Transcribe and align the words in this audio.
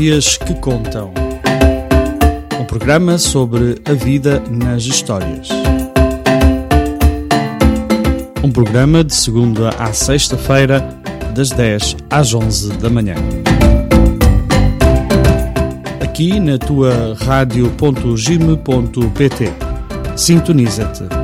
Histórias 0.00 0.38
que 0.38 0.54
Contam. 0.54 1.12
Um 2.58 2.64
programa 2.64 3.18
sobre 3.18 3.82
a 3.84 3.92
vida 3.92 4.42
nas 4.50 4.84
histórias. 4.84 5.50
Um 8.42 8.50
programa 8.50 9.04
de 9.04 9.14
segunda 9.14 9.68
à 9.78 9.92
sexta-feira, 9.92 10.80
das 11.34 11.50
10 11.50 11.98
às 12.08 12.32
11 12.32 12.78
da 12.78 12.88
manhã. 12.88 13.16
Aqui 16.02 16.40
na 16.40 16.56
tua 16.56 17.14
rádio.gime.pt. 17.22 19.52
Sintoniza-te. 20.16 21.19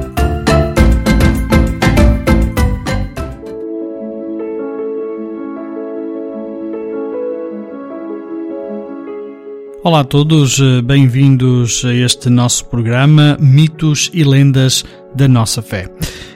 Olá 9.87 10.01
a 10.01 10.05
todos, 10.05 10.61
bem-vindos 10.83 11.85
a 11.85 11.95
este 11.95 12.29
nosso 12.29 12.65
programa 12.65 13.37
Mitos 13.39 14.11
e 14.13 14.25
Lendas 14.25 14.85
da 15.15 15.29
Nossa 15.29 15.63
Fé. 15.63 15.89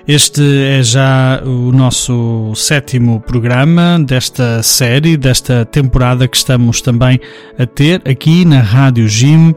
Este 0.06 0.40
é 0.68 0.80
já 0.84 1.42
o 1.44 1.72
nosso 1.72 2.54
sétimo 2.54 3.20
programa 3.20 3.98
desta 4.06 4.62
série, 4.62 5.16
desta 5.16 5.64
temporada 5.64 6.28
que 6.28 6.36
estamos 6.36 6.80
também 6.80 7.18
a 7.58 7.66
ter 7.66 8.00
aqui 8.08 8.44
na 8.44 8.60
Rádio 8.60 9.08
Jim. 9.08 9.52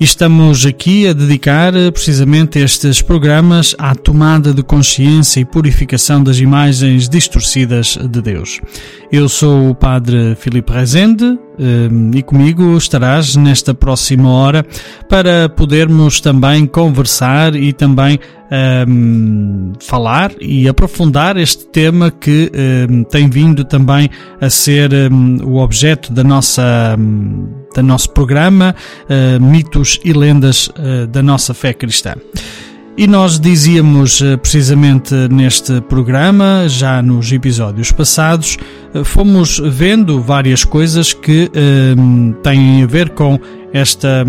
Estamos 0.00 0.64
aqui 0.64 1.06
a 1.06 1.12
dedicar 1.12 1.74
precisamente 1.92 2.58
estes 2.58 3.02
programas 3.02 3.76
à 3.78 3.94
tomada 3.94 4.54
de 4.54 4.62
consciência 4.62 5.40
e 5.40 5.44
purificação 5.44 6.24
das 6.24 6.38
imagens 6.38 7.06
distorcidas 7.06 7.98
de 8.10 8.22
Deus. 8.22 8.62
Eu 9.12 9.28
sou 9.28 9.68
o 9.68 9.74
Padre 9.74 10.34
Filipe 10.36 10.72
Rezende 10.72 11.38
e 12.14 12.22
comigo 12.22 12.78
estarás 12.78 13.36
nesta 13.36 13.74
próxima 13.74 14.30
hora 14.30 14.64
para 15.06 15.50
podermos 15.50 16.18
também 16.18 16.66
conversar 16.66 17.54
e 17.54 17.70
também 17.70 18.18
um, 18.88 19.74
falar 19.80 20.32
e 20.40 20.66
aprofundar 20.66 21.36
este 21.36 21.66
tema 21.66 22.10
que 22.10 22.50
um, 22.88 23.04
tem 23.04 23.28
vindo 23.28 23.66
também 23.66 24.08
a 24.40 24.48
ser 24.48 24.90
um, 25.12 25.44
o 25.44 25.58
objeto 25.58 26.10
da 26.10 26.24
nossa 26.24 26.96
do 27.74 27.82
nosso 27.82 28.10
programa 28.10 28.74
uh, 29.04 29.42
Mitos 29.42 30.00
e 30.04 30.12
Lendas 30.12 30.68
uh, 30.68 31.06
da 31.06 31.22
nossa 31.22 31.54
fé 31.54 31.72
cristã. 31.72 32.14
E 32.96 33.06
nós 33.06 33.40
dizíamos 33.40 34.20
precisamente 34.42 35.14
neste 35.30 35.80
programa, 35.82 36.68
já 36.68 37.00
nos 37.00 37.32
episódios 37.32 37.90
passados, 37.92 38.58
fomos 39.04 39.58
vendo 39.58 40.20
várias 40.20 40.64
coisas 40.64 41.14
que 41.14 41.50
têm 42.42 42.82
a 42.82 42.86
ver 42.86 43.10
com 43.10 43.38
esta 43.72 44.26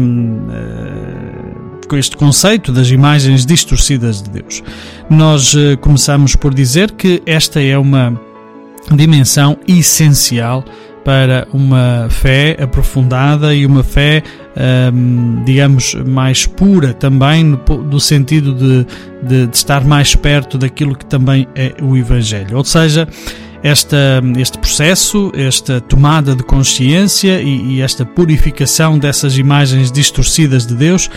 com 1.90 1.98
este 1.98 2.16
conceito 2.16 2.72
das 2.72 2.90
imagens 2.92 3.46
distorcidas 3.46 4.22
de 4.22 4.30
Deus. 4.30 4.64
Nós 5.10 5.54
começamos 5.82 6.38
por 6.38 6.54
dizer 6.54 6.92
que 6.92 7.22
esta 7.26 7.62
é 7.62 7.78
uma 7.78 8.18
dimensão 8.96 9.58
essencial 9.68 10.64
para 11.04 11.48
uma 11.52 12.08
fé 12.10 12.56
aprofundada 12.62 13.54
e 13.56 13.66
uma 13.66 13.84
fé, 13.84 14.24
um, 14.94 15.44
digamos, 15.44 15.96
mais 15.96 16.46
pura 16.46 16.94
também, 16.94 17.44
no, 17.44 17.60
no 17.84 18.00
sentido 18.00 18.54
de, 18.54 18.86
de, 19.24 19.48
de, 19.48 19.56
estar 19.56 19.84
mais 19.84 20.16
perto 20.16 20.58
daquilo 20.58 20.96
que 20.96 21.06
também 21.06 21.48
é 21.56 21.74
o 21.82 21.98
Evangelho. 21.98 22.58
Ou 22.58 22.64
seja, 22.64 23.08
esta, 23.64 24.22
este 24.38 24.58
processo, 24.58 25.32
esta 25.36 25.80
tomada 25.80 26.36
de 26.36 26.44
consciência 26.44 27.42
e, 27.42 27.76
e 27.76 27.82
esta 27.82 28.06
purificação 28.06 28.98
dessas 28.98 29.38
imagens 29.38 29.92
distorcidas 29.92 30.66
de 30.66 30.74
Deus 30.76 31.10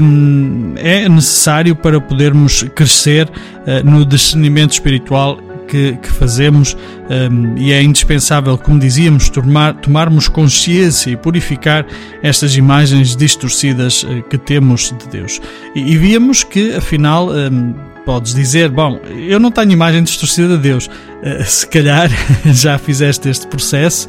um, 0.00 0.74
é 0.76 1.08
necessário 1.08 1.76
para 1.76 2.00
podermos 2.00 2.62
crescer 2.74 3.28
uh, 3.28 3.88
no 3.88 4.06
discernimento 4.06 4.72
espiritual 4.72 5.38
que, 5.72 5.96
que 5.96 6.12
fazemos 6.12 6.76
um, 7.08 7.56
e 7.56 7.72
é 7.72 7.82
indispensável, 7.82 8.58
como 8.58 8.78
dizíamos, 8.78 9.30
tomar, 9.30 9.72
tomarmos 9.80 10.28
consciência 10.28 11.10
e 11.10 11.16
purificar 11.16 11.86
estas 12.22 12.54
imagens 12.58 13.16
distorcidas 13.16 14.02
uh, 14.02 14.22
que 14.28 14.36
temos 14.36 14.94
de 14.98 15.08
Deus. 15.08 15.40
E, 15.74 15.92
e 15.92 15.96
víamos 15.96 16.44
que, 16.44 16.74
afinal, 16.74 17.30
um, 17.30 17.74
podes 18.04 18.34
dizer, 18.34 18.70
bom, 18.70 18.98
eu 19.28 19.38
não 19.38 19.50
tenho 19.50 19.70
imagem 19.72 20.02
distorcida 20.02 20.56
de 20.56 20.62
Deus. 20.62 20.86
Uh, 20.86 21.44
se 21.44 21.66
calhar 21.66 22.10
já 22.52 22.78
fizeste 22.78 23.28
este 23.28 23.46
processo 23.46 24.08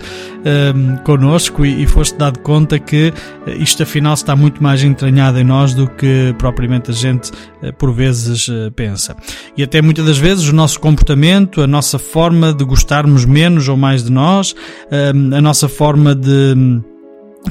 um, 0.75 0.97
connosco 0.97 1.65
e, 1.65 1.83
e 1.83 1.87
foste 1.87 2.17
dado 2.17 2.39
conta 2.39 2.79
que 2.79 3.13
isto 3.59 3.83
afinal 3.83 4.15
está 4.15 4.35
muito 4.35 4.61
mais 4.63 4.83
entranhado 4.83 5.39
em 5.39 5.43
nós 5.43 5.73
do 5.73 5.87
que 5.87 6.33
propriamente 6.37 6.91
a 6.91 6.93
gente 6.93 7.31
uh, 7.61 7.71
por 7.77 7.93
vezes 7.93 8.49
pensa. 8.75 9.15
E 9.55 9.63
até 9.63 9.81
muitas 9.81 10.05
das 10.05 10.17
vezes 10.17 10.47
o 10.47 10.53
nosso 10.53 10.79
comportamento, 10.79 11.61
a 11.61 11.67
nossa 11.67 11.99
forma 11.99 12.53
de 12.53 12.63
gostarmos 12.63 13.25
menos 13.25 13.67
ou 13.67 13.77
mais 13.77 14.03
de 14.03 14.11
nós, 14.11 14.55
a 14.91 15.41
nossa 15.41 15.69
forma 15.69 16.15
de 16.15 16.81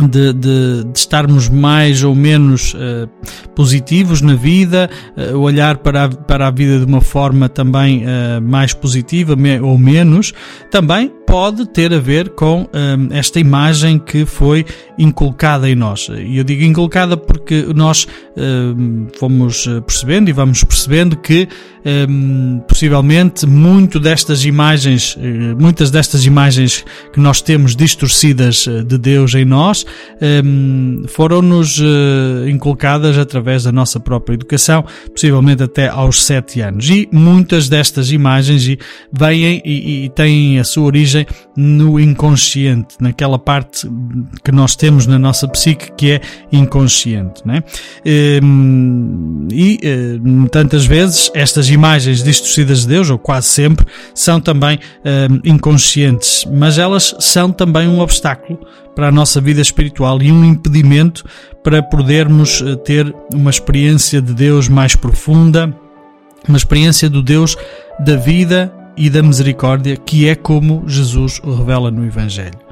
de, 0.00 0.32
de, 0.32 0.84
de, 0.84 0.98
estarmos 0.98 1.48
mais 1.48 2.02
ou 2.02 2.14
menos 2.14 2.74
uh, 2.74 3.08
positivos 3.54 4.22
na 4.22 4.34
vida, 4.34 4.90
uh, 5.16 5.36
olhar 5.38 5.78
para 5.78 6.04
a, 6.04 6.08
para 6.08 6.46
a 6.46 6.50
vida 6.50 6.78
de 6.78 6.84
uma 6.84 7.00
forma 7.00 7.48
também 7.48 8.04
uh, 8.04 8.40
mais 8.40 8.72
positiva 8.72 9.36
me, 9.36 9.60
ou 9.60 9.76
menos, 9.76 10.32
também 10.70 11.12
pode 11.32 11.64
ter 11.64 11.94
a 11.94 11.98
ver 11.98 12.28
com 12.28 12.68
um, 12.74 13.08
esta 13.10 13.40
imagem 13.40 13.98
que 13.98 14.26
foi 14.26 14.66
inculcada 14.98 15.66
em 15.66 15.74
nós. 15.74 16.10
E 16.10 16.36
eu 16.36 16.44
digo 16.44 16.62
inculcada 16.62 17.16
porque 17.16 17.64
nós 17.74 18.06
um, 18.36 19.06
fomos 19.18 19.66
percebendo 19.86 20.28
e 20.28 20.32
vamos 20.32 20.62
percebendo 20.62 21.16
que 21.16 21.48
um, 22.08 22.60
possivelmente 22.68 23.46
muito 23.46 23.98
destas 23.98 24.44
imagens, 24.44 25.16
muitas 25.58 25.90
destas 25.90 26.26
imagens 26.26 26.84
que 27.14 27.18
nós 27.18 27.40
temos 27.40 27.74
distorcidas 27.74 28.66
de 28.86 28.98
Deus 28.98 29.34
em 29.34 29.44
nós, 29.46 29.86
foram-nos 31.08 31.78
uh, 31.78 32.46
inculcadas 32.48 33.16
através 33.18 33.64
da 33.64 33.72
nossa 33.72 33.98
própria 33.98 34.34
educação, 34.34 34.84
possivelmente 35.10 35.62
até 35.62 35.88
aos 35.88 36.24
sete 36.24 36.60
anos. 36.60 36.88
E 36.90 37.08
muitas 37.10 37.68
destas 37.68 38.12
imagens 38.12 38.64
vêm 39.10 39.62
e, 39.64 40.04
e 40.04 40.08
têm 40.10 40.60
a 40.60 40.64
sua 40.64 40.84
origem 40.84 41.21
no 41.56 41.98
inconsciente, 41.98 42.96
naquela 43.00 43.38
parte 43.38 43.88
que 44.44 44.52
nós 44.52 44.76
temos 44.76 45.06
na 45.06 45.18
nossa 45.18 45.46
psique 45.48 45.92
que 45.92 46.12
é 46.12 46.20
inconsciente. 46.50 47.42
Né? 47.44 47.62
E 48.04 49.80
eh, 49.82 50.18
tantas 50.50 50.84
vezes 50.84 51.30
estas 51.34 51.68
imagens 51.70 52.22
distorcidas 52.22 52.82
de 52.82 52.88
Deus, 52.88 53.10
ou 53.10 53.18
quase 53.18 53.48
sempre, 53.48 53.86
são 54.14 54.40
também 54.40 54.78
inconscientes, 55.44 56.46
mas 56.52 56.78
elas 56.78 57.14
são 57.18 57.50
também 57.50 57.88
um 57.88 58.00
obstáculo 58.00 58.58
para 58.94 59.08
a 59.08 59.12
nossa 59.12 59.40
vida 59.40 59.60
espiritual 59.60 60.20
e 60.22 60.30
um 60.30 60.44
impedimento 60.44 61.24
para 61.62 61.82
podermos 61.82 62.62
eh, 62.62 62.76
ter 62.76 63.14
uma 63.32 63.50
experiência 63.50 64.20
de 64.20 64.34
Deus 64.34 64.68
mais 64.68 64.94
profunda, 64.94 65.74
uma 66.48 66.58
experiência 66.58 67.08
do 67.08 67.22
Deus 67.22 67.56
da 68.00 68.16
vida 68.16 68.72
e 68.96 69.08
da 69.10 69.22
misericórdia, 69.22 69.96
que 69.96 70.28
é 70.28 70.34
como 70.34 70.84
Jesus 70.86 71.40
o 71.44 71.54
revela 71.54 71.90
no 71.90 72.04
Evangelho. 72.04 72.71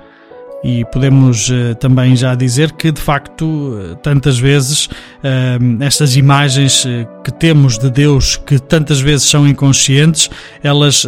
E 0.62 0.84
podemos 0.84 1.48
uh, 1.48 1.74
também 1.76 2.14
já 2.14 2.34
dizer 2.34 2.72
que, 2.72 2.92
de 2.92 3.00
facto, 3.00 3.44
uh, 3.44 3.96
tantas 3.96 4.38
vezes 4.38 4.86
uh, 4.86 5.82
estas 5.82 6.16
imagens 6.16 6.86
que 7.24 7.32
temos 7.32 7.78
de 7.78 7.90
Deus, 7.90 8.36
que 8.36 8.58
tantas 8.58 9.00
vezes 9.00 9.28
são 9.28 9.46
inconscientes, 9.48 10.30
elas, 10.62 11.06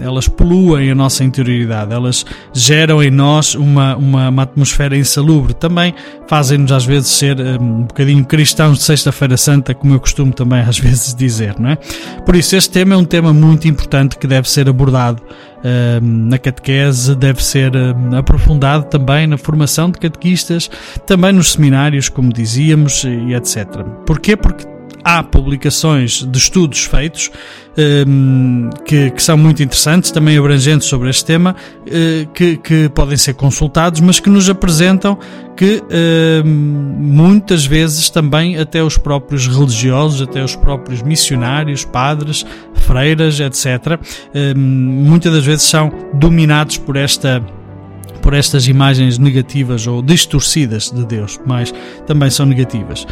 elas 0.00 0.28
poluem 0.28 0.90
a 0.90 0.94
nossa 0.94 1.24
interioridade, 1.24 1.92
elas 1.92 2.24
geram 2.52 3.02
em 3.02 3.10
nós 3.10 3.54
uma, 3.54 3.96
uma, 3.96 4.28
uma 4.28 4.42
atmosfera 4.42 4.96
insalubre. 4.96 5.54
Também 5.54 5.94
fazem-nos, 6.26 6.72
às 6.72 6.84
vezes, 6.84 7.08
ser 7.10 7.40
um 7.60 7.82
bocadinho 7.82 8.24
cristãos 8.24 8.78
de 8.78 8.84
Sexta-feira 8.84 9.36
Santa, 9.36 9.74
como 9.74 9.94
eu 9.94 10.00
costumo 10.00 10.32
também 10.32 10.60
às 10.64 10.78
vezes 10.78 11.14
dizer, 11.14 11.58
não 11.58 11.70
é? 11.70 11.76
Por 12.24 12.36
isso, 12.36 12.56
este 12.56 12.70
tema 12.70 12.94
é 12.94 12.96
um 12.96 13.04
tema 13.04 13.32
muito 13.32 13.68
importante 13.68 14.16
que 14.18 14.26
deve 14.26 14.48
ser 14.48 14.68
abordado 14.68 15.22
na 16.02 16.38
catequese, 16.38 17.14
deve 17.14 17.42
ser 17.42 17.72
aprofundado 18.16 18.84
também 18.84 19.26
na 19.26 19.38
formação 19.38 19.90
de 19.90 19.98
catequistas, 19.98 20.70
também 21.06 21.32
nos 21.32 21.52
seminários, 21.52 22.08
como 22.08 22.32
dizíamos, 22.32 23.04
e 23.04 23.34
etc. 23.34 23.66
Porquê? 24.06 24.36
Porque 24.36 24.73
há 25.04 25.22
publicações 25.22 26.24
de 26.24 26.38
estudos 26.38 26.84
feitos 26.84 27.30
um, 28.08 28.70
que, 28.86 29.10
que, 29.10 29.22
são 29.22 29.36
muito 29.36 29.62
interessantes, 29.62 30.10
também 30.10 30.38
abrangentes 30.38 30.88
sobre 30.88 31.10
este 31.10 31.24
tema, 31.24 31.54
uh, 31.82 32.32
que, 32.32 32.56
que, 32.56 32.88
podem 32.88 33.16
ser 33.16 33.34
consultados, 33.34 34.00
mas 34.00 34.18
que 34.18 34.30
nos 34.30 34.48
apresentam 34.48 35.18
que 35.56 35.82
uh, 35.82 36.46
muitas 36.46 37.66
vezes 37.66 38.08
também 38.08 38.58
até 38.58 38.82
os 38.82 38.96
próprios 38.96 39.46
religiosos, 39.46 40.22
até 40.22 40.42
os 40.42 40.56
próprios 40.56 41.02
missionários, 41.02 41.84
padres, 41.84 42.46
freiras, 42.74 43.40
etc., 43.40 44.00
muitas 44.56 45.32
das 45.32 45.44
vezes 45.44 45.64
são 45.64 45.92
dominados 46.14 46.76
por 46.76 46.96
esta 46.96 47.42
por 48.24 48.32
estas 48.32 48.66
imagens 48.66 49.18
negativas 49.18 49.86
ou 49.86 50.00
distorcidas 50.00 50.90
de 50.90 51.04
Deus, 51.04 51.38
mas 51.44 51.74
também 52.06 52.30
são 52.30 52.46
negativas. 52.46 53.06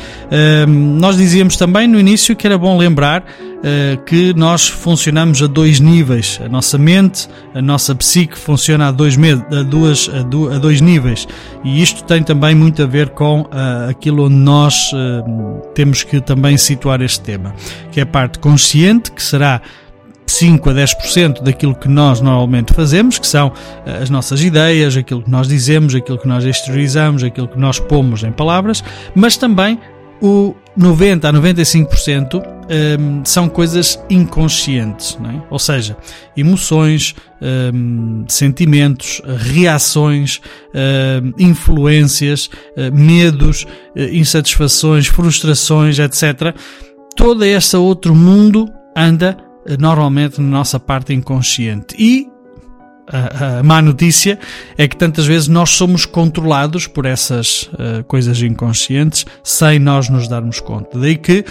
nós 0.66 1.18
dizíamos 1.18 1.54
também 1.58 1.86
no 1.86 2.00
início 2.00 2.34
que 2.34 2.46
era 2.46 2.56
bom 2.56 2.78
lembrar 2.78 3.20
uh, 3.20 4.02
que 4.04 4.32
nós 4.32 4.66
funcionamos 4.66 5.42
a 5.42 5.46
dois 5.46 5.80
níveis. 5.80 6.40
A 6.42 6.48
nossa 6.48 6.78
mente, 6.78 7.28
a 7.54 7.60
nossa 7.60 7.94
psique 7.94 8.38
funciona 8.38 8.88
a 8.88 8.90
dois, 8.90 9.18
a 9.18 9.62
duas, 9.62 10.08
a, 10.08 10.22
do, 10.22 10.50
a 10.50 10.56
dois 10.58 10.80
níveis. 10.80 11.28
E 11.62 11.82
isto 11.82 12.02
tem 12.04 12.22
também 12.22 12.54
muito 12.54 12.82
a 12.82 12.86
ver 12.86 13.10
com 13.10 13.42
uh, 13.42 13.90
aquilo 13.90 14.24
onde 14.24 14.36
nós 14.36 14.92
temos 15.74 16.02
que 16.02 16.22
também 16.22 16.56
situar 16.56 17.02
este 17.02 17.20
tema, 17.20 17.54
que 17.90 18.00
é 18.00 18.02
a 18.02 18.06
parte 18.06 18.38
consciente, 18.38 19.12
que 19.12 19.22
será 19.22 19.60
5 20.32 20.70
a 20.70 20.74
10% 20.74 21.42
daquilo 21.42 21.74
que 21.74 21.88
nós 21.88 22.20
normalmente 22.20 22.72
fazemos, 22.72 23.18
que 23.18 23.26
são 23.26 23.52
eh, 23.84 24.02
as 24.02 24.10
nossas 24.10 24.42
ideias, 24.42 24.96
aquilo 24.96 25.22
que 25.22 25.30
nós 25.30 25.46
dizemos, 25.46 25.94
aquilo 25.94 26.18
que 26.18 26.28
nós 26.28 26.44
exteriorizamos, 26.44 27.22
aquilo 27.22 27.48
que 27.48 27.58
nós 27.58 27.78
pomos 27.78 28.22
em 28.22 28.32
palavras, 28.32 28.82
mas 29.14 29.36
também 29.36 29.78
o 30.22 30.54
90 30.76 31.28
a 31.28 31.32
95% 31.32 32.34
um, 32.34 32.42
ehm, 32.68 33.22
são 33.24 33.48
coisas 33.48 34.02
inconscientes, 34.08 35.18
é? 35.22 35.42
ou 35.50 35.58
seja, 35.58 35.96
emoções, 36.36 37.14
um, 37.40 37.46
ehm, 37.46 38.24
sentimentos, 38.28 39.20
reações, 39.26 40.40
um, 40.72 40.78
ehm, 40.78 41.32
influências, 41.38 42.48
uh, 42.76 42.94
medos, 42.94 43.64
uh, 43.64 44.00
insatisfações, 44.12 45.08
frustrações, 45.08 45.98
etc. 45.98 46.54
Todo 47.16 47.44
este 47.44 47.76
outro 47.76 48.14
mundo 48.14 48.72
anda 48.96 49.36
normalmente 49.78 50.40
na 50.40 50.58
nossa 50.58 50.78
parte 50.78 51.12
inconsciente. 51.12 51.94
E 51.98 52.26
a, 53.06 53.58
a, 53.58 53.62
má 53.62 53.82
notícia 53.82 54.38
é 54.76 54.86
que 54.86 54.96
tantas 54.96 55.26
vezes 55.26 55.48
nós 55.48 55.70
somos 55.70 56.06
controlados 56.06 56.86
por 56.86 57.04
essas 57.04 57.64
uh, 57.74 58.04
coisas 58.06 58.40
inconscientes 58.40 59.26
sem 59.42 59.78
nós 59.78 60.08
nos 60.08 60.28
darmos 60.28 60.60
conta. 60.60 60.98
Daí 60.98 61.16
que 61.16 61.44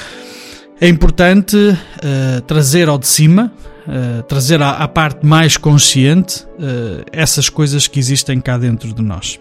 é 0.80 0.88
importante 0.88 1.56
uh, 1.58 2.42
trazer 2.48 2.88
ao 2.90 2.98
de 2.98 3.08
cima, 3.08 3.52
uh, 3.88 4.24
trazer 4.24 4.62
à, 4.62 4.72
à, 4.72 4.88
parte 4.88 5.26
mais 5.26 5.58
consciente 5.58 6.46
essas 7.12 7.50
coisas 7.50 7.88
que 7.88 8.00
existem 8.00 8.40
cá 8.40 8.58
dentro 8.58 8.94
de 8.94 9.02
nós. 9.02 9.40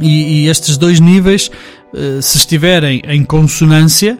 E, 0.00 0.44
e 0.44 0.48
estes 0.48 0.76
dois 0.76 1.00
níveis, 1.00 1.50
se 2.20 2.36
estiverem 2.36 3.00
em 3.06 3.24
consonância, 3.24 4.18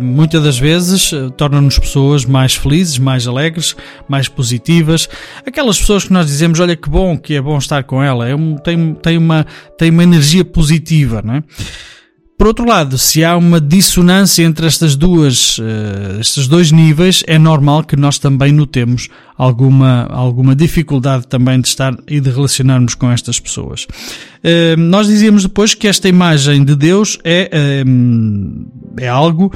muitas 0.00 0.42
das 0.42 0.58
vezes 0.58 1.12
uh, 1.12 1.30
torna-nos 1.30 1.78
pessoas 1.78 2.24
mais 2.24 2.54
felizes, 2.54 2.98
mais 2.98 3.26
alegres, 3.26 3.76
mais 4.08 4.28
positivas. 4.28 5.08
Aquelas 5.46 5.78
pessoas 5.78 6.04
que 6.04 6.12
nós 6.12 6.26
dizemos, 6.26 6.60
olha 6.60 6.76
que 6.76 6.88
bom, 6.88 7.18
que 7.18 7.34
é 7.34 7.40
bom 7.40 7.58
estar 7.58 7.84
com 7.84 8.02
ela, 8.02 8.28
é 8.28 8.34
um, 8.34 8.56
tem, 8.56 8.94
tem, 8.94 9.18
uma, 9.18 9.46
tem 9.78 9.90
uma 9.90 10.02
energia 10.02 10.44
positiva, 10.44 11.22
não 11.24 11.34
é? 11.34 11.42
Por 12.42 12.48
outro 12.48 12.66
lado, 12.66 12.98
se 12.98 13.22
há 13.22 13.36
uma 13.36 13.60
dissonância 13.60 14.42
entre 14.42 14.66
estas 14.66 14.96
duas, 14.96 15.58
uh, 15.58 16.20
estes 16.20 16.48
dois 16.48 16.72
níveis, 16.72 17.22
é 17.28 17.38
normal 17.38 17.84
que 17.84 17.94
nós 17.94 18.18
também 18.18 18.50
notemos 18.50 19.08
alguma, 19.38 20.08
alguma 20.10 20.56
dificuldade 20.56 21.28
também 21.28 21.60
de 21.60 21.68
estar 21.68 21.94
e 22.08 22.20
de 22.20 22.30
relacionarmos 22.30 22.96
com 22.96 23.08
estas 23.10 23.38
pessoas. 23.38 23.86
Uh, 24.44 24.76
nós 24.76 25.06
dizíamos 25.06 25.44
depois 25.44 25.74
que 25.74 25.86
esta 25.86 26.08
imagem 26.08 26.64
de 26.64 26.74
Deus 26.74 27.18
é, 27.22 27.50
uh, 27.86 29.00
é 29.00 29.08
algo 29.08 29.52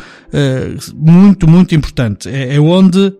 muito, 0.94 1.48
muito 1.48 1.74
importante. 1.74 2.28
É, 2.28 2.56
é 2.56 2.60
onde, 2.60 3.14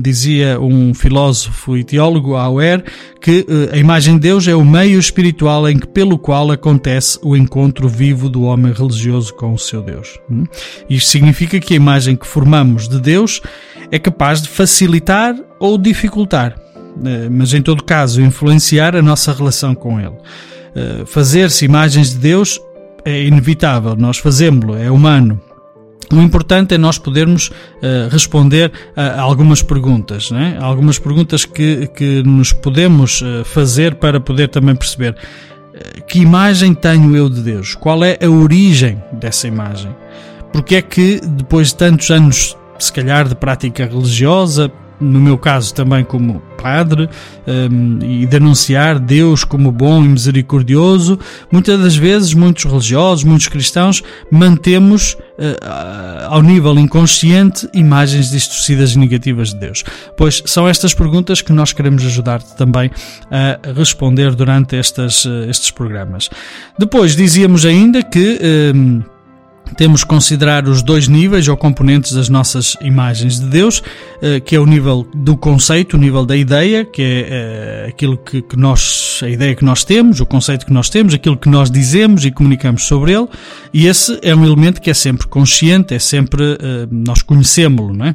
dizia 0.00 0.60
um 0.60 0.94
filósofo 0.94 1.76
e 1.76 1.82
teólogo, 1.82 2.36
Auer, 2.36 2.84
que 3.20 3.44
a 3.72 3.76
imagem 3.76 4.14
de 4.14 4.20
Deus 4.20 4.46
é 4.46 4.54
o 4.54 4.64
meio 4.64 5.00
espiritual 5.00 5.68
em 5.68 5.76
que, 5.78 5.88
pelo 5.88 6.16
qual 6.16 6.52
acontece 6.52 7.18
o 7.24 7.36
encontro 7.36 7.88
vivo 7.88 8.28
do 8.28 8.42
homem 8.42 8.72
religioso 8.72 9.34
com 9.34 9.52
o 9.52 9.58
seu 9.58 9.82
Deus. 9.82 10.16
Hum? 10.30 10.44
Isto 10.88 11.10
significa 11.10 11.58
que 11.58 11.74
a 11.74 11.76
imagem 11.76 12.14
que 12.14 12.26
formamos 12.26 12.88
de 12.88 13.00
Deus 13.00 13.40
é 13.90 13.98
capaz 13.98 14.40
de 14.42 14.48
facilitar 14.48 15.34
ou 15.58 15.76
dificultar, 15.76 16.56
eh, 17.04 17.28
mas 17.28 17.52
em 17.52 17.62
todo 17.62 17.82
caso 17.82 18.22
influenciar 18.22 18.94
a 18.94 19.02
nossa 19.02 19.32
relação 19.32 19.74
com 19.74 20.00
Ele. 20.00 20.16
Eh, 20.74 21.04
fazer-se 21.06 21.64
imagens 21.64 22.12
de 22.12 22.18
Deus 22.18 22.60
é 23.04 23.24
inevitável, 23.24 23.96
nós 23.96 24.18
fazemos-lo, 24.18 24.76
é 24.76 24.90
humano. 24.90 25.40
O 26.12 26.16
importante 26.16 26.74
é 26.74 26.78
nós 26.78 26.98
podermos 26.98 27.48
uh, 27.48 28.08
responder 28.10 28.72
a 28.96 29.20
algumas 29.20 29.62
perguntas, 29.62 30.32
né? 30.32 30.58
algumas 30.60 30.98
perguntas 30.98 31.44
que, 31.44 31.86
que 31.86 32.20
nos 32.24 32.52
podemos 32.52 33.22
uh, 33.22 33.44
fazer 33.44 33.94
para 33.94 34.18
poder 34.18 34.48
também 34.48 34.74
perceber 34.74 35.14
que 36.08 36.18
imagem 36.18 36.74
tenho 36.74 37.16
eu 37.16 37.28
de 37.28 37.40
Deus? 37.42 37.74
Qual 37.74 38.02
é 38.04 38.18
a 38.20 38.28
origem 38.28 39.00
dessa 39.12 39.46
imagem? 39.46 39.94
Porque 40.52 40.74
é 40.74 40.82
que 40.82 41.20
depois 41.20 41.68
de 41.68 41.76
tantos 41.76 42.10
anos 42.10 42.56
se 42.78 42.92
calhar 42.92 43.28
de 43.28 43.34
prática 43.34 43.86
religiosa, 43.86 44.72
no 45.00 45.20
meu 45.20 45.38
caso 45.38 45.74
também 45.74 46.04
como 46.04 46.42
padre, 46.60 47.08
um, 47.46 47.98
e 48.02 48.26
denunciar 48.26 48.98
Deus 48.98 49.44
como 49.44 49.72
bom 49.72 50.04
e 50.04 50.08
misericordioso, 50.08 51.18
muitas 51.50 51.80
das 51.80 51.96
vezes 51.96 52.34
muitos 52.34 52.64
religiosos, 52.64 53.24
muitos 53.24 53.48
cristãos, 53.48 54.02
mantemos 54.30 55.14
uh, 55.14 56.26
ao 56.28 56.42
nível 56.42 56.78
inconsciente 56.78 57.68
imagens 57.72 58.30
distorcidas 58.30 58.92
e 58.92 58.98
negativas 58.98 59.54
de 59.54 59.60
Deus. 59.60 59.84
Pois 60.16 60.42
são 60.44 60.68
estas 60.68 60.92
perguntas 60.92 61.40
que 61.40 61.52
nós 61.52 61.72
queremos 61.72 62.04
ajudar-te 62.04 62.54
também 62.56 62.90
a 63.30 63.72
responder 63.72 64.34
durante 64.34 64.76
estas, 64.76 65.24
uh, 65.24 65.44
estes 65.48 65.70
programas. 65.70 66.28
Depois 66.78 67.16
dizíamos 67.16 67.64
ainda 67.64 68.02
que 68.02 68.38
um, 68.74 69.02
temos 69.76 70.02
que 70.02 70.08
considerar 70.08 70.68
os 70.68 70.82
dois 70.82 71.08
níveis 71.08 71.46
ou 71.48 71.56
componentes 71.56 72.12
das 72.12 72.28
nossas 72.28 72.76
imagens 72.80 73.38
de 73.38 73.46
Deus, 73.46 73.82
eh, 74.22 74.40
que 74.40 74.56
é 74.56 74.60
o 74.60 74.66
nível 74.66 75.06
do 75.14 75.36
conceito, 75.36 75.96
o 75.96 76.00
nível 76.00 76.24
da 76.24 76.36
ideia, 76.36 76.84
que 76.84 77.02
é 77.02 77.26
eh, 77.28 77.86
aquilo 77.88 78.16
que, 78.16 78.44
nós, 78.56 79.20
a 79.22 79.28
ideia 79.28 79.54
que 79.54 79.64
nós 79.64 79.84
temos, 79.84 80.20
o 80.20 80.26
conceito 80.26 80.66
que 80.66 80.72
nós 80.72 80.88
temos, 80.88 81.14
aquilo 81.14 81.36
que 81.36 81.48
nós 81.48 81.70
dizemos 81.70 82.24
e 82.24 82.30
comunicamos 82.30 82.84
sobre 82.84 83.12
ele, 83.12 83.28
e 83.72 83.86
esse 83.86 84.18
é 84.22 84.34
um 84.34 84.44
elemento 84.44 84.80
que 84.80 84.90
é 84.90 84.94
sempre 84.94 85.26
consciente, 85.26 85.94
é 85.94 85.98
sempre, 85.98 86.58
eh, 86.60 86.88
nós 86.90 87.22
conhecemos-lo, 87.22 87.94
não 87.94 88.06
é? 88.06 88.14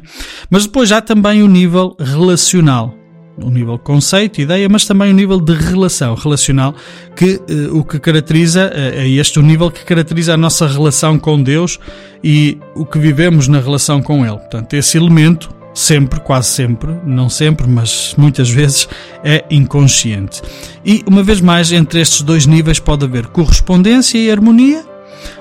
Mas 0.50 0.66
depois 0.66 0.92
há 0.92 1.00
também 1.00 1.42
o 1.42 1.48
nível 1.48 1.96
relacional, 1.98 2.94
o 3.42 3.50
nível 3.50 3.78
conceito, 3.78 4.40
ideia, 4.40 4.68
mas 4.68 4.86
também 4.86 5.10
o 5.10 5.14
nível 5.14 5.40
de 5.40 5.54
relação 5.54 6.14
relacional, 6.14 6.74
que 7.14 7.40
uh, 7.50 7.78
o 7.78 7.84
que 7.84 7.98
caracteriza, 7.98 8.68
uh, 8.68 8.98
é 8.98 9.08
este 9.08 9.38
o 9.38 9.42
nível 9.42 9.70
que 9.70 9.84
caracteriza 9.84 10.34
a 10.34 10.36
nossa 10.36 10.66
relação 10.66 11.18
com 11.18 11.42
Deus 11.42 11.78
e 12.22 12.58
o 12.74 12.84
que 12.84 12.98
vivemos 12.98 13.48
na 13.48 13.60
relação 13.60 14.02
com 14.02 14.24
Ele. 14.24 14.36
Portanto, 14.36 14.74
esse 14.74 14.96
elemento, 14.96 15.50
sempre, 15.74 16.20
quase 16.20 16.48
sempre, 16.48 16.94
não 17.04 17.28
sempre, 17.28 17.66
mas 17.68 18.14
muitas 18.16 18.48
vezes, 18.48 18.88
é 19.22 19.44
inconsciente. 19.50 20.42
E, 20.84 21.04
uma 21.06 21.22
vez 21.22 21.40
mais, 21.40 21.70
entre 21.72 22.00
estes 22.00 22.22
dois 22.22 22.46
níveis 22.46 22.78
pode 22.78 23.04
haver 23.04 23.26
correspondência 23.26 24.18
e 24.18 24.30
harmonia 24.30 24.84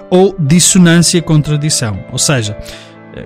ou 0.09 0.35
dissonância 0.37 1.17
e 1.17 1.21
contradição. 1.21 1.99
Ou 2.11 2.17
seja, 2.17 2.57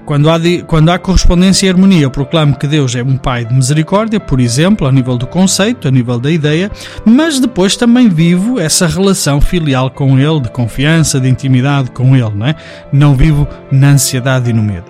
quando 0.06 0.30
há, 0.30 0.40
quando 0.66 0.90
há 0.90 1.00
correspondência 1.00 1.68
e 1.68 1.70
harmonia, 1.70 2.02
eu 2.02 2.12
proclamo 2.12 2.58
que 2.58 2.68
Deus 2.68 2.96
é 2.96 3.04
um 3.04 3.18
Pai 3.18 3.46
de 3.46 3.54
misericórdia, 3.54 4.20
por 4.20 4.40
exemplo, 4.40 4.88
a 4.88 4.92
nível 4.92 5.18
do 5.18 5.28
conceito, 5.28 5.88
a 5.88 5.92
nível 5.92 6.20
da 6.20 6.32
ideia, 6.32 6.72
mas 7.06 7.40
depois 7.40 7.76
também 7.76 8.08
vivo 8.08 8.60
essa 8.60 8.88
relação 8.88 9.42
filial 9.42 9.90
com 9.90 10.18
Ele, 10.18 10.42
de 10.42 10.52
confiança, 10.52 11.20
de 11.20 11.28
intimidade 11.28 11.92
com 11.92 12.16
Ele, 12.16 12.36
não 12.36 12.48
é? 12.48 12.56
Não 12.92 13.16
vivo 13.16 13.48
na 13.72 13.92
ansiedade 13.92 14.50
e 14.50 14.54
no 14.54 14.64
medo. 14.64 14.86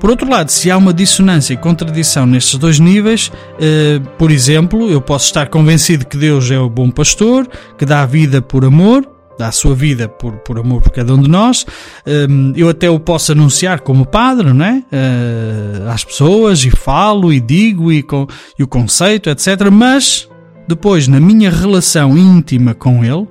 Por 0.00 0.08
outro 0.08 0.28
lado, 0.28 0.50
se 0.50 0.70
há 0.70 0.78
uma 0.78 0.94
dissonância 0.94 1.52
e 1.52 1.58
contradição 1.58 2.24
nestes 2.24 2.58
dois 2.58 2.80
níveis, 2.80 3.30
eh, 3.60 4.00
por 4.16 4.30
exemplo, 4.30 4.90
eu 4.90 5.00
posso 5.00 5.26
estar 5.26 5.48
convencido 5.48 6.06
que 6.06 6.16
Deus 6.16 6.50
é 6.50 6.58
o 6.58 6.70
bom 6.70 6.90
pastor, 6.90 7.46
que 7.76 7.84
dá 7.84 8.02
a 8.02 8.06
vida 8.06 8.40
por 8.40 8.64
amor, 8.64 9.06
a 9.46 9.52
sua 9.52 9.74
vida 9.74 10.08
por, 10.08 10.32
por 10.38 10.58
amor 10.58 10.82
por 10.82 10.90
cada 10.90 11.14
um 11.14 11.20
de 11.20 11.28
nós. 11.28 11.64
Hum, 12.06 12.52
eu 12.56 12.68
até 12.68 12.90
o 12.90 12.98
posso 12.98 13.32
anunciar 13.32 13.80
como 13.80 14.06
padre, 14.06 14.52
não 14.52 14.64
é? 14.64 14.82
Uh, 14.92 15.88
às 15.90 16.04
pessoas 16.04 16.64
e 16.64 16.70
falo 16.70 17.32
e 17.32 17.40
digo 17.40 17.92
e, 17.92 18.02
com, 18.02 18.26
e 18.58 18.62
o 18.62 18.68
conceito, 18.68 19.30
etc. 19.30 19.70
Mas 19.70 20.28
depois, 20.68 21.08
na 21.08 21.20
minha 21.20 21.50
relação 21.50 22.16
íntima 22.16 22.74
com 22.74 23.04
ele, 23.04 23.26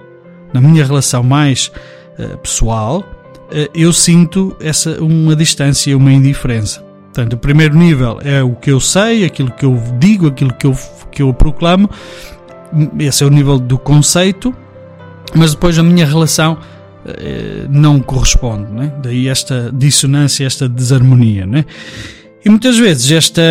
na 0.53 0.59
minha 0.59 0.85
relação 0.85 1.23
mais 1.23 1.71
uh, 2.17 2.37
pessoal, 2.37 2.99
uh, 2.99 3.69
eu 3.73 3.93
sinto 3.93 4.55
essa 4.59 5.01
uma 5.01 5.35
distância, 5.35 5.95
uma 5.95 6.11
indiferença. 6.11 6.83
Portanto, 7.05 7.33
o 7.33 7.37
primeiro 7.37 7.75
nível 7.75 8.19
é 8.23 8.41
o 8.43 8.55
que 8.55 8.71
eu 8.71 8.79
sei, 8.79 9.25
aquilo 9.25 9.51
que 9.51 9.65
eu 9.65 9.81
digo, 9.99 10.27
aquilo 10.27 10.53
que 10.53 10.67
eu, 10.67 10.77
que 11.11 11.21
eu 11.21 11.33
proclamo. 11.33 11.89
Esse 12.99 13.23
é 13.23 13.27
o 13.27 13.29
nível 13.29 13.57
do 13.57 13.77
conceito 13.77 14.55
mas 15.35 15.53
depois 15.53 15.77
a 15.77 15.83
minha 15.83 16.05
relação 16.05 16.57
eh, 17.05 17.65
não 17.69 17.99
corresponde, 17.99 18.71
né? 18.71 18.91
daí 19.01 19.27
esta 19.27 19.71
dissonância, 19.73 20.45
esta 20.45 20.67
desarmonia. 20.67 21.45
Né? 21.45 21.65
E 22.43 22.49
muitas 22.49 22.77
vezes 22.77 23.11
esta, 23.11 23.41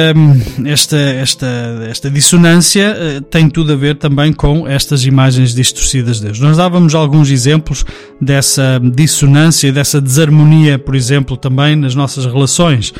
esta, 0.66 0.96
esta, 0.96 1.46
esta 1.90 2.10
dissonância 2.10 2.96
uh, 2.96 3.20
tem 3.20 3.48
tudo 3.50 3.74
a 3.74 3.76
ver 3.76 3.96
também 3.96 4.32
com 4.32 4.66
estas 4.66 5.04
imagens 5.04 5.54
distorcidas 5.54 6.18
de 6.18 6.26
Deus. 6.26 6.40
Nós 6.40 6.56
dávamos 6.56 6.94
alguns 6.94 7.30
exemplos 7.30 7.84
dessa 8.18 8.80
dissonância, 8.82 9.70
dessa 9.70 10.00
desarmonia, 10.00 10.78
por 10.78 10.94
exemplo, 10.94 11.36
também 11.36 11.76
nas 11.76 11.94
nossas 11.94 12.24
relações. 12.24 12.94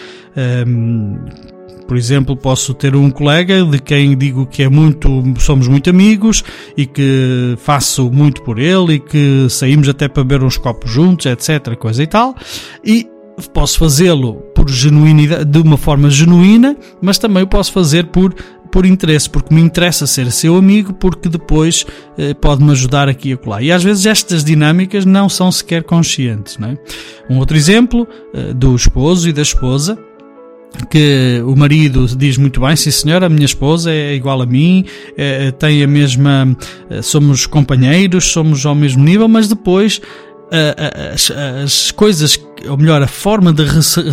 Um, 0.67 1.17
por 1.89 1.97
exemplo, 1.97 2.37
posso 2.37 2.75
ter 2.75 2.95
um 2.95 3.11
colega 3.11 3.65
de 3.65 3.79
quem 3.79 4.15
digo 4.15 4.45
que 4.45 4.63
é 4.63 4.69
muito, 4.69 5.25
somos 5.39 5.67
muito 5.67 5.89
amigos 5.89 6.45
e 6.77 6.85
que 6.85 7.57
faço 7.57 8.11
muito 8.13 8.43
por 8.43 8.59
ele 8.59 8.97
e 8.97 9.01
que 9.01 9.47
saímos 9.49 9.89
até 9.89 10.07
para 10.07 10.23
beber 10.23 10.45
uns 10.45 10.59
copos 10.59 10.91
juntos, 10.91 11.25
etc, 11.25 11.75
coisa 11.77 12.03
e 12.03 12.07
tal. 12.07 12.37
E 12.85 13.09
posso 13.55 13.79
fazê-lo 13.79 14.35
por 14.55 14.69
genuinidade, 14.69 15.47
de 15.47 15.59
uma 15.59 15.79
forma 15.79 16.11
genuína, 16.11 16.77
mas 17.01 17.19
também 17.19 17.47
posso 17.47 17.73
fazer 17.73 18.09
por 18.09 18.35
por 18.71 18.85
interesse, 18.85 19.31
porque 19.31 19.55
me 19.55 19.63
interessa 19.63 20.07
ser 20.07 20.31
seu 20.31 20.55
amigo, 20.55 20.93
porque 20.93 21.31
depois 21.31 21.87
eh, 22.19 22.35
pode-me 22.35 22.71
ajudar 22.73 23.09
aqui 23.09 23.31
e 23.31 23.33
acolá. 23.33 23.63
E 23.63 23.73
às 23.73 23.83
vezes 23.83 24.05
estas 24.05 24.45
dinâmicas 24.45 25.07
não 25.07 25.27
são 25.27 25.51
sequer 25.51 25.83
conscientes. 25.85 26.59
Não 26.59 26.69
é? 26.69 26.79
Um 27.31 27.39
outro 27.39 27.57
exemplo 27.57 28.07
eh, 28.35 28.53
do 28.53 28.77
esposo 28.77 29.27
e 29.27 29.33
da 29.33 29.41
esposa 29.41 29.99
que 30.91 31.43
o 31.45 31.57
marido 31.57 32.07
diz 32.17 32.37
muito 32.37 32.61
bem, 32.61 32.77
sim 32.77 32.91
senhor, 32.91 33.25
a 33.25 33.29
minha 33.29 33.47
esposa 33.47 33.91
é 33.91 34.15
igual 34.15 34.41
a 34.41 34.47
mim, 34.47 34.85
é, 35.17 35.51
tem 35.51 35.83
a 35.83 35.87
mesma, 35.87 36.57
é, 36.89 37.03
somos 37.03 37.47
companheiros, 37.47 38.31
somos 38.31 38.65
ao 38.65 38.75
mesmo 38.75 39.03
nível, 39.03 39.29
mas 39.29 39.49
depois 39.49 40.01
as, 41.15 41.31
as 41.31 41.91
coisas, 41.91 42.41
ou 42.69 42.77
melhor, 42.77 43.03
a 43.03 43.07
forma 43.07 43.53
de, 43.53 43.65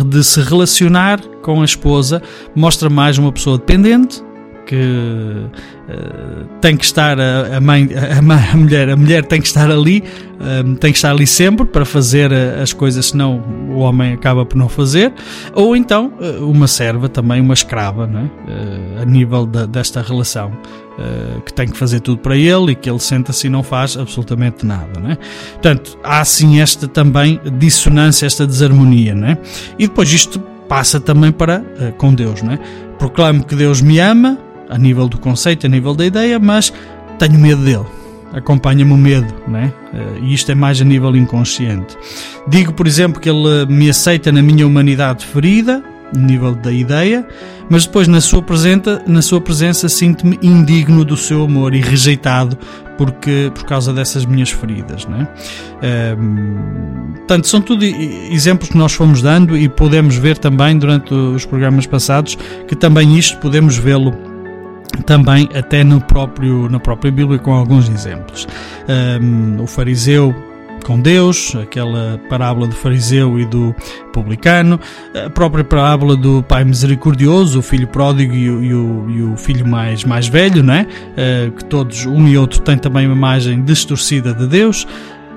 de 0.04 0.24
se 0.24 0.40
relacionar 0.42 1.20
com 1.42 1.62
a 1.62 1.64
esposa 1.64 2.22
mostra 2.54 2.90
mais 2.90 3.18
uma 3.18 3.32
pessoa 3.32 3.58
dependente, 3.58 4.22
que 4.66 4.74
uh, 4.74 6.44
tem 6.60 6.76
que 6.76 6.84
estar 6.84 7.18
a, 7.20 7.56
a 7.56 7.60
mãe, 7.60 7.88
a, 7.94 8.18
a, 8.18 8.56
mulher, 8.56 8.90
a 8.90 8.96
mulher 8.96 9.24
tem 9.24 9.40
que 9.40 9.46
estar 9.46 9.70
ali, 9.70 10.02
um, 10.38 10.74
tem 10.74 10.92
que 10.92 10.98
estar 10.98 11.10
ali 11.10 11.26
sempre 11.26 11.66
para 11.66 11.84
fazer 11.84 12.30
eh, 12.30 12.60
as 12.60 12.72
coisas, 12.72 13.06
senão 13.06 13.42
o 13.70 13.78
homem 13.78 14.12
acaba 14.12 14.44
por 14.44 14.56
não 14.56 14.68
fazer, 14.68 15.12
ou 15.54 15.74
então 15.74 16.12
uh, 16.20 16.48
uma 16.48 16.66
serva 16.66 17.08
também, 17.08 17.40
uma 17.40 17.54
escrava, 17.54 18.06
não 18.06 18.20
é? 18.20 18.24
uh, 18.24 19.02
a 19.02 19.04
nível 19.04 19.46
da, 19.46 19.66
desta 19.66 20.02
relação. 20.02 20.52
que 21.44 21.52
tem 21.52 21.68
que 21.68 21.76
fazer 21.76 22.00
tudo 22.00 22.18
para 22.18 22.34
ele 22.34 22.72
e 22.72 22.74
que 22.74 22.88
ele 22.88 22.98
senta-se 22.98 23.46
e 23.46 23.50
não 23.50 23.62
faz 23.62 23.98
absolutamente 23.98 24.64
nada, 24.64 24.98
não 24.98 25.10
é? 25.10 25.18
Portanto, 25.52 25.98
há 26.02 26.20
assim 26.20 26.60
esta 26.60 26.88
também 26.88 27.38
dissonância, 27.58 28.24
esta 28.24 28.46
desarmonia, 28.46 29.14
não 29.14 29.28
é? 29.28 29.38
E 29.78 29.86
depois 29.86 30.10
isto 30.10 30.40
passa 30.66 30.98
também 30.98 31.30
para 31.30 31.62
com 31.98 32.14
Deus, 32.14 32.42
não 32.42 32.54
é? 32.54 32.58
Proclamo 32.98 33.44
que 33.44 33.54
Deus 33.54 33.82
me 33.82 34.00
ama, 34.00 34.38
a 34.70 34.78
nível 34.78 35.06
do 35.06 35.18
conceito, 35.18 35.66
a 35.66 35.68
nível 35.68 35.94
da 35.94 36.06
ideia, 36.06 36.38
mas 36.38 36.72
tenho 37.18 37.38
medo 37.38 37.62
dele. 37.62 37.84
Acompanha-me 38.36 38.92
o 38.92 38.96
medo, 38.96 39.34
né? 39.48 39.72
E 40.20 40.32
isto 40.32 40.52
é 40.52 40.54
mais 40.54 40.80
a 40.80 40.84
nível 40.84 41.16
inconsciente. 41.16 41.96
Digo, 42.46 42.72
por 42.72 42.86
exemplo, 42.86 43.20
que 43.20 43.28
ele 43.30 43.64
me 43.66 43.88
aceita 43.88 44.30
na 44.30 44.42
minha 44.42 44.66
humanidade 44.66 45.24
ferida, 45.24 45.82
nível 46.14 46.54
da 46.54 46.70
ideia, 46.70 47.26
mas 47.68 47.86
depois 47.86 48.06
na 48.06 48.20
sua 48.20 48.42
presença, 48.42 49.02
na 49.06 49.22
sua 49.22 49.40
presença 49.40 49.88
sinto-me 49.88 50.38
indigno 50.42 51.04
do 51.04 51.16
seu 51.16 51.44
amor 51.44 51.74
e 51.74 51.80
rejeitado 51.80 52.56
porque 52.96 53.50
por 53.54 53.64
causa 53.64 53.92
dessas 53.92 54.24
minhas 54.24 54.50
feridas, 54.50 55.06
né? 55.06 55.28
Portanto, 57.16 57.48
são 57.48 57.60
tudo 57.60 57.84
exemplos 57.84 58.70
que 58.70 58.78
nós 58.78 58.92
fomos 58.92 59.20
dando 59.20 59.56
e 59.56 59.68
podemos 59.68 60.16
ver 60.16 60.38
também 60.38 60.78
durante 60.78 61.12
os 61.12 61.44
programas 61.44 61.86
passados 61.86 62.38
que 62.68 62.76
também 62.76 63.18
isto 63.18 63.38
podemos 63.38 63.76
vê-lo 63.76 64.14
também 65.04 65.48
até 65.54 65.84
no 65.84 66.00
próprio, 66.00 66.68
na 66.68 66.80
própria 66.80 67.10
Bíblia 67.10 67.38
com 67.38 67.52
alguns 67.52 67.88
exemplos. 67.88 68.46
Um, 68.88 69.62
o 69.62 69.66
fariseu 69.66 70.34
com 70.86 71.00
Deus, 71.00 71.56
aquela 71.56 72.20
parábola 72.28 72.68
do 72.68 72.74
fariseu 72.76 73.40
e 73.40 73.44
do 73.44 73.74
publicano, 74.12 74.78
a 75.26 75.28
própria 75.28 75.64
parábola 75.64 76.16
do 76.16 76.44
pai 76.44 76.64
misericordioso, 76.64 77.58
o 77.58 77.62
filho 77.62 77.88
pródigo 77.88 78.32
e 78.32 78.48
o, 78.48 78.62
e 78.62 78.72
o, 78.72 79.10
e 79.10 79.22
o 79.22 79.36
filho 79.36 79.66
mais, 79.66 80.04
mais 80.04 80.28
velho, 80.28 80.62
não 80.62 80.74
é? 80.74 80.82
Uh, 80.82 81.50
que 81.50 81.64
todos, 81.64 82.06
um 82.06 82.28
e 82.28 82.38
outro, 82.38 82.60
têm 82.60 82.78
também 82.78 83.04
uma 83.06 83.16
imagem 83.16 83.64
distorcida 83.64 84.32
de 84.32 84.46
Deus. 84.46 84.86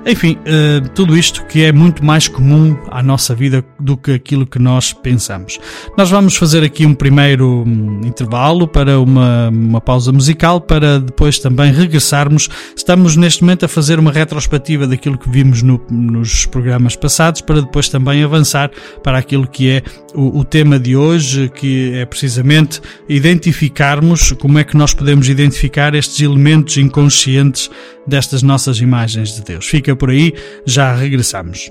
Enfim, 0.06 0.38
uh, 0.38 0.88
tudo 0.94 1.16
isto 1.16 1.44
que 1.44 1.62
é 1.62 1.72
muito 1.72 2.02
mais 2.02 2.26
comum 2.26 2.76
à 2.90 3.02
nossa 3.02 3.34
vida 3.34 3.62
do 3.78 3.98
que 3.98 4.12
aquilo 4.12 4.46
que 4.46 4.58
nós 4.58 4.94
pensamos. 4.94 5.58
Nós 5.96 6.10
vamos 6.10 6.36
fazer 6.36 6.64
aqui 6.64 6.86
um 6.86 6.94
primeiro 6.94 7.64
um, 7.66 8.00
intervalo 8.04 8.66
para 8.66 8.98
uma, 8.98 9.50
uma 9.50 9.80
pausa 9.80 10.10
musical 10.10 10.58
para 10.58 10.98
depois 10.98 11.38
também 11.38 11.70
regressarmos. 11.70 12.48
Estamos 12.74 13.14
neste 13.14 13.42
momento 13.42 13.66
a 13.66 13.68
fazer 13.68 13.98
uma 13.98 14.10
retrospectiva 14.10 14.86
daquilo 14.86 15.18
que 15.18 15.28
vimos 15.28 15.62
no, 15.62 15.80
nos 15.90 16.46
programas 16.46 16.96
passados 16.96 17.42
para 17.42 17.60
depois 17.60 17.90
também 17.90 18.22
avançar 18.24 18.70
para 19.02 19.18
aquilo 19.18 19.46
que 19.46 19.70
é 19.70 19.82
o, 20.14 20.38
o 20.38 20.44
tema 20.44 20.78
de 20.78 20.96
hoje, 20.96 21.50
que 21.54 21.92
é 21.94 22.06
precisamente 22.06 22.80
identificarmos 23.06 24.32
como 24.32 24.58
é 24.58 24.64
que 24.64 24.76
nós 24.76 24.94
podemos 24.94 25.28
identificar 25.28 25.94
estes 25.94 26.20
elementos 26.20 26.78
inconscientes 26.78 27.70
destas 28.06 28.42
nossas 28.42 28.80
imagens 28.80 29.34
de 29.34 29.42
Deus. 29.42 29.66
Fica 29.66 29.89
por 29.96 30.10
aí, 30.10 30.32
já 30.64 30.94
regressamos. 30.94 31.70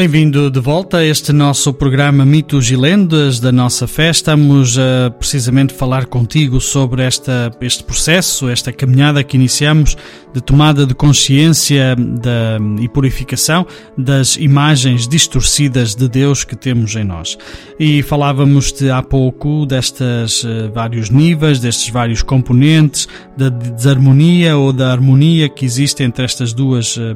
Bem-vindo 0.00 0.50
de 0.50 0.60
volta 0.60 0.96
a 0.96 1.04
este 1.04 1.30
nosso 1.30 1.74
programa 1.74 2.24
Mitos 2.24 2.70
e 2.70 2.74
Lendas 2.74 3.38
da 3.38 3.52
nossa 3.52 3.86
fé. 3.86 4.08
Estamos 4.08 4.78
a 4.78 5.10
precisamente 5.10 5.74
falar 5.74 6.06
contigo 6.06 6.58
sobre 6.58 7.02
esta, 7.02 7.54
este 7.60 7.84
processo, 7.84 8.48
esta 8.48 8.72
caminhada 8.72 9.22
que 9.22 9.36
iniciamos 9.36 9.98
de 10.32 10.40
tomada 10.40 10.86
de 10.86 10.94
consciência 10.94 11.94
da, 11.96 12.56
e 12.80 12.88
purificação 12.88 13.66
das 13.94 14.36
imagens 14.36 15.06
distorcidas 15.06 15.94
de 15.94 16.08
Deus 16.08 16.44
que 16.44 16.56
temos 16.56 16.96
em 16.96 17.04
nós. 17.04 17.36
E 17.78 18.02
falávamos-te 18.02 18.88
há 18.88 19.02
pouco 19.02 19.66
destes 19.66 20.44
uh, 20.44 20.72
vários 20.72 21.10
níveis, 21.10 21.60
destes 21.60 21.90
vários 21.90 22.22
componentes, 22.22 23.06
da 23.36 23.50
desarmonia 23.50 24.56
ou 24.56 24.72
da 24.72 24.92
harmonia 24.92 25.46
que 25.46 25.66
existe 25.66 26.02
entre 26.02 26.24
estas 26.24 26.54
duas, 26.54 26.96
uh, 26.96 27.14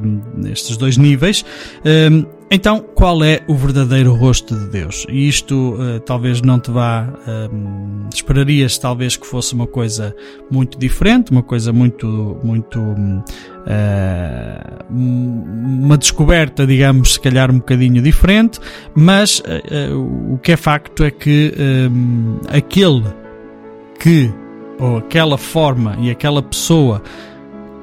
estes 0.51 0.77
dois 0.77 0.97
níveis. 0.97 1.43
Uh, 2.45 2.55
então, 2.55 2.79
qual 2.79 3.23
é 3.23 3.41
o 3.47 3.55
verdadeiro 3.55 4.13
rosto 4.13 4.55
de 4.55 4.67
Deus? 4.67 5.05
E 5.09 5.27
isto 5.27 5.75
uh, 5.75 5.99
talvez 5.99 6.41
não 6.41 6.59
te 6.59 6.71
vá. 6.71 7.07
Uh, 7.27 8.07
esperarias 8.13 8.77
talvez 8.77 9.17
que 9.17 9.25
fosse 9.25 9.53
uma 9.53 9.67
coisa 9.67 10.15
muito 10.49 10.77
diferente, 10.77 11.31
uma 11.31 11.43
coisa 11.43 11.73
muito. 11.73 12.39
muito 12.43 12.79
uh, 12.79 12.95
uma 14.89 15.97
descoberta, 15.97 16.65
digamos, 16.65 17.13
se 17.13 17.19
calhar 17.19 17.49
um 17.51 17.57
bocadinho 17.57 18.01
diferente, 18.01 18.59
mas 18.93 19.41
o 20.29 20.37
que 20.37 20.51
é 20.51 20.57
facto 20.57 21.03
é 21.03 21.09
que 21.09 21.53
aquele 22.47 23.03
que, 23.99 24.31
ou 24.79 24.97
aquela 24.97 25.37
forma 25.37 25.97
e 25.99 26.11
aquela 26.11 26.43
pessoa 26.43 27.01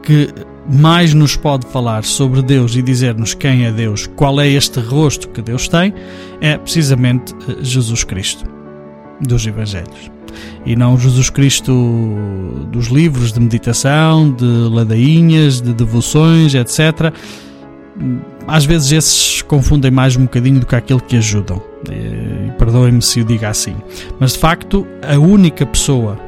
que 0.03 0.29
mais 0.71 1.13
nos 1.13 1.37
pode 1.37 1.67
falar 1.67 2.05
sobre 2.05 2.43
Deus 2.43 2.77
e 2.77 2.83
dizer-nos 2.83 3.35
quem 3.35 3.65
é 3.65 3.73
Deus, 3.73 4.07
qual 4.07 4.41
é 4.41 4.49
este 4.49 4.81
rosto 4.81 5.29
que 5.29 5.43
Deus 5.43 5.69
tem, 5.69 5.93
é 6.41 6.57
precisamente 6.57 7.35
eh, 7.49 7.57
Jesus 7.63 8.05
Cristo 8.05 8.45
dos 9.21 9.47
Evangelhos. 9.47 10.11
E 10.65 10.75
não 10.77 10.97
Jesus 10.99 11.29
Cristo 11.29 11.73
dos 12.71 12.87
livros 12.87 13.33
de 13.33 13.41
meditação, 13.41 14.33
de 14.33 14.45
ladainhas, 14.45 15.61
de 15.61 15.75
devoções, 15.75 16.55
etc. 16.55 17.13
Às 18.47 18.65
vezes 18.65 18.93
esses 18.93 19.43
confundem 19.43 19.91
mais 19.91 20.17
um 20.17 20.23
bocadinho 20.23 20.61
do 20.61 20.67
que 20.67 20.75
aquele 20.75 21.01
que 21.01 21.17
ajudam. 21.17 21.61
E 21.91 22.51
perdoem-me 22.53 23.03
se 23.03 23.21
eu 23.21 23.25
diga 23.25 23.51
assim. 23.51 23.75
Mas 24.19 24.33
de 24.33 24.39
facto, 24.39 24.87
a 25.07 25.19
única 25.19 25.67
pessoa 25.67 26.19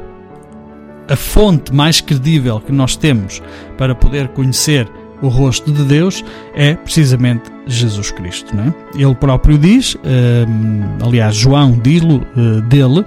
a 1.09 1.17
fonte 1.17 1.73
mais 1.73 2.01
credível 2.01 2.61
que 2.61 2.73
nós 2.73 2.97
temos 2.97 3.43
para 3.77 3.95
poder 3.95 4.29
conhecer 4.29 4.89
o 5.23 5.29
rosto 5.29 5.73
de 5.73 5.83
Deus 5.85 6.25
é 6.55 6.75
precisamente 6.75 7.51
Jesus 7.67 8.11
Cristo. 8.11 8.55
Não 8.55 8.65
é? 8.65 8.75
Ele 8.95 9.15
próprio 9.15 9.57
diz, 9.57 9.97
ehm, 10.05 10.99
aliás, 11.03 11.35
João 11.35 11.73
diz-lo 11.73 12.27
uh, 12.37 12.61
dele, 12.63 13.01
uh, 13.01 13.05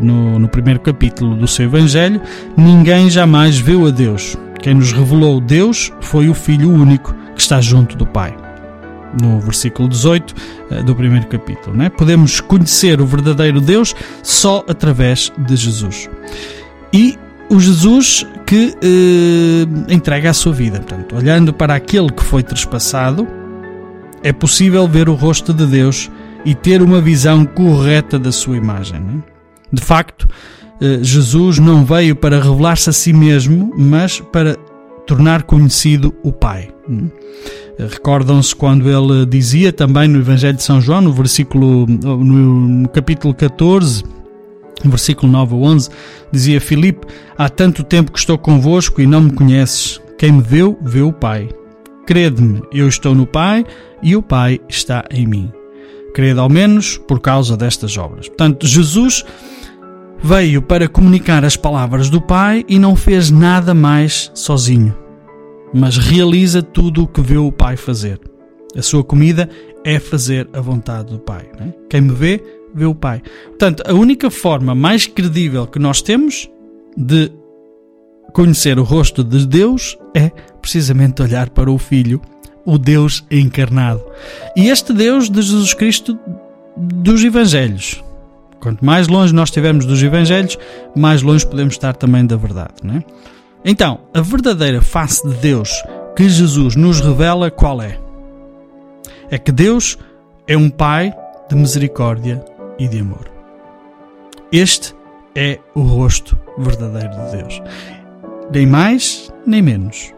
no, 0.00 0.38
no 0.38 0.48
primeiro 0.48 0.80
capítulo 0.80 1.34
do 1.34 1.46
seu 1.46 1.66
Evangelho: 1.66 2.20
Ninguém 2.56 3.08
jamais 3.08 3.58
viu 3.58 3.86
a 3.86 3.90
Deus. 3.90 4.36
Quem 4.60 4.74
nos 4.74 4.92
revelou 4.92 5.40
Deus 5.40 5.92
foi 6.00 6.28
o 6.28 6.34
Filho 6.34 6.70
único 6.70 7.14
que 7.34 7.40
está 7.40 7.60
junto 7.60 7.96
do 7.96 8.06
Pai. 8.06 8.36
No 9.22 9.40
versículo 9.40 9.88
18 9.88 10.34
uh, 10.70 10.82
do 10.82 10.94
primeiro 10.94 11.26
capítulo. 11.26 11.80
É? 11.82 11.88
Podemos 11.88 12.40
conhecer 12.40 13.00
o 13.00 13.06
verdadeiro 13.06 13.60
Deus 13.60 13.94
só 14.22 14.62
através 14.68 15.32
de 15.38 15.56
Jesus. 15.56 16.10
E 16.92 17.18
o 17.48 17.60
Jesus 17.60 18.26
que 18.46 18.74
eh, 18.82 19.92
entrega 19.92 20.30
a 20.30 20.34
sua 20.34 20.52
vida. 20.52 20.78
Portanto, 20.78 21.16
olhando 21.16 21.52
para 21.52 21.74
aquele 21.74 22.10
que 22.10 22.22
foi 22.22 22.42
trespassado, 22.42 23.26
é 24.22 24.32
possível 24.32 24.86
ver 24.88 25.08
o 25.08 25.14
rosto 25.14 25.52
de 25.52 25.66
Deus 25.66 26.10
e 26.44 26.54
ter 26.54 26.82
uma 26.82 27.00
visão 27.00 27.44
correta 27.44 28.18
da 28.18 28.32
sua 28.32 28.56
imagem. 28.56 28.98
É? 28.98 29.36
De 29.72 29.82
facto, 29.82 30.28
eh, 30.80 30.98
Jesus 31.02 31.58
não 31.58 31.84
veio 31.84 32.14
para 32.16 32.40
revelar-se 32.40 32.90
a 32.90 32.92
si 32.92 33.12
mesmo, 33.12 33.72
mas 33.76 34.20
para 34.20 34.56
tornar 35.06 35.44
conhecido 35.44 36.14
o 36.22 36.32
Pai. 36.32 36.68
Recordam-se 37.78 38.54
quando 38.56 38.88
ele 38.88 39.26
dizia 39.26 39.72
também 39.72 40.08
no 40.08 40.18
Evangelho 40.18 40.56
de 40.56 40.62
São 40.62 40.80
João, 40.80 41.00
no 41.02 41.12
versículo, 41.12 41.86
no 41.86 42.88
capítulo 42.88 43.34
14, 43.34 44.02
versículo 44.84 45.30
9 45.30 45.54
a 45.54 45.58
11, 45.58 45.90
dizia 46.30 46.60
Filipe: 46.60 47.06
Há 47.36 47.48
tanto 47.48 47.82
tempo 47.82 48.12
que 48.12 48.18
estou 48.18 48.38
convosco 48.38 49.00
e 49.00 49.06
não 49.06 49.22
me 49.22 49.32
conheces. 49.32 50.00
Quem 50.18 50.32
me 50.32 50.42
viu, 50.42 50.78
vê 50.80 51.02
o 51.02 51.12
Pai. 51.12 51.48
Crede-me, 52.06 52.62
eu 52.72 52.88
estou 52.88 53.14
no 53.14 53.26
Pai 53.26 53.64
e 54.02 54.16
o 54.16 54.22
Pai 54.22 54.60
está 54.68 55.04
em 55.10 55.26
mim. 55.26 55.52
Crede 56.14 56.40
ao 56.40 56.48
menos 56.48 56.96
por 56.96 57.20
causa 57.20 57.56
destas 57.56 57.98
obras. 57.98 58.28
Portanto, 58.28 58.66
Jesus 58.66 59.24
veio 60.22 60.62
para 60.62 60.88
comunicar 60.88 61.44
as 61.44 61.56
palavras 61.56 62.08
do 62.08 62.20
Pai 62.20 62.64
e 62.68 62.78
não 62.78 62.96
fez 62.96 63.30
nada 63.30 63.74
mais 63.74 64.30
sozinho, 64.34 64.96
mas 65.74 65.98
realiza 65.98 66.62
tudo 66.62 67.02
o 67.02 67.06
que 67.06 67.20
vê 67.20 67.36
o 67.36 67.52
Pai 67.52 67.76
fazer. 67.76 68.18
A 68.76 68.82
sua 68.82 69.04
comida 69.04 69.48
é 69.84 69.98
fazer 69.98 70.48
a 70.52 70.60
vontade 70.60 71.12
do 71.12 71.18
Pai. 71.18 71.48
Né? 71.58 71.72
Quem 71.88 72.00
me 72.00 72.12
vê, 72.12 72.42
vê 72.76 72.84
o 72.84 72.94
Pai. 72.94 73.22
Portanto, 73.46 73.82
a 73.86 73.94
única 73.94 74.30
forma 74.30 74.74
mais 74.74 75.06
credível 75.06 75.66
que 75.66 75.78
nós 75.78 76.02
temos 76.02 76.48
de 76.96 77.32
conhecer 78.32 78.78
o 78.78 78.84
rosto 78.84 79.24
de 79.24 79.46
Deus 79.46 79.96
é 80.14 80.30
precisamente 80.60 81.22
olhar 81.22 81.48
para 81.50 81.70
o 81.70 81.78
Filho, 81.78 82.20
o 82.64 82.76
Deus 82.76 83.24
encarnado. 83.30 84.04
E 84.54 84.68
este 84.68 84.92
Deus 84.92 85.30
de 85.30 85.40
Jesus 85.40 85.72
Cristo 85.72 86.18
dos 86.76 87.24
Evangelhos. 87.24 88.02
Quanto 88.60 88.84
mais 88.84 89.08
longe 89.08 89.32
nós 89.32 89.48
estivermos 89.48 89.86
dos 89.86 90.02
Evangelhos, 90.02 90.58
mais 90.94 91.22
longe 91.22 91.46
podemos 91.46 91.74
estar 91.74 91.94
também 91.94 92.26
da 92.26 92.36
verdade. 92.36 92.74
Não 92.82 92.96
é? 92.96 93.04
Então, 93.64 94.00
a 94.12 94.20
verdadeira 94.20 94.82
face 94.82 95.26
de 95.26 95.34
Deus 95.36 95.70
que 96.16 96.28
Jesus 96.28 96.76
nos 96.76 97.00
revela 97.00 97.50
qual 97.50 97.80
é? 97.80 97.98
É 99.30 99.38
que 99.38 99.52
Deus 99.52 99.98
é 100.46 100.56
um 100.56 100.70
Pai 100.70 101.12
de 101.48 101.56
misericórdia 101.56 102.44
e 102.78 102.88
de 102.88 103.00
amor. 103.00 103.30
Este 104.52 104.94
é 105.34 105.58
o 105.74 105.82
rosto 105.82 106.38
verdadeiro 106.58 107.10
de 107.10 107.36
Deus. 107.36 107.62
Nem 108.52 108.66
mais, 108.66 109.32
nem 109.46 109.60
menos. 109.60 110.12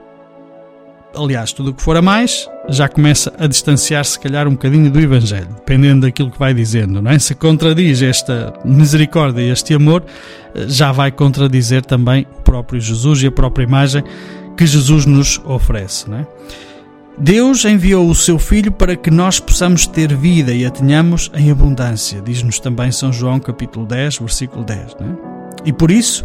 Aliás, 1.17 1.53
tudo 1.53 1.71
o 1.71 1.75
que 1.75 1.83
for 1.83 1.97
a 1.97 2.03
mais 2.03 2.49
já 2.69 2.89
começa 2.89 3.35
a 3.39 3.47
distanciar-se, 3.47 4.13
se 4.13 4.21
calhar, 4.21 4.47
um 4.47 4.53
bocadinho 4.53 4.91
do 4.91 5.01
Evangelho, 5.01 5.49
dependendo 5.49 6.07
daquilo 6.07 6.31
que 6.31 6.39
vai 6.39 6.53
dizendo, 6.53 7.01
não 7.01 7.11
é? 7.11 7.19
Se 7.19 7.35
contradiz 7.35 8.03
esta 8.03 8.53
misericórdia 8.65 9.41
e 9.41 9.51
este 9.51 9.75
amor, 9.75 10.05
já 10.55 10.93
vai 10.93 11.11
contradizer 11.11 11.85
também 11.85 12.27
o 12.39 12.43
próprio 12.43 12.81
Jesus 12.81 13.23
e 13.23 13.27
a 13.27 13.33
própria 13.33 13.65
imagem 13.65 14.05
que 14.57 14.67
Jesus 14.67 15.07
nos 15.07 15.41
oferece, 15.45 16.09
não 16.11 16.19
é? 16.19 16.27
Deus 17.21 17.65
enviou 17.65 18.09
o 18.09 18.15
seu 18.15 18.39
Filho 18.39 18.71
para 18.71 18.95
que 18.95 19.11
nós 19.11 19.41
possamos 19.41 19.89
ter 19.89 20.15
vida 20.15 20.53
e 20.53 20.65
a 20.65 20.71
tenhamos 20.71 21.31
em 21.35 21.51
abundância, 21.51 22.23
diz-nos 22.23 22.61
também 22.61 22.93
São 22.93 23.13
João 23.13 23.41
capítulo 23.41 23.85
10, 23.85 24.19
versículo 24.19 24.63
10. 24.65 24.97
Né? 25.01 25.17
E 25.65 25.73
por 25.73 25.91
isso, 25.91 26.25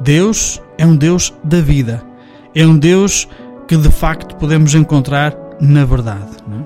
Deus 0.00 0.60
é 0.78 0.86
um 0.86 0.96
Deus 0.96 1.34
da 1.44 1.60
vida, 1.60 2.02
é 2.54 2.66
um 2.66 2.78
Deus 2.78 3.28
que 3.68 3.76
de 3.76 3.90
facto 3.90 4.34
podemos 4.36 4.74
encontrar 4.74 5.36
na 5.60 5.84
verdade. 5.84 6.30
Né? 6.48 6.64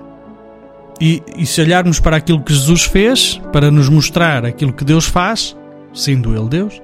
E, 1.01 1.23
e 1.37 1.45
se 1.45 1.61
olharmos 1.61 1.99
para 1.99 2.17
aquilo 2.17 2.43
que 2.43 2.55
Jesus 2.55 2.85
fez, 2.85 3.41
para 3.53 3.73
nos 3.73 3.89
mostrar 3.89 4.47
aquilo 4.47 4.73
que 4.73 4.85
Deus 4.85 5.07
faz, 5.07 5.57
sendo 5.93 6.33
Ele 6.37 6.49
Deus, 6.49 6.81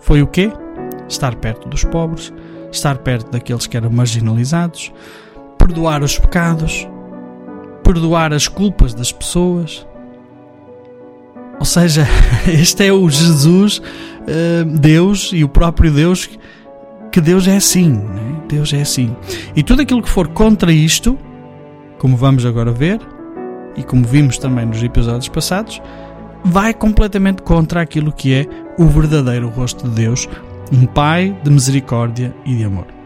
foi 0.00 0.22
o 0.22 0.26
quê? 0.26 0.50
Estar 1.08 1.36
perto 1.36 1.68
dos 1.68 1.84
pobres, 1.84 2.32
estar 2.72 2.98
perto 2.98 3.30
daqueles 3.30 3.68
que 3.68 3.76
eram 3.76 3.90
marginalizados, 3.90 4.92
perdoar 5.58 6.02
os 6.02 6.18
pecados, 6.18 6.88
perdoar 7.82 8.32
as 8.32 8.48
culpas 8.48 8.94
das 8.94 9.12
pessoas. 9.12 9.86
Ou 11.58 11.64
seja, 11.64 12.06
este 12.46 12.86
é 12.86 12.92
o 12.92 13.10
Jesus, 13.10 13.82
eh, 14.26 14.64
Deus 14.64 15.30
e 15.34 15.42
o 15.42 15.48
próprio 15.48 15.90
Deus, 15.90 16.30
que 17.10 17.20
Deus 17.20 17.48
é 17.48 17.56
assim, 17.56 17.90
né? 17.90 18.42
Deus 18.48 18.72
é 18.72 18.80
assim. 18.80 19.14
E 19.54 19.62
tudo 19.62 19.82
aquilo 19.82 20.02
que 20.02 20.08
for 20.08 20.28
contra 20.28 20.72
isto, 20.72 21.18
como 21.98 22.16
vamos 22.16 22.46
agora 22.46 22.72
ver, 22.72 23.00
e 23.76 23.82
como 23.82 24.04
vimos 24.04 24.38
também 24.38 24.66
nos 24.66 24.82
episódios 24.82 25.28
passados, 25.28 25.80
vai 26.44 26.72
completamente 26.72 27.42
contra 27.42 27.80
aquilo 27.80 28.12
que 28.12 28.34
é 28.34 28.46
o 28.78 28.86
verdadeiro 28.86 29.48
rosto 29.48 29.88
de 29.88 29.94
Deus, 29.94 30.28
um 30.72 30.86
Pai 30.86 31.36
de 31.42 31.50
misericórdia 31.50 32.34
e 32.44 32.56
de 32.56 32.64
amor. 32.64 32.97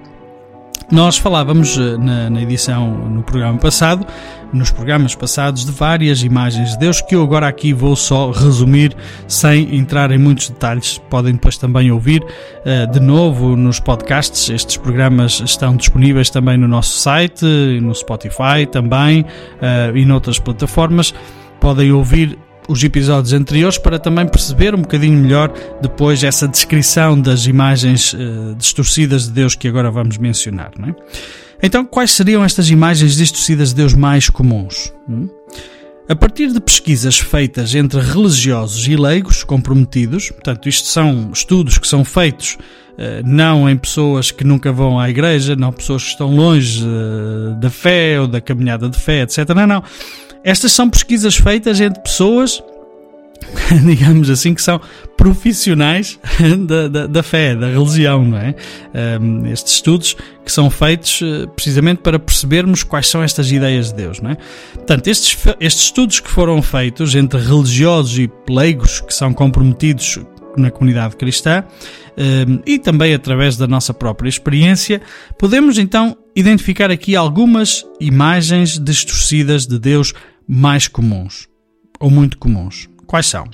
Nós 0.92 1.16
falávamos 1.16 1.78
eh, 1.78 1.96
na, 1.96 2.28
na, 2.28 2.42
edição, 2.42 2.90
no 3.08 3.22
programa 3.22 3.58
passado, 3.58 4.06
nos 4.52 4.70
programas 4.70 5.14
passados, 5.14 5.64
de 5.64 5.72
várias 5.72 6.22
imagens 6.22 6.72
de 6.72 6.78
Deus 6.80 7.00
que 7.00 7.14
eu 7.14 7.22
agora 7.22 7.48
aqui 7.48 7.72
vou 7.72 7.96
só 7.96 8.30
resumir 8.30 8.94
sem 9.26 9.74
entrar 9.74 10.10
em 10.10 10.18
muitos 10.18 10.50
detalhes. 10.50 10.98
Podem 11.08 11.32
depois 11.32 11.56
também 11.56 11.90
ouvir 11.90 12.22
uh, 12.22 12.92
de 12.92 13.00
novo 13.00 13.56
nos 13.56 13.80
podcasts. 13.80 14.50
Estes 14.50 14.76
programas 14.76 15.40
estão 15.40 15.74
disponíveis 15.76 16.28
também 16.28 16.58
no 16.58 16.68
nosso 16.68 16.98
site, 16.98 17.46
no 17.80 17.94
Spotify 17.94 18.66
também 18.70 19.22
uh, 19.22 19.96
e 19.96 20.04
noutras 20.04 20.38
plataformas. 20.38 21.14
Podem 21.58 21.90
ouvir 21.90 22.38
os 22.68 22.82
episódios 22.82 23.32
anteriores 23.32 23.78
para 23.78 23.98
também 23.98 24.26
perceber 24.26 24.74
um 24.74 24.82
bocadinho 24.82 25.18
melhor 25.18 25.52
depois 25.80 26.22
essa 26.22 26.46
descrição 26.46 27.20
das 27.20 27.46
imagens 27.46 28.12
uh, 28.12 28.54
distorcidas 28.56 29.26
de 29.26 29.32
Deus 29.32 29.54
que 29.54 29.66
agora 29.68 29.90
vamos 29.90 30.18
mencionar. 30.18 30.72
Não 30.78 30.88
é? 30.88 30.94
Então, 31.62 31.84
quais 31.84 32.10
seriam 32.12 32.44
estas 32.44 32.70
imagens 32.70 33.16
distorcidas 33.16 33.70
de 33.70 33.76
Deus 33.76 33.94
mais 33.94 34.28
comuns? 34.28 34.92
Hum? 35.08 35.28
A 36.08 36.16
partir 36.16 36.52
de 36.52 36.60
pesquisas 36.60 37.18
feitas 37.18 37.74
entre 37.74 38.00
religiosos 38.00 38.86
e 38.88 38.96
leigos 38.96 39.44
comprometidos, 39.44 40.30
portanto, 40.30 40.68
isto 40.68 40.88
são 40.88 41.30
estudos 41.32 41.78
que 41.78 41.86
são 41.86 42.04
feitos 42.04 42.58
uh, 42.98 43.24
não 43.24 43.70
em 43.70 43.76
pessoas 43.76 44.30
que 44.30 44.44
nunca 44.44 44.72
vão 44.72 44.98
à 44.98 45.08
igreja, 45.08 45.54
não 45.54 45.72
pessoas 45.72 46.02
que 46.02 46.10
estão 46.10 46.34
longe 46.34 46.84
uh, 46.84 47.54
da 47.60 47.70
fé 47.70 48.20
ou 48.20 48.26
da 48.26 48.40
caminhada 48.40 48.88
de 48.88 48.98
fé, 48.98 49.22
etc. 49.22 49.48
Não, 49.50 49.66
não 49.66 49.82
estas 50.44 50.72
são 50.72 50.88
pesquisas 50.88 51.36
feitas 51.36 51.80
entre 51.80 52.00
pessoas, 52.02 52.62
digamos 53.84 54.30
assim, 54.30 54.54
que 54.54 54.62
são 54.62 54.80
profissionais 55.16 56.18
da, 56.66 56.88
da, 56.88 57.06
da 57.06 57.22
fé, 57.22 57.54
da 57.54 57.68
religião, 57.68 58.24
não 58.24 58.38
é? 58.38 58.54
Estes 59.52 59.74
estudos 59.74 60.16
que 60.44 60.50
são 60.50 60.70
feitos 60.70 61.20
eh, 61.22 61.46
precisamente 61.54 61.98
para 61.98 62.18
percebermos 62.18 62.82
quais 62.82 63.06
são 63.08 63.22
estas 63.22 63.50
ideias 63.52 63.88
de 63.90 63.94
Deus, 63.94 64.20
não 64.20 64.30
é? 64.30 64.36
Portanto, 64.74 65.06
estes, 65.06 65.36
estes 65.60 65.84
estudos 65.84 66.20
que 66.20 66.30
foram 66.30 66.60
feitos 66.60 67.14
entre 67.14 67.40
religiosos 67.40 68.18
e 68.18 68.30
leigos 68.48 69.00
que 69.00 69.14
são 69.14 69.32
comprometidos 69.32 70.18
na 70.56 70.70
comunidade 70.70 71.16
cristã 71.16 71.64
e 72.66 72.78
também 72.78 73.14
através 73.14 73.56
da 73.56 73.66
nossa 73.66 73.94
própria 73.94 74.28
experiência, 74.28 75.00
podemos 75.38 75.78
então 75.78 76.16
identificar 76.36 76.90
aqui 76.90 77.16
algumas 77.16 77.86
imagens 78.00 78.78
distorcidas 78.78 79.66
de 79.66 79.78
Deus 79.78 80.12
mais 80.46 80.88
comuns, 80.88 81.48
ou 81.98 82.10
muito 82.10 82.38
comuns. 82.38 82.88
Quais 83.06 83.26
são? 83.26 83.46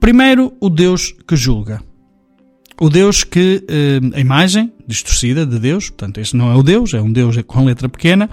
Primeiro, 0.00 0.52
o 0.60 0.68
Deus 0.68 1.14
que 1.26 1.36
julga. 1.36 1.80
O 2.80 2.90
Deus 2.90 3.22
que, 3.22 3.64
eh, 3.68 4.00
a 4.16 4.20
imagem 4.20 4.72
distorcida 4.86 5.46
de 5.46 5.58
Deus, 5.58 5.88
portanto, 5.88 6.18
este 6.18 6.36
não 6.36 6.50
é 6.50 6.56
o 6.56 6.62
Deus, 6.62 6.92
é 6.92 7.00
um 7.00 7.12
Deus 7.12 7.36
com 7.46 7.64
letra 7.64 7.88
pequena, 7.88 8.28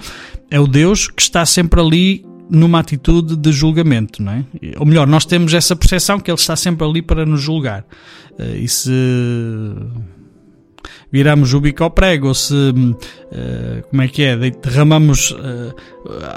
é 0.50 0.60
o 0.60 0.66
Deus 0.66 1.08
que 1.08 1.22
está 1.22 1.46
sempre 1.46 1.80
ali 1.80 2.26
numa 2.50 2.80
atitude 2.80 3.38
de 3.38 3.52
julgamento, 3.52 4.22
não 4.22 4.34
é? 4.34 4.46
Ou 4.78 4.86
melhor, 4.86 5.08
nós 5.08 5.26
temos 5.26 5.54
essa 5.54 5.76
percepção 5.76 6.20
que 6.20 6.30
Ele 6.30 6.38
está 6.38 6.56
sempre 6.56 6.86
ali 6.86 7.02
para 7.02 7.26
nos 7.26 7.42
julgar. 7.42 7.86
Eh, 8.38 8.58
e 8.58 8.68
se 8.68 8.92
viramos 11.12 11.54
o 11.54 11.62
bico 11.62 11.84
ao 11.84 11.91
prego, 11.91 12.28
ou 12.28 12.34
se, 12.34 12.54
uh, 12.54 13.88
como 13.89 14.02
é 14.02 14.08
que 14.08 14.24
é, 14.24 14.38
derramamos 14.38 15.32
uh, 15.32 15.74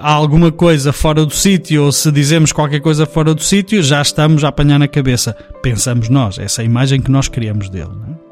alguma 0.01 0.51
coisa 0.53 0.93
fora 0.93 1.25
do 1.25 1.35
sítio, 1.35 1.85
ou 1.85 1.93
se 1.93 2.11
dizemos 2.11 2.53
qualquer 2.53 2.81
coisa 2.81 3.07
fora 3.07 3.35
do 3.35 3.43
sítio, 3.43 3.83
já 3.83 4.01
estamos 4.03 4.45
a 4.45 4.49
apanhar 4.49 4.79
na 4.79 4.89
cabeça. 4.89 5.37
Pensamos 5.63 6.09
nós, 6.09 6.39
essa 6.39 6.61
é 6.61 6.65
a 6.65 6.67
imagem 6.67 7.01
que 7.01 7.11
nós 7.11 7.29
criamos 7.29 7.69
dele. 7.69 7.91
Não 7.91 8.15
é? 8.15 8.25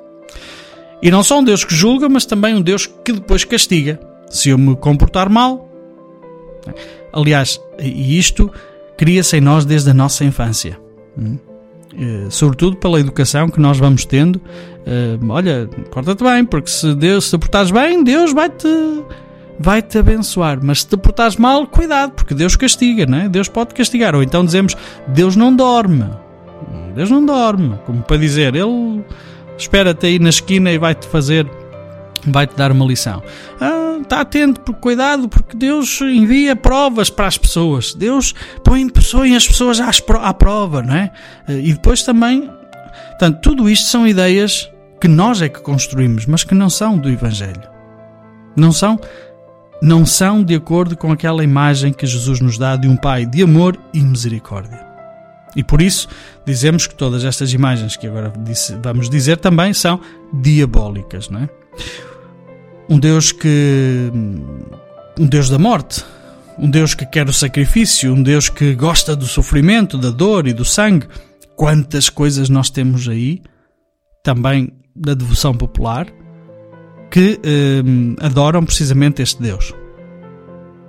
E 1.03 1.11
não 1.11 1.25
só 1.25 1.41
um 1.41 1.45
Deus 1.45 1.65
que 1.65 1.75
julga, 1.75 2.09
mas 2.09 2.25
também 2.25 2.55
um 2.55 2.63
Deus 2.63 2.87
que 2.87 3.13
depois 3.13 3.45
castiga. 3.45 3.99
Se 4.31 4.51
eu 4.51 4.57
me 4.57 4.77
comportar 4.77 5.29
mal. 5.29 5.69
Aliás, 7.13 7.61
e 7.79 8.17
isto 8.17 8.51
cria-se 8.97 9.37
em 9.37 9.41
nós 9.41 9.65
desde 9.65 9.91
a 9.91 9.95
nossa 9.95 10.25
infância. 10.25 10.79
Hum? 11.19 11.37
Eh, 11.99 12.27
sobretudo 12.31 12.77
pela 12.77 12.99
educação 12.99 13.49
que 13.49 13.61
nós 13.61 13.79
vamos 13.79 14.05
tendo. 14.05 14.37
Uh, 14.37 15.31
olha, 15.31 15.69
porta-te 15.91 16.25
bem, 16.25 16.45
porque 16.45 16.71
se 16.71 16.95
Deus 16.95 17.27
se 17.27 17.31
te 17.31 17.39
portares 17.39 17.71
bem, 17.71 18.03
Deus 18.03 18.33
vai-te 18.33 18.67
vai 19.61 19.81
-te 19.83 19.99
abençoar. 19.99 20.59
Mas 20.63 20.81
se 20.81 20.89
te 20.89 20.97
portares 20.97 21.37
mal, 21.37 21.67
cuidado, 21.67 22.13
porque 22.13 22.35
Deus 22.35 22.57
castiga, 22.57 23.07
não 23.07 23.19
é? 23.19 23.29
Deus 23.29 23.49
pode 23.49 23.75
castigar. 23.75 24.15
Ou 24.15 24.23
então 24.23 24.45
dizemos, 24.45 24.77
Deus 25.09 25.37
não 25.37 25.55
dorme. 25.55 26.07
Deus 26.95 27.11
não 27.11 27.25
dorme. 27.25 27.79
Como 27.87 28.03
para 28.03 28.17
dizer, 28.17 28.55
Ele 28.55 29.03
espera-te 29.57 30.07
aí 30.07 30.19
na 30.19 30.31
esquina 30.31 30.73
e 30.73 30.79
vai-te 30.79 31.07
fazer, 31.07 31.47
vai-te 32.27 32.57
dar 32.57 32.73
uma 32.73 32.85
lição. 32.85 33.23
Ah, 33.61 33.99
está 34.03 34.21
atento, 34.21 34.61
porque 34.61 34.81
cuidado, 34.81 35.29
porque 35.29 35.57
Deus 35.57 36.01
envia 36.01 36.55
provas 36.55 37.11
para 37.11 37.27
as 37.27 37.39
pessoas. 37.39 37.95
Deus 37.95 38.35
põe, 38.63 38.89
põe 38.89 39.37
as 39.37 39.47
pessoas 39.47 39.81
à 39.81 40.35
prova, 40.35 40.83
não 40.83 40.95
é? 40.95 41.11
Eh, 41.49 41.61
e 41.61 41.73
depois 41.73 42.03
também, 42.03 42.51
portanto, 43.09 43.41
tudo 43.41 43.71
isto 43.71 43.87
são 43.87 44.07
ideias 44.07 44.71
que 45.01 45.09
nós 45.09 45.43
é 45.43 45.49
que 45.49 45.61
construímos, 45.61 46.27
mas 46.27 46.45
que 46.45 46.55
não 46.55 46.71
são 46.71 46.97
do 46.97 47.09
Evangelho. 47.09 47.63
Não 48.57 48.71
são, 48.71 49.01
não 49.81 50.05
são 50.05 50.45
de 50.45 50.55
acordo 50.55 50.97
com 50.97 51.11
aquela 51.11 51.43
imagem 51.43 51.93
que 51.93 52.07
Jesus 52.07 52.41
nos 52.41 52.59
dá 52.59 52.77
de 52.77 52.87
um 52.87 52.97
Pai 52.97 53.27
de 53.27 53.43
amor 53.43 53.79
e 53.93 54.01
misericórdia. 54.01 54.87
E 55.55 55.63
por 55.63 55.83
isso 55.83 56.09
dizemos 56.47 56.87
que 56.87 56.95
todas 56.95 57.25
estas 57.25 57.53
imagens 57.53 57.97
que 57.97 58.07
agora 58.07 58.33
vamos 58.83 59.11
dizer 59.11 59.37
também 59.39 59.75
são 59.75 60.01
diabólicas, 60.33 61.29
não 61.29 61.41
é? 61.41 61.49
Um 62.93 62.99
Deus 62.99 63.33
que. 63.33 64.13
um 65.19 65.27
Deus 65.27 65.49
da 65.49 65.59
morte, 65.59 66.05
um 66.59 66.69
Deus 66.69 66.95
que 66.95 67.07
quer 67.07 67.27
o 67.27 67.33
sacrifício, 67.33 68.13
um 68.13 68.23
Deus 68.23 68.51
que 68.51 68.75
gosta 68.75 69.17
do 69.17 69.25
sofrimento, 69.25 69.97
da 69.97 70.11
dor 70.11 70.47
e 70.47 70.53
do 70.53 70.65
sangue. 70.65 71.09
Quantas 71.57 72.11
coisas 72.11 72.51
nós 72.51 72.69
temos 72.69 73.09
aí, 73.09 73.41
também 74.23 74.75
da 74.95 75.15
devoção 75.15 75.55
popular, 75.55 76.07
que 77.11 77.41
eh, 77.43 77.83
adoram 78.21 78.63
precisamente 78.63 79.23
este 79.23 79.41
Deus. 79.41 79.73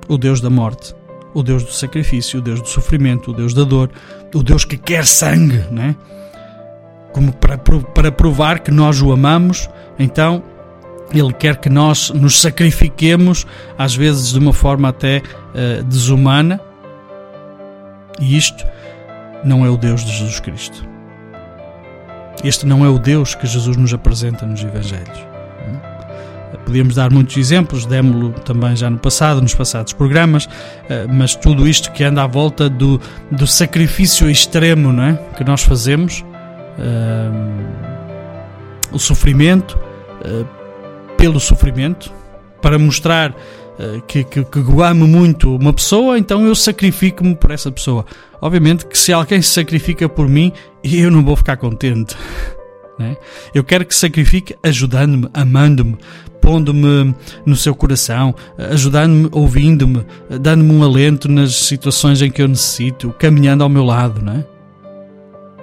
O 0.09 0.17
Deus 0.17 0.41
da 0.41 0.49
morte, 0.49 0.93
o 1.33 1.41
Deus 1.41 1.63
do 1.63 1.71
sacrifício, 1.71 2.39
o 2.39 2.41
Deus 2.41 2.61
do 2.61 2.67
sofrimento, 2.67 3.31
o 3.31 3.33
Deus 3.33 3.53
da 3.53 3.63
dor, 3.63 3.89
o 4.35 4.43
Deus 4.43 4.65
que 4.65 4.77
quer 4.77 5.05
sangue, 5.05 5.63
né? 5.71 5.95
Como 7.13 7.31
para, 7.31 7.57
para 7.57 8.11
provar 8.11 8.59
que 8.59 8.71
nós 8.71 9.01
o 9.01 9.13
amamos, 9.13 9.69
então 9.97 10.43
ele 11.11 11.33
quer 11.33 11.57
que 11.57 11.69
nós 11.69 12.09
nos 12.11 12.41
sacrifiquemos, 12.41 13.45
às 13.77 13.95
vezes 13.95 14.31
de 14.31 14.39
uma 14.39 14.53
forma 14.53 14.89
até 14.89 15.17
uh, 15.19 15.83
desumana. 15.83 16.59
E 18.19 18.37
isto 18.37 18.65
não 19.43 19.65
é 19.65 19.69
o 19.69 19.77
Deus 19.77 20.03
de 20.03 20.11
Jesus 20.11 20.39
Cristo. 20.39 20.87
Este 22.43 22.65
não 22.65 22.85
é 22.85 22.89
o 22.89 22.97
Deus 22.97 23.35
que 23.35 23.47
Jesus 23.47 23.77
nos 23.77 23.93
apresenta 23.93 24.45
nos 24.45 24.61
Evangelhos. 24.63 25.17
Hum? 25.67 25.77
Podíamos 26.65 26.95
dar 26.95 27.11
muitos 27.11 27.37
exemplos, 27.37 27.85
demos-lo 27.85 28.31
também 28.31 28.75
já 28.75 28.89
no 28.89 28.97
passado, 28.97 29.41
nos 29.41 29.53
passados 29.53 29.93
programas, 29.93 30.47
eh, 30.89 31.07
mas 31.09 31.35
tudo 31.35 31.67
isto 31.67 31.91
que 31.91 32.03
anda 32.03 32.23
à 32.23 32.27
volta 32.27 32.69
do, 32.69 32.99
do 33.31 33.47
sacrifício 33.47 34.29
extremo 34.29 34.91
não 34.91 35.03
é? 35.03 35.19
que 35.37 35.43
nós 35.43 35.63
fazemos, 35.63 36.23
uh, 36.77 37.73
o 38.91 38.99
sofrimento, 38.99 39.77
pelo 41.23 41.39
sofrimento, 41.39 42.11
para 42.61 42.77
mostrar 42.77 43.31
uh, 43.31 44.01
que, 44.05 44.25
que, 44.25 44.43
que 44.43 44.59
amo 44.59 45.07
muito 45.07 45.55
uma 45.55 45.71
pessoa, 45.71 46.19
então 46.19 46.45
eu 46.45 46.53
sacrifico-me 46.53 47.33
por 47.33 47.49
essa 47.49 47.71
pessoa. 47.71 48.05
Obviamente 48.41 48.85
que 48.85 48.97
se 48.97 49.13
alguém 49.13 49.41
se 49.41 49.47
sacrifica 49.47 50.09
por 50.09 50.27
mim, 50.27 50.51
eu 50.83 51.09
não 51.09 51.23
vou 51.23 51.37
ficar 51.37 51.55
contente. 51.55 52.13
Né? 52.99 53.17
Eu 53.55 53.63
quero 53.63 53.87
que 53.87 53.95
sacrifique 53.95 54.55
ajudando-me, 54.61 55.27
amando-me, 55.33 55.97
pondo-me 56.39 57.15
no 57.43 57.55
seu 57.55 57.73
coração, 57.73 58.35
ajudando-me, 58.55 59.29
ouvindo-me, 59.31 60.05
dando-me 60.39 60.71
um 60.71 60.83
alento 60.83 61.27
nas 61.27 61.55
situações 61.55 62.21
em 62.21 62.29
que 62.29 62.39
eu 62.39 62.47
necessito, 62.47 63.11
caminhando 63.17 63.63
ao 63.63 63.69
meu 63.69 63.83
lado, 63.83 64.21
não 64.21 64.33
é? 64.33 64.45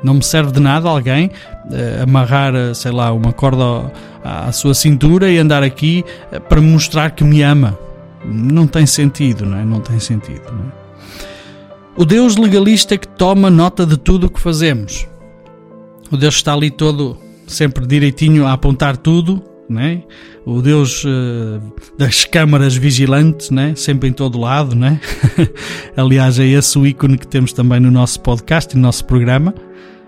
Não 0.02 0.14
me 0.14 0.22
serve 0.22 0.52
de 0.52 0.60
nada 0.60 0.88
alguém 0.88 1.26
uh, 1.26 2.02
amarrar, 2.02 2.54
eh, 2.54 2.72
sei 2.72 2.90
lá, 2.90 3.12
uma 3.12 3.32
corda 3.32 3.92
à 4.24 4.50
sua 4.50 4.72
cintura 4.72 5.30
e 5.30 5.36
andar 5.36 5.62
aqui 5.62 6.04
uh, 6.32 6.40
para 6.40 6.60
mostrar 6.60 7.10
que 7.10 7.22
me 7.22 7.42
ama. 7.42 7.78
Não 8.24 8.66
tem 8.66 8.86
sentido, 8.86 9.44
não 9.44 9.58
é? 9.58 9.64
Não 9.64 9.80
tem 9.80 9.98
sentido, 9.98 10.42
não 10.50 10.66
é? 10.66 10.80
O 11.96 12.04
Deus 12.04 12.36
legalista 12.36 12.96
que 12.96 13.06
toma 13.06 13.50
nota 13.50 13.84
de 13.84 13.96
tudo 13.96 14.26
o 14.26 14.30
que 14.30 14.40
fazemos. 14.40 15.06
O 16.10 16.16
Deus 16.16 16.36
está 16.36 16.54
ali 16.54 16.70
todo, 16.70 17.18
sempre 17.46 17.86
direitinho 17.86 18.46
a 18.46 18.52
apontar 18.52 18.96
tudo, 18.96 19.42
né? 19.70 20.02
o 20.44 20.60
Deus 20.60 21.04
uh, 21.04 21.60
das 21.96 22.24
câmaras 22.24 22.74
vigilantes, 22.74 23.50
né? 23.50 23.74
sempre 23.76 24.08
em 24.08 24.12
todo 24.12 24.38
lado. 24.38 24.74
Né? 24.74 25.00
Aliás, 25.96 26.38
é 26.38 26.46
esse 26.46 26.78
o 26.78 26.86
ícone 26.86 27.16
que 27.16 27.26
temos 27.26 27.52
também 27.52 27.78
no 27.78 27.90
nosso 27.90 28.20
podcast 28.20 28.74
e 28.74 28.76
no 28.76 28.82
nosso 28.82 29.04
programa, 29.04 29.54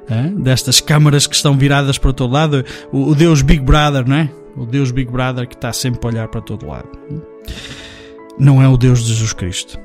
é? 0.08 0.22
destas 0.28 0.80
câmaras 0.80 1.26
que 1.26 1.36
estão 1.36 1.56
viradas 1.56 1.96
para 1.96 2.12
todo 2.12 2.32
lado. 2.32 2.64
O, 2.90 3.10
o 3.10 3.14
Deus 3.14 3.40
Big 3.40 3.62
Brother, 3.62 4.08
né? 4.08 4.30
o 4.56 4.66
Deus 4.66 4.90
Big 4.90 5.10
Brother 5.10 5.46
que 5.46 5.54
está 5.54 5.72
sempre 5.72 6.00
a 6.04 6.08
olhar 6.08 6.28
para 6.28 6.40
todo 6.40 6.66
lado. 6.66 6.88
Não 8.38 8.60
é 8.60 8.68
o 8.68 8.76
Deus 8.76 9.04
de 9.04 9.12
Jesus 9.12 9.32
Cristo 9.32 9.78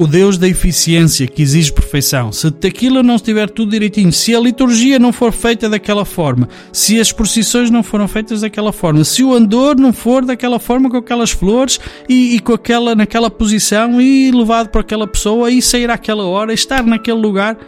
o 0.00 0.06
Deus 0.06 0.38
da 0.38 0.48
eficiência 0.48 1.26
que 1.26 1.42
exige 1.42 1.70
perfeição. 1.70 2.32
Se 2.32 2.46
aquilo 2.46 3.02
não 3.02 3.16
estiver 3.16 3.50
tudo 3.50 3.72
direitinho, 3.72 4.10
se 4.10 4.34
a 4.34 4.40
liturgia 4.40 4.98
não 4.98 5.12
for 5.12 5.30
feita 5.30 5.68
daquela 5.68 6.06
forma, 6.06 6.48
se 6.72 6.98
as 6.98 7.12
procissões 7.12 7.70
não 7.70 7.82
foram 7.82 8.08
feitas 8.08 8.40
daquela 8.40 8.72
forma, 8.72 9.04
se 9.04 9.22
o 9.22 9.34
andor 9.34 9.76
não 9.76 9.92
for 9.92 10.24
daquela 10.24 10.58
forma 10.58 10.88
com 10.88 10.96
aquelas 10.96 11.32
flores 11.32 11.78
e, 12.08 12.34
e 12.34 12.40
com 12.40 12.54
aquela 12.54 12.94
naquela 12.94 13.30
posição 13.30 14.00
e 14.00 14.30
levado 14.30 14.70
por 14.70 14.80
aquela 14.80 15.06
pessoa 15.06 15.50
e 15.50 15.60
sair 15.60 15.90
àquela 15.90 16.24
hora, 16.24 16.54
estar 16.54 16.82
naquele 16.82 17.20
lugar, 17.20 17.58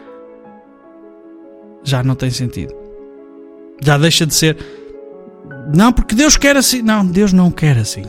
já 1.85 2.03
não 2.03 2.15
tem 2.15 2.31
sentido. 2.31 2.75
Já 3.85 3.99
deixa 3.99 4.25
de 4.25 4.35
ser. 4.35 4.57
Não, 5.75 5.93
porque 5.93 6.15
Deus 6.15 6.39
quer 6.39 6.57
assim. 6.57 6.81
Não, 6.81 7.05
Deus 7.05 7.35
não 7.35 7.51
quer 7.51 7.77
assim. 7.77 8.05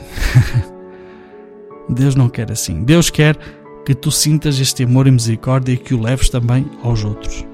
Deus 1.89 2.15
não 2.15 2.29
quer 2.29 2.49
assim. 2.49 2.85
Deus 2.85 3.09
quer 3.09 3.37
que 3.85 3.93
tu 3.93 4.11
sintas 4.11 4.59
este 4.59 4.83
amor 4.83 5.07
e 5.07 5.11
misericórdia 5.11 5.73
e 5.73 5.77
que 5.77 5.93
o 5.93 6.01
leves 6.01 6.29
também 6.29 6.65
aos 6.81 7.03
outros. 7.03 7.45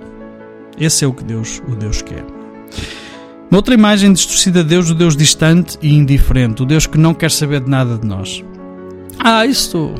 Esse 0.80 1.04
é 1.04 1.08
o 1.08 1.14
que 1.14 1.24
Deus, 1.24 1.62
o 1.68 1.76
Deus 1.76 2.02
quer. 2.02 2.26
Outra 3.52 3.74
imagem 3.74 4.14
distorcida 4.14 4.64
de 4.64 4.70
Deus, 4.70 4.90
o 4.90 4.96
Deus 4.96 5.18
distante 5.18 5.78
e 5.82 5.94
indiferente, 5.94 6.62
o 6.62 6.66
Deus 6.66 6.86
que 6.86 6.98
não 6.98 7.14
quer 7.14 7.32
saber 7.32 7.62
de 7.62 7.70
nada 7.70 7.98
de 7.98 8.06
nós. 8.06 8.44
Ah, 9.18 9.46
isso 9.46 9.94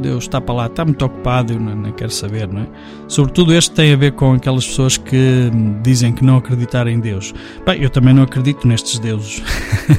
Deus 0.00 0.24
está 0.24 0.40
para 0.40 0.54
lá, 0.54 0.66
está 0.66 0.84
muito 0.84 1.04
ocupado, 1.04 1.52
eu 1.52 1.60
não, 1.60 1.74
não 1.74 1.92
quero 1.92 2.10
saber, 2.10 2.48
não 2.48 2.62
é? 2.62 2.66
Sobretudo 3.08 3.54
este 3.54 3.72
tem 3.72 3.92
a 3.92 3.96
ver 3.96 4.12
com 4.12 4.32
aquelas 4.32 4.66
pessoas 4.66 4.96
que 4.96 5.50
dizem 5.82 6.12
que 6.12 6.24
não 6.24 6.36
acreditar 6.36 6.86
em 6.86 7.00
Deus. 7.00 7.34
Bem, 7.64 7.82
eu 7.82 7.90
também 7.90 8.12
não 8.12 8.22
acredito 8.22 8.66
nestes 8.68 8.98
deuses. 8.98 9.42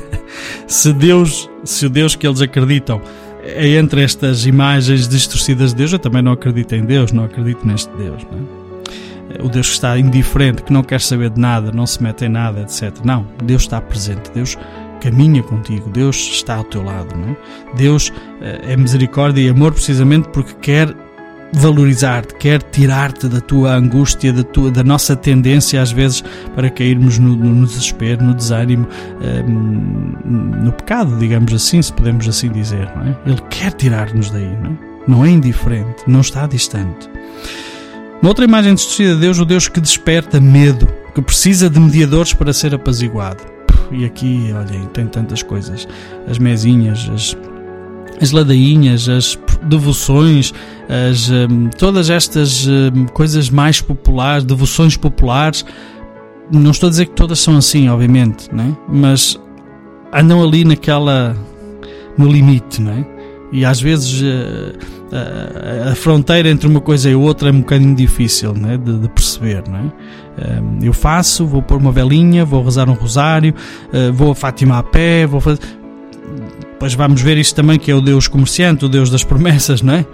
se 0.68 0.94
Deus, 0.94 1.50
se 1.64 1.86
o 1.86 1.90
Deus 1.90 2.16
que 2.16 2.28
eles 2.28 2.42
acreditam 2.42 3.02
é 3.48 3.78
entre 3.78 4.04
estas 4.04 4.46
imagens 4.46 5.08
distorcidas 5.08 5.72
de 5.72 5.78
Deus, 5.78 5.94
eu 5.94 6.00
também 6.00 6.22
não 6.22 6.34
acredito 6.34 6.74
em 6.76 6.84
Deus, 6.84 7.12
não 7.12 7.24
acredito 7.24 7.66
neste 7.66 7.90
Deus. 7.96 8.22
É? 8.24 9.42
O 9.42 9.50
Deus 9.50 9.68
que 9.68 9.74
está 9.74 9.98
indiferente, 9.98 10.64
que 10.64 10.74
não 10.74 10.84
quer 10.84 11.00
saber 11.00 11.30
de 11.30 11.40
nada, 11.40 11.72
não 11.72 11.86
se 11.86 12.02
mete 12.02 12.26
em 12.26 12.30
nada, 12.30 12.62
etc. 12.62 12.94
Não, 13.04 13.26
Deus 13.44 13.64
está 13.64 13.80
presente, 13.80 14.32
Deus 14.34 14.58
caminha 15.02 15.44
contigo, 15.44 15.90
Deus 15.90 16.16
está 16.16 16.56
ao 16.56 16.64
teu 16.64 16.84
lado. 16.84 17.14
É? 17.16 17.78
Deus 17.78 18.12
eh, 18.42 18.74
é 18.74 18.78
misericórdia 18.78 19.42
e 19.42 19.50
amor 19.50 19.74
precisamente 19.74 20.28
porque 20.30 20.54
quer 20.62 20.94
valorizar-te, 21.54 22.36
quer 22.36 22.62
tirar-te 22.62 23.28
da 23.28 23.40
tua 23.40 23.74
angústia, 23.74 24.34
da, 24.34 24.44
tua, 24.44 24.70
da 24.70 24.84
nossa 24.84 25.16
tendência 25.16 25.82
às 25.82 25.92
vezes 25.92 26.24
para 26.56 26.70
cairmos 26.70 27.18
no, 27.18 27.36
no 27.36 27.66
desespero, 27.66 28.24
no 28.24 28.34
desânimo, 28.34 28.88
um, 29.48 30.64
no 30.64 30.72
pecado, 30.72 31.18
digamos 31.18 31.54
assim, 31.54 31.82
se 31.82 31.92
podemos 31.94 32.28
assim 32.28 32.52
dizer. 32.52 32.90
Não 32.96 33.04
é? 33.04 33.18
Ele 33.26 33.42
quer 33.50 33.74
tirar-nos 33.74 34.30
daí, 34.30 34.56
não 34.62 34.72
é? 34.72 34.78
não 35.08 35.26
é 35.26 35.30
indiferente, 35.30 36.04
não 36.06 36.22
está 36.22 36.46
distante. 36.48 37.10
Uma 38.22 38.30
outra 38.30 38.46
imagem 38.46 38.74
distorcida 38.74 39.14
de 39.16 39.22
Deus, 39.22 39.40
o 39.40 39.46
Deus 39.46 39.68
que 39.68 39.80
desperta 39.80 40.42
medo, 40.42 40.88
que 41.14 41.22
precisa 41.22 41.70
de 41.70 41.80
mediadores 41.80 42.34
para 42.34 42.52
ser 42.52 42.74
apaziguado. 42.74 43.44
E 43.92 44.04
aqui, 44.04 44.54
olhem, 44.54 44.86
tem 44.88 45.08
tantas 45.08 45.42
coisas. 45.42 45.88
As 46.28 46.38
mesinhas, 46.38 47.10
as 47.14 47.38
as 48.20 48.32
ladainhas, 48.32 49.08
as 49.08 49.36
devoções, 49.64 50.54
as, 50.88 51.30
um, 51.30 51.70
todas 51.70 52.10
estas 52.10 52.68
um, 52.68 53.06
coisas 53.08 53.50
mais 53.50 53.82
populares, 53.82 54.44
devoções 54.44 54.98
populares, 54.98 55.66
não 56.52 56.72
estou 56.72 56.88
a 56.88 56.90
dizer 56.90 57.08
que 57.08 57.14
todas 57.14 57.40
são 57.40 57.58
assim, 57.58 57.90
obviamente, 57.90 58.54
né? 58.54 58.76
mas 58.88 59.40
andam 60.14 60.44
ali 60.44 60.64
naquela. 60.64 61.36
no 62.18 62.28
limite, 62.28 62.82
não 62.82 62.92
é? 62.92 63.06
E 63.52 63.64
às 63.64 63.80
vezes 63.80 64.22
uh, 64.22 64.78
uh, 65.12 65.92
a 65.92 65.96
fronteira 65.96 66.50
entre 66.50 66.68
uma 66.68 66.82
coisa 66.82 67.10
e 67.10 67.16
outra 67.16 67.50
é 67.50 67.52
um 67.52 67.60
bocadinho 67.60 67.96
difícil 67.96 68.54
né? 68.54 68.78
de, 68.78 69.00
de 69.00 69.10
perceber, 69.10 69.64
é? 69.68 70.18
Um, 70.38 70.80
eu 70.84 70.94
faço, 70.94 71.48
vou 71.48 71.64
pôr 71.64 71.80
uma 71.80 71.92
velinha, 71.92 72.46
vou 72.46 72.64
rezar 72.64 72.88
um 72.90 72.94
rosário, 72.94 73.56
uh, 73.92 74.14
vou 74.14 74.32
a 74.32 74.36
Fátima 74.36 74.78
a 74.78 74.84
pé, 74.84 75.26
vou 75.26 75.42
fazer 75.42 75.60
Pois 76.80 76.94
vamos 76.94 77.22
ver 77.22 77.38
isto 77.38 77.56
também, 77.56 77.80
que 77.80 77.90
é 77.90 77.96
o 77.96 78.02
Deus 78.02 78.28
comerciante, 78.28 78.86
o 78.86 78.90
Deus 78.90 79.10
das 79.10 79.24
promessas, 79.24 79.82
não 79.82 79.96
é? 79.96 80.06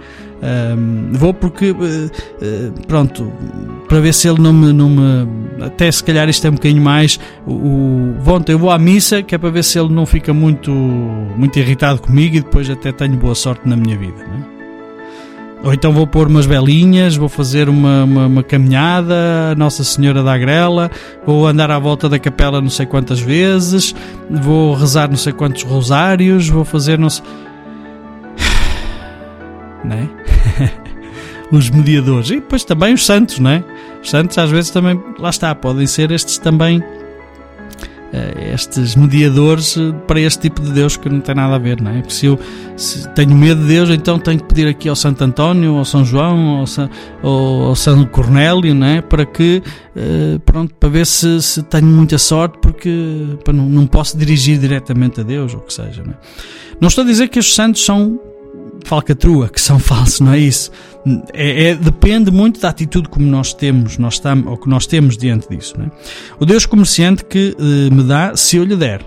Vou 1.12 1.32
porque, 1.32 1.70
uh, 1.70 2.86
pronto, 2.86 3.32
para 3.88 4.00
ver 4.00 4.12
se 4.12 4.28
ele 4.28 4.40
não 4.40 4.52
me, 4.52 4.72
não 4.72 4.90
me. 4.90 5.28
Até 5.64 5.90
se 5.90 6.04
calhar 6.04 6.28
isto 6.28 6.46
é 6.46 6.50
um 6.50 6.54
bocadinho 6.54 6.82
mais. 6.82 7.18
O, 7.46 7.52
o, 7.52 8.16
ontem 8.26 8.52
eu 8.52 8.58
vou 8.58 8.70
à 8.70 8.78
missa, 8.78 9.22
que 9.22 9.34
é 9.34 9.38
para 9.38 9.50
ver 9.50 9.64
se 9.64 9.78
ele 9.78 9.88
não 9.88 10.04
fica 10.04 10.34
muito, 10.34 10.70
muito 10.70 11.58
irritado 11.58 12.00
comigo 12.02 12.36
e 12.36 12.40
depois 12.40 12.68
até 12.68 12.92
tenho 12.92 13.16
boa 13.16 13.34
sorte 13.34 13.66
na 13.66 13.76
minha 13.76 13.96
vida, 13.96 14.18
não 14.26 14.50
é? 14.50 14.53
Ou 15.64 15.72
então 15.72 15.92
vou 15.92 16.06
pôr 16.06 16.28
umas 16.28 16.44
velinhas, 16.44 17.16
vou 17.16 17.28
fazer 17.28 17.70
uma, 17.70 18.04
uma, 18.04 18.26
uma, 18.26 18.42
caminhada, 18.42 19.54
Nossa 19.56 19.82
Senhora 19.82 20.22
da 20.22 20.34
Agrela, 20.34 20.90
vou 21.24 21.46
andar 21.46 21.70
à 21.70 21.78
volta 21.78 22.06
da 22.06 22.18
capela 22.18 22.60
não 22.60 22.68
sei 22.68 22.84
quantas 22.84 23.18
vezes, 23.18 23.94
vou 24.30 24.74
rezar 24.74 25.08
não 25.08 25.16
sei 25.16 25.32
quantos 25.32 25.62
rosários, 25.62 26.50
vou 26.50 26.66
fazer 26.66 26.98
não 26.98 27.08
sei... 27.08 27.24
Né? 29.82 30.08
os 31.50 31.70
mediadores. 31.70 32.30
E 32.30 32.34
depois 32.34 32.62
também 32.62 32.92
os 32.92 33.04
santos, 33.04 33.38
né? 33.38 33.64
Os 34.02 34.10
santos 34.10 34.36
às 34.36 34.50
vezes 34.50 34.70
também, 34.70 35.02
lá 35.18 35.30
está, 35.30 35.54
podem 35.54 35.86
ser 35.86 36.10
estes 36.10 36.36
também 36.36 36.82
estes 38.52 38.94
mediadores 38.94 39.76
eh, 39.76 39.92
para 40.06 40.20
este 40.20 40.42
tipo 40.42 40.60
de 40.60 40.72
Deus 40.72 40.96
que 40.96 41.08
não 41.08 41.20
tem 41.20 41.34
nada 41.34 41.56
a 41.56 41.58
ver, 41.58 41.80
não 41.80 41.90
é? 41.90 42.00
Porque 42.00 42.14
se 42.14 42.26
eu 42.26 42.38
se 42.76 43.08
tenho 43.10 43.34
medo 43.34 43.62
de 43.62 43.68
Deus, 43.68 43.90
então 43.90 44.18
tenho 44.18 44.38
que 44.38 44.46
pedir 44.46 44.66
aqui 44.66 44.88
ao 44.88 44.96
Santo 44.96 45.22
António, 45.22 45.76
ao 45.76 45.84
São 45.84 46.04
João, 46.04 46.58
ao 46.58 46.66
São, 46.66 46.90
ao 47.22 47.74
São 47.74 48.04
Cornélio, 48.06 48.74
não 48.74 48.86
é? 48.86 49.00
Para 49.00 49.24
que, 49.24 49.62
eh, 49.96 50.38
pronto, 50.44 50.74
para 50.74 50.88
ver 50.88 51.06
se, 51.06 51.40
se 51.42 51.62
tenho 51.62 51.86
muita 51.86 52.18
sorte, 52.18 52.58
porque 52.60 52.90
não, 53.52 53.68
não 53.68 53.86
posso 53.86 54.16
dirigir 54.16 54.58
diretamente 54.58 55.20
a 55.20 55.24
Deus, 55.24 55.54
ou 55.54 55.60
o 55.60 55.62
que 55.62 55.72
seja, 55.72 56.02
não 56.04 56.12
é? 56.12 56.16
Não 56.80 56.88
estou 56.88 57.04
a 57.04 57.06
dizer 57.06 57.28
que 57.28 57.38
os 57.38 57.54
santos 57.54 57.84
são 57.84 58.18
falcatrua, 58.84 59.48
que 59.48 59.60
são 59.60 59.78
falsos, 59.80 60.20
não 60.20 60.32
é 60.32 60.38
isso? 60.38 60.70
É, 61.32 61.70
é, 61.70 61.74
depende 61.74 62.30
muito 62.30 62.60
da 62.60 62.68
atitude 62.68 63.08
como 63.08 63.26
nós 63.26 63.52
temos, 63.52 63.98
nós 63.98 64.14
estamos, 64.14 64.46
ou 64.46 64.56
que 64.56 64.68
nós 64.68 64.86
temos 64.86 65.16
diante 65.16 65.48
disso. 65.48 65.74
É? 65.80 65.90
O 66.38 66.46
Deus 66.46 66.64
comerciante 66.64 67.24
que 67.24 67.56
uh, 67.58 67.94
me 67.94 68.02
dá 68.02 68.36
se 68.36 68.56
eu 68.56 68.64
lhe 68.64 68.76
der. 68.76 69.04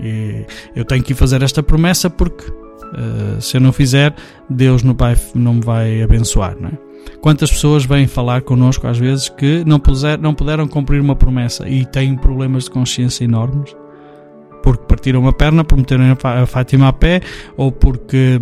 E 0.00 0.46
eu 0.76 0.84
tenho 0.84 1.02
que 1.02 1.12
fazer 1.12 1.42
esta 1.42 1.62
promessa 1.62 2.08
porque 2.08 2.48
uh, 2.48 3.40
se 3.40 3.56
eu 3.56 3.60
não 3.60 3.72
fizer, 3.72 4.14
Deus 4.48 4.82
não, 4.82 4.94
vai, 4.94 5.16
não 5.34 5.54
me 5.54 5.60
vai 5.60 6.02
abençoar. 6.02 6.56
É? 6.62 6.88
Quantas 7.20 7.50
pessoas 7.50 7.84
vêm 7.84 8.06
falar 8.06 8.42
connosco 8.42 8.86
às 8.86 8.98
vezes 8.98 9.28
que 9.28 9.64
não, 9.66 9.80
puser, 9.80 10.18
não 10.18 10.34
puderam 10.34 10.68
cumprir 10.68 11.00
uma 11.00 11.16
promessa 11.16 11.68
e 11.68 11.84
têm 11.84 12.16
problemas 12.16 12.64
de 12.64 12.70
consciência 12.70 13.24
enormes? 13.24 13.74
Porque 14.68 14.84
partiram 14.84 15.20
uma 15.20 15.32
perna 15.32 15.64
por 15.64 15.78
meterem 15.78 16.14
a 16.22 16.46
Fátima 16.46 16.88
a 16.88 16.92
pé 16.92 17.22
ou 17.56 17.72
porque 17.72 18.38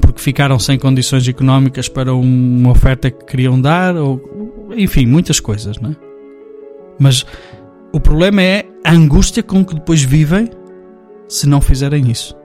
porque 0.00 0.22
ficaram 0.22 0.56
sem 0.58 0.78
condições 0.78 1.26
económicas 1.26 1.88
para 1.88 2.14
uma 2.14 2.70
oferta 2.70 3.10
que 3.10 3.24
queriam 3.24 3.60
dar 3.60 3.96
ou 3.96 4.70
enfim, 4.76 5.04
muitas 5.04 5.40
coisas, 5.40 5.78
não 5.80 5.90
é? 5.90 5.96
Mas 6.98 7.26
o 7.92 7.98
problema 7.98 8.40
é 8.40 8.64
a 8.84 8.92
angústia 8.92 9.42
com 9.42 9.64
que 9.64 9.74
depois 9.74 10.00
vivem 10.02 10.48
se 11.28 11.48
não 11.48 11.60
fizerem 11.60 12.08
isso. 12.08 12.36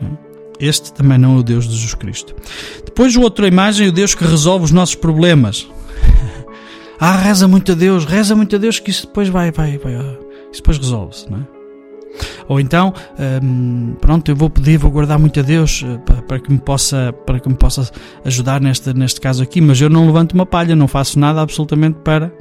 É? 0.00 0.66
Este 0.66 0.94
também 0.94 1.18
não 1.18 1.36
é 1.36 1.40
o 1.40 1.42
Deus 1.42 1.68
de 1.68 1.74
Jesus 1.74 1.94
Cristo. 1.94 2.34
Depois, 2.86 3.14
outra 3.16 3.46
imagem, 3.46 3.88
o 3.88 3.92
Deus 3.92 4.14
que 4.14 4.24
resolve 4.24 4.64
os 4.64 4.70
nossos 4.70 4.94
problemas. 4.94 5.68
ah, 6.98 7.16
reza 7.16 7.46
muito 7.46 7.72
a 7.72 7.74
Deus, 7.74 8.06
reza 8.06 8.34
muito 8.34 8.56
a 8.56 8.58
Deus 8.58 8.78
que 8.78 8.90
isso 8.90 9.06
depois 9.06 9.28
vai, 9.28 9.50
vai, 9.50 9.76
vai. 9.76 9.94
Isso 10.50 10.62
depois 10.62 10.78
resolve-se, 10.78 11.30
não 11.30 11.38
é? 11.38 11.53
Ou 12.48 12.60
então, 12.60 12.92
hum, 13.42 13.94
pronto, 14.00 14.28
eu 14.30 14.36
vou 14.36 14.50
pedir, 14.50 14.76
vou 14.78 14.90
guardar 14.90 15.18
muito 15.18 15.38
a 15.40 15.42
Deus 15.42 15.84
eh, 15.84 15.98
para, 15.98 16.22
para, 16.22 16.40
que 16.40 16.52
me 16.52 16.58
possa, 16.58 17.12
para 17.26 17.40
que 17.40 17.48
me 17.48 17.54
possa 17.54 17.90
ajudar 18.24 18.60
neste, 18.60 18.92
neste 18.92 19.20
caso 19.20 19.42
aqui, 19.42 19.60
mas 19.60 19.80
eu 19.80 19.88
não 19.88 20.06
levanto 20.06 20.32
uma 20.32 20.46
palha, 20.46 20.76
não 20.76 20.86
faço 20.86 21.18
nada 21.18 21.40
absolutamente 21.40 21.98
para. 22.04 22.32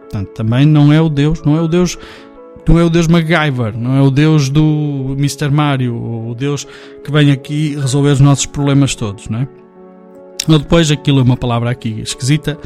Portanto, 0.00 0.28
também 0.34 0.66
não 0.66 0.92
é 0.92 1.00
o 1.00 1.08
Deus, 1.08 1.42
não 1.42 1.56
é 1.56 1.60
o 1.60 1.68
Deus 1.68 1.98
não 2.66 2.78
é 2.78 2.84
o 2.84 2.88
Deus 2.88 3.06
MacGyver, 3.06 3.76
não 3.76 3.94
é 3.94 4.00
o 4.00 4.10
Deus 4.10 4.48
do 4.48 5.14
Mr. 5.18 5.50
Mario, 5.50 5.94
o 5.94 6.34
Deus 6.34 6.66
que 7.04 7.12
vem 7.12 7.30
aqui 7.30 7.76
resolver 7.76 8.12
os 8.12 8.20
nossos 8.20 8.46
problemas 8.46 8.94
todos, 8.94 9.28
não 9.28 9.40
é? 9.40 9.48
Ou 10.48 10.58
depois, 10.58 10.90
aquilo 10.90 11.20
é 11.20 11.22
uma 11.22 11.36
palavra 11.36 11.70
aqui 11.70 12.00
esquisita, 12.00 12.58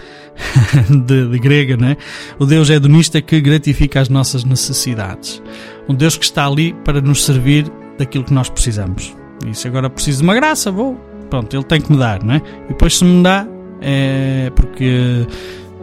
de, 1.06 1.28
de, 1.28 1.38
grega, 1.38 1.76
não 1.76 1.88
é? 1.88 1.96
O 2.38 2.44
Deus 2.44 2.70
hedonista 2.70 3.20
que 3.20 3.40
gratifica 3.40 4.00
as 4.00 4.08
nossas 4.08 4.44
necessidades. 4.44 5.42
Um 5.88 5.94
Deus 5.94 6.16
que 6.16 6.24
está 6.24 6.46
ali 6.46 6.74
para 6.84 7.00
nos 7.00 7.24
servir 7.24 7.70
daquilo 7.98 8.24
que 8.24 8.32
nós 8.32 8.48
precisamos. 8.48 9.16
E 9.46 9.54
se 9.54 9.66
agora 9.66 9.88
preciso 9.88 10.18
de 10.18 10.24
uma 10.24 10.34
graça, 10.34 10.70
vou. 10.70 10.96
Pronto, 11.30 11.54
ele 11.54 11.64
tem 11.64 11.80
que 11.80 11.92
me 11.92 11.98
dar, 11.98 12.22
não 12.22 12.34
é? 12.34 12.42
E 12.64 12.68
depois 12.68 12.96
se 12.96 13.04
me 13.04 13.22
dá, 13.22 13.46
é 13.80 14.50
porque 14.54 15.26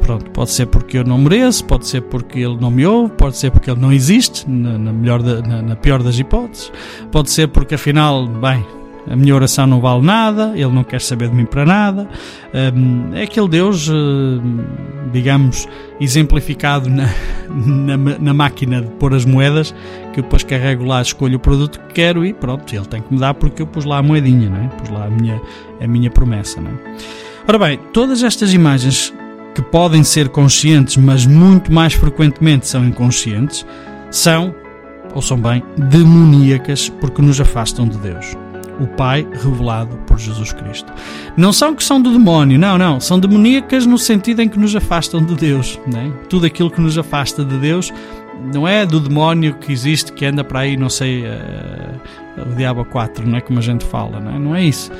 Pronto, 0.05 0.29
pode 0.29 0.51
ser 0.51 0.67
porque 0.67 0.99
eu 0.99 1.03
não 1.03 1.17
mereço, 1.17 1.65
pode 1.65 1.87
ser 1.87 1.99
porque 1.99 2.37
ele 2.37 2.57
não 2.57 2.69
me 2.69 2.85
ouve, 2.85 3.11
pode 3.13 3.35
ser 3.37 3.49
porque 3.49 3.71
ele 3.71 3.79
não 3.79 3.91
existe, 3.91 4.47
na, 4.47 4.77
na 4.77 4.93
melhor 4.93 5.23
da, 5.23 5.41
na, 5.41 5.63
na, 5.63 5.75
pior 5.75 6.03
das 6.03 6.19
hipóteses, 6.19 6.71
pode 7.11 7.31
ser 7.31 7.47
porque 7.47 7.73
afinal, 7.73 8.27
bem, 8.27 8.63
a 9.07 9.15
minha 9.15 9.35
oração 9.35 9.67
não 9.67 9.79
vale 9.79 10.03
nada, 10.03 10.53
ele 10.55 10.71
não 10.71 10.83
quer 10.83 10.99
saber 10.99 11.29
de 11.29 11.35
mim 11.35 11.45
para 11.45 11.65
nada. 11.65 12.07
Um, 12.53 13.13
é 13.13 13.23
aquele 13.23 13.47
Deus, 13.47 13.87
uh, 13.87 13.93
digamos, 15.11 15.67
exemplificado 15.99 16.89
na, 16.89 17.09
na, 17.49 17.97
na, 17.97 18.33
máquina 18.33 18.81
de 18.81 18.87
pôr 18.91 19.13
as 19.13 19.25
moedas, 19.25 19.73
que 20.13 20.19
eu 20.19 20.23
depois 20.23 20.43
carrego 20.43 20.83
lá, 20.83 21.01
escolho 21.01 21.37
o 21.37 21.39
produto 21.39 21.79
que 21.79 21.93
quero 21.93 22.25
e 22.25 22.33
pronto, 22.33 22.73
ele 22.73 22.85
tem 22.85 23.01
que 23.01 23.13
me 23.13 23.19
dar 23.19 23.33
porque 23.33 23.61
eu 23.61 23.67
pus 23.67 23.85
lá 23.85 23.99
a 23.99 24.03
moedinha, 24.03 24.49
não 24.49 24.57
é? 24.57 24.67
pus 24.69 24.89
lá 24.89 25.05
a 25.05 25.09
minha, 25.09 25.39
a 25.79 25.87
minha 25.87 26.09
promessa. 26.09 26.59
Não 26.59 26.71
é? 26.71 26.73
Ora 27.47 27.59
bem, 27.59 27.79
todas 27.93 28.23
estas 28.23 28.53
imagens 28.53 29.13
que 29.53 29.61
podem 29.61 30.03
ser 30.03 30.29
conscientes, 30.29 30.97
mas 30.97 31.25
muito 31.25 31.71
mais 31.71 31.93
frequentemente 31.93 32.67
são 32.67 32.83
inconscientes, 32.85 33.65
são, 34.09 34.53
ou 35.13 35.21
são 35.21 35.39
bem, 35.39 35.63
demoníacas 35.77 36.89
porque 36.89 37.21
nos 37.21 37.39
afastam 37.39 37.87
de 37.87 37.97
Deus. 37.99 38.35
O 38.79 38.87
Pai 38.87 39.27
revelado 39.31 39.95
por 40.07 40.19
Jesus 40.19 40.51
Cristo. 40.51 40.91
Não 41.37 41.53
são 41.53 41.75
que 41.75 41.83
são 41.83 42.01
do 42.01 42.11
demónio, 42.11 42.59
não, 42.59 42.77
não. 42.77 42.99
São 42.99 43.19
demoníacas 43.19 43.85
no 43.85 43.97
sentido 43.97 44.41
em 44.41 44.49
que 44.49 44.59
nos 44.59 44.75
afastam 44.75 45.23
de 45.23 45.35
Deus. 45.35 45.79
Né? 45.87 46.11
Tudo 46.29 46.45
aquilo 46.45 46.69
que 46.69 46.81
nos 46.81 46.97
afasta 46.97 47.43
de 47.43 47.57
Deus 47.57 47.93
não 48.53 48.67
é 48.67 48.85
do 48.85 48.99
demónio 48.99 49.55
que 49.55 49.71
existe, 49.71 50.11
que 50.11 50.25
anda 50.25 50.43
para 50.43 50.59
aí, 50.59 50.77
não 50.77 50.89
sei, 50.89 51.23
uh, 51.23 52.51
o 52.51 52.55
diabo 52.55 52.83
4, 52.85 53.27
não 53.27 53.37
é 53.37 53.41
como 53.41 53.59
a 53.59 53.61
gente 53.61 53.85
fala, 53.85 54.19
não 54.19 54.35
é, 54.35 54.39
não 54.39 54.55
é 54.55 54.63
isso. 54.63 54.91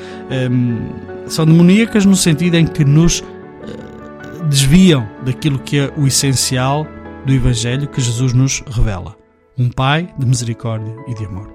Um, 0.50 1.28
são 1.28 1.44
demoníacas 1.44 2.06
no 2.06 2.16
sentido 2.16 2.54
em 2.54 2.66
que 2.66 2.84
nos 2.84 3.22
desviam 4.46 5.06
daquilo 5.24 5.58
que 5.58 5.78
é 5.78 5.92
o 5.96 6.06
essencial 6.06 6.86
do 7.24 7.32
Evangelho 7.32 7.88
que 7.88 8.00
Jesus 8.00 8.32
nos 8.32 8.62
revela. 8.70 9.16
Um 9.58 9.68
Pai 9.68 10.08
de 10.18 10.26
misericórdia 10.26 10.94
e 11.08 11.14
de 11.14 11.24
amor. 11.24 11.52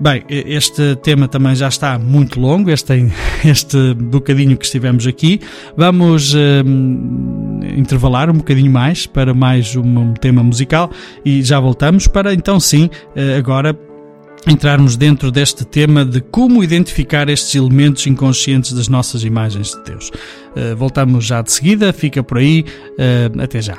Bem, 0.00 0.22
este 0.28 0.94
tema 0.96 1.26
também 1.26 1.56
já 1.56 1.66
está 1.66 1.98
muito 1.98 2.38
longo, 2.38 2.70
este, 2.70 2.92
este 3.44 3.94
bocadinho 3.94 4.56
que 4.56 4.64
estivemos 4.64 5.04
aqui. 5.08 5.40
Vamos 5.76 6.34
um, 6.34 7.60
intervalar 7.76 8.30
um 8.30 8.34
bocadinho 8.34 8.70
mais 8.70 9.06
para 9.06 9.34
mais 9.34 9.74
um, 9.74 10.14
tema 10.14 10.40
musical 10.40 10.88
e 11.24 11.42
já 11.42 11.58
voltamos 11.58 12.06
para 12.06 12.32
então 12.32 12.60
sim, 12.60 12.88
eh, 13.16 13.38
agora 13.38 13.76
entrarmos 14.46 14.96
dentro 14.96 15.32
deste 15.32 15.64
tema 15.64 16.04
de 16.04 16.20
como 16.20 16.62
identificar 16.62 17.28
estes 17.28 17.56
elementos 17.56 18.06
inconscientes 18.06 18.72
das 18.72 18.88
nossas 18.88 19.24
imagens 19.24 19.72
de 19.72 19.82
Deus. 19.82 20.10
Uh, 20.10 20.76
voltamos 20.76 21.24
já 21.24 21.42
de 21.42 21.50
seguida, 21.50 21.92
fica 21.92 22.22
por 22.22 22.38
aí, 22.38 22.64
uh, 22.92 23.42
até 23.42 23.60
já. 23.60 23.78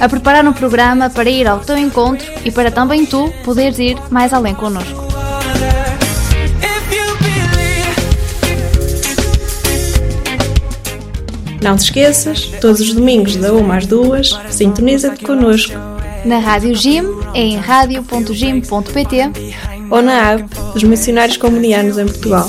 a 0.00 0.08
preparar 0.08 0.46
um 0.46 0.52
programa 0.52 1.10
para 1.10 1.28
ir 1.28 1.46
ao 1.46 1.60
teu 1.60 1.76
encontro 1.76 2.26
e 2.44 2.50
para 2.50 2.70
também 2.70 3.04
tu 3.04 3.32
poderes 3.44 3.78
ir 3.78 3.98
mais 4.10 4.32
além 4.32 4.54
connosco. 4.54 5.10
Não 11.62 11.76
te 11.76 11.84
esqueças, 11.84 12.46
todos 12.60 12.80
os 12.80 12.94
domingos 12.94 13.36
da 13.36 13.52
1 13.52 13.72
às 13.72 13.86
2, 13.86 14.38
sintoniza-te 14.48 15.22
connosco. 15.22 15.74
Na 16.24 16.38
Rádio 16.38 16.74
Gym, 16.74 17.04
em 17.34 17.58
radio.gym.pt 17.58 19.30
ou 19.90 20.00
na 20.00 20.32
app 20.32 20.44
dos 20.72 20.82
missionários 20.82 21.36
comunianos 21.36 21.98
em 21.98 22.06
Portugal. 22.06 22.46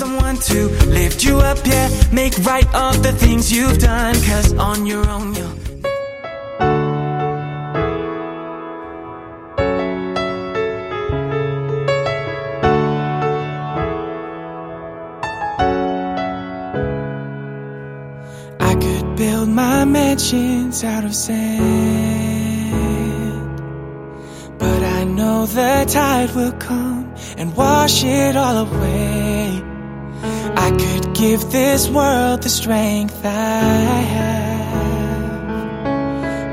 Mansions 20.32 20.82
out 20.84 21.04
of 21.04 21.14
sand. 21.14 21.60
But 24.58 24.82
I 24.82 25.04
know 25.04 25.46
the 25.46 25.84
tide 25.88 26.34
will 26.34 26.52
come 26.52 27.14
and 27.36 27.54
wash 27.56 28.02
it 28.04 28.36
all 28.36 28.66
away. 28.66 29.62
I 30.56 30.70
could 30.70 31.14
give 31.14 31.50
this 31.50 31.88
world 31.88 32.42
the 32.42 32.48
strength 32.48 33.24
I 33.24 34.00
have. 34.16 34.72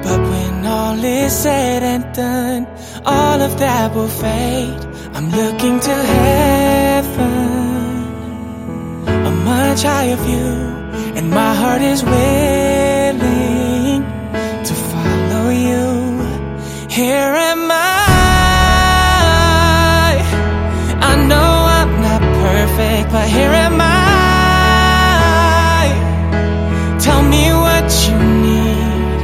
But 0.04 0.20
when 0.20 0.66
all 0.66 1.04
is 1.04 1.34
said 1.34 1.84
and 1.84 2.04
done, 2.16 2.68
all 3.06 3.42
of 3.42 3.58
that 3.60 3.94
will 3.96 4.08
fade. 4.08 4.86
I'm 5.14 5.30
looking 5.32 5.80
to 5.80 5.96
heaven, 6.16 7.50
a 9.08 9.32
much 9.52 9.84
higher 9.84 10.16
view, 10.16 10.54
and 11.18 11.30
my 11.30 11.54
heart 11.56 11.82
is 11.82 12.04
willing 12.04 13.49
Here 17.00 17.34
am 17.50 17.72
I. 17.72 17.76
I 21.12 21.14
know 21.30 21.52
I'm 21.78 21.92
not 22.08 22.22
perfect, 22.44 23.06
but 23.14 23.26
here 23.36 23.54
am 23.68 23.80
I. 23.80 23.86
Tell 27.00 27.22
me 27.24 27.54
what 27.66 27.88
you 28.06 28.18
need. 28.48 29.18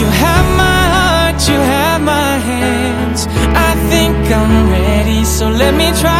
You 0.00 0.08
have 0.24 0.46
my 0.64 0.82
heart, 0.96 1.38
you 1.50 1.60
have 1.76 2.00
my 2.00 2.32
hands. 2.50 3.20
I 3.68 3.70
think 3.90 4.16
I'm 4.40 4.70
ready, 4.70 5.20
so 5.24 5.50
let 5.50 5.74
me 5.74 5.92
try. 6.00 6.17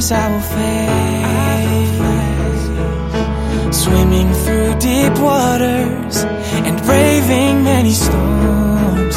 Dangers 0.00 0.12
I 0.12 0.30
will 0.30 0.40
face, 0.40 0.96
swimming 3.76 4.32
through 4.44 4.74
deep 4.78 5.18
waters 5.18 6.24
and 6.66 6.82
braving 6.84 7.64
many 7.64 7.92
storms. 7.92 9.16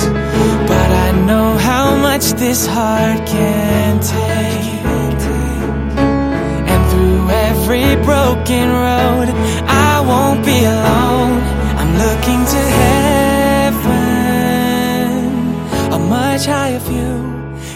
But 0.67 0.91
I 1.05 1.11
know 1.25 1.57
how 1.57 1.95
much 1.97 2.33
this 2.33 2.67
heart 2.67 3.25
can 3.27 3.99
take. 4.01 4.83
And 6.71 6.91
through 6.91 7.29
every 7.29 7.95
broken 8.03 8.69
road, 8.69 9.29
I 9.67 10.01
won't 10.09 10.45
be 10.45 10.65
alone. 10.65 11.41
I'm 11.79 11.93
looking 11.97 12.45
to 12.53 12.61
heaven, 12.81 13.93
a 15.93 15.99
much 15.99 16.45
higher 16.45 16.79
view, 16.79 17.15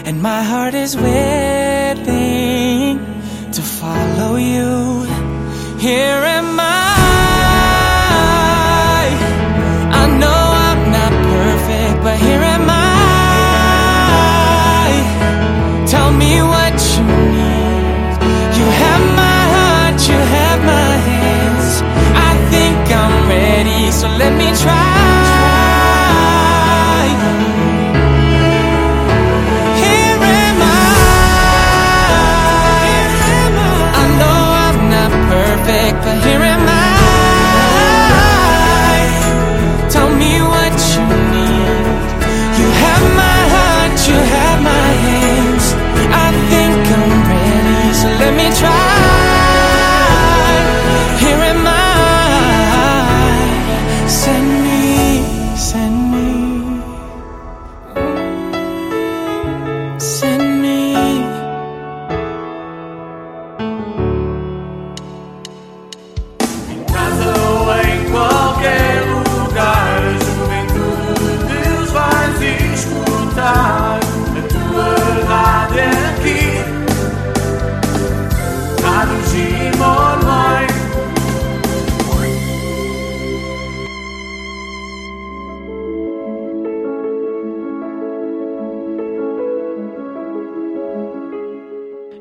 and 0.04 0.22
my 0.22 0.42
heart 0.42 0.74
is 0.74 0.96
willing 0.96 2.04
to 2.04 2.17
follow 4.18 4.36
you. 4.36 5.04
Here 5.78 6.22
am 6.36 6.47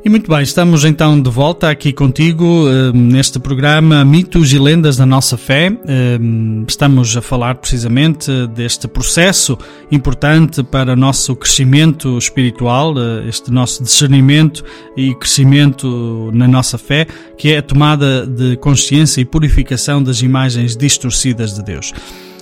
E 0.08 0.10
muito 0.10 0.32
bem, 0.32 0.42
estamos 0.42 0.86
então 0.86 1.22
de 1.22 1.30
volta 1.30 1.70
aqui 1.70 1.92
contigo 1.92 2.66
eh, 2.70 2.94
neste 2.94 3.40
programa 3.40 4.06
Mitos 4.06 4.54
e 4.54 4.58
Lendas 4.58 4.96
da 4.96 5.06
Nossa 5.06 5.38
Fé. 5.38 5.66
Eh, 5.86 6.18
estamos 6.66 7.18
a 7.18 7.22
falar 7.22 7.56
precisamente 7.56 8.48
deste 8.56 8.88
processo 8.88 9.58
importante 9.92 10.64
para 10.64 10.94
o 10.94 10.96
nosso 10.96 11.36
crescimento 11.36 12.18
espiritual, 12.18 12.94
eh, 12.98 13.28
este 13.28 13.52
nosso 13.52 13.84
discernimento 13.84 14.64
e 14.96 15.14
crescimento 15.14 16.32
na 16.34 16.48
nossa 16.48 16.78
fé, 16.78 17.06
que 17.38 17.52
é 17.52 17.58
a 17.58 17.62
tomada 17.62 18.26
de 18.26 18.56
consciência 18.56 19.20
e 19.20 19.26
purificação 19.26 20.02
das 20.02 20.22
imagens 20.22 20.78
distorcidas 20.78 21.54
de 21.54 21.62
Deus. 21.62 21.92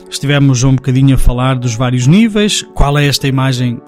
Estivemos 0.08 0.64
um 0.64 0.76
bocadinho 0.76 1.16
a 1.16 1.18
falar 1.18 1.56
dos 1.56 1.74
vários 1.74 2.06
níveis, 2.06 2.64
qual 2.76 2.96
é 2.96 3.08
esta 3.08 3.28
imagem 3.28 3.82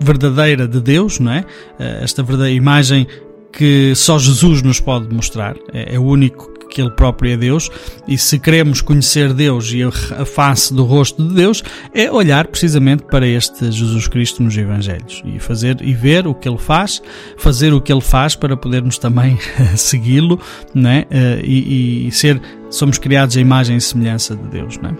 verdadeira 0.00 0.66
de 0.66 0.80
Deus, 0.80 1.18
não 1.18 1.32
é? 1.32 1.44
Eh, 1.78 2.00
Esta 2.02 2.22
verdadeira 2.22 2.56
imagem 2.56 3.06
que 3.52 3.94
só 3.94 4.18
Jesus 4.18 4.62
nos 4.62 4.80
pode 4.80 5.12
mostrar, 5.14 5.56
é, 5.72 5.94
é 5.94 5.98
o 5.98 6.02
único 6.02 6.53
que 6.74 6.80
Ele 6.80 6.90
próprio 6.90 7.32
é 7.32 7.36
Deus, 7.36 7.70
e 8.06 8.18
se 8.18 8.38
queremos 8.38 8.80
conhecer 8.80 9.32
Deus 9.32 9.72
e 9.72 9.82
a 9.82 10.24
face 10.24 10.74
do 10.74 10.84
rosto 10.84 11.26
de 11.26 11.34
Deus, 11.34 11.62
é 11.94 12.10
olhar 12.10 12.48
precisamente 12.48 13.04
para 13.04 13.26
este 13.26 13.70
Jesus 13.70 14.08
Cristo 14.08 14.42
nos 14.42 14.56
Evangelhos 14.56 15.22
e 15.24 15.38
fazer 15.38 15.80
e 15.80 15.94
ver 15.94 16.26
o 16.26 16.34
que 16.34 16.48
Ele 16.48 16.58
faz, 16.58 17.00
fazer 17.36 17.72
o 17.72 17.80
que 17.80 17.92
Ele 17.92 18.00
faz 18.00 18.34
para 18.34 18.56
podermos 18.56 18.98
também 18.98 19.38
segui-lo, 19.76 20.40
é? 20.76 21.06
Eh, 21.10 21.40
E, 21.44 22.08
e 22.08 22.12
ser 22.12 22.40
somos 22.70 22.98
criados 22.98 23.36
à 23.36 23.40
imagem 23.40 23.76
e 23.76 23.80
semelhança 23.80 24.34
de 24.34 24.48
Deus. 24.48 24.78
Não 24.78 24.90
é? 24.90 24.94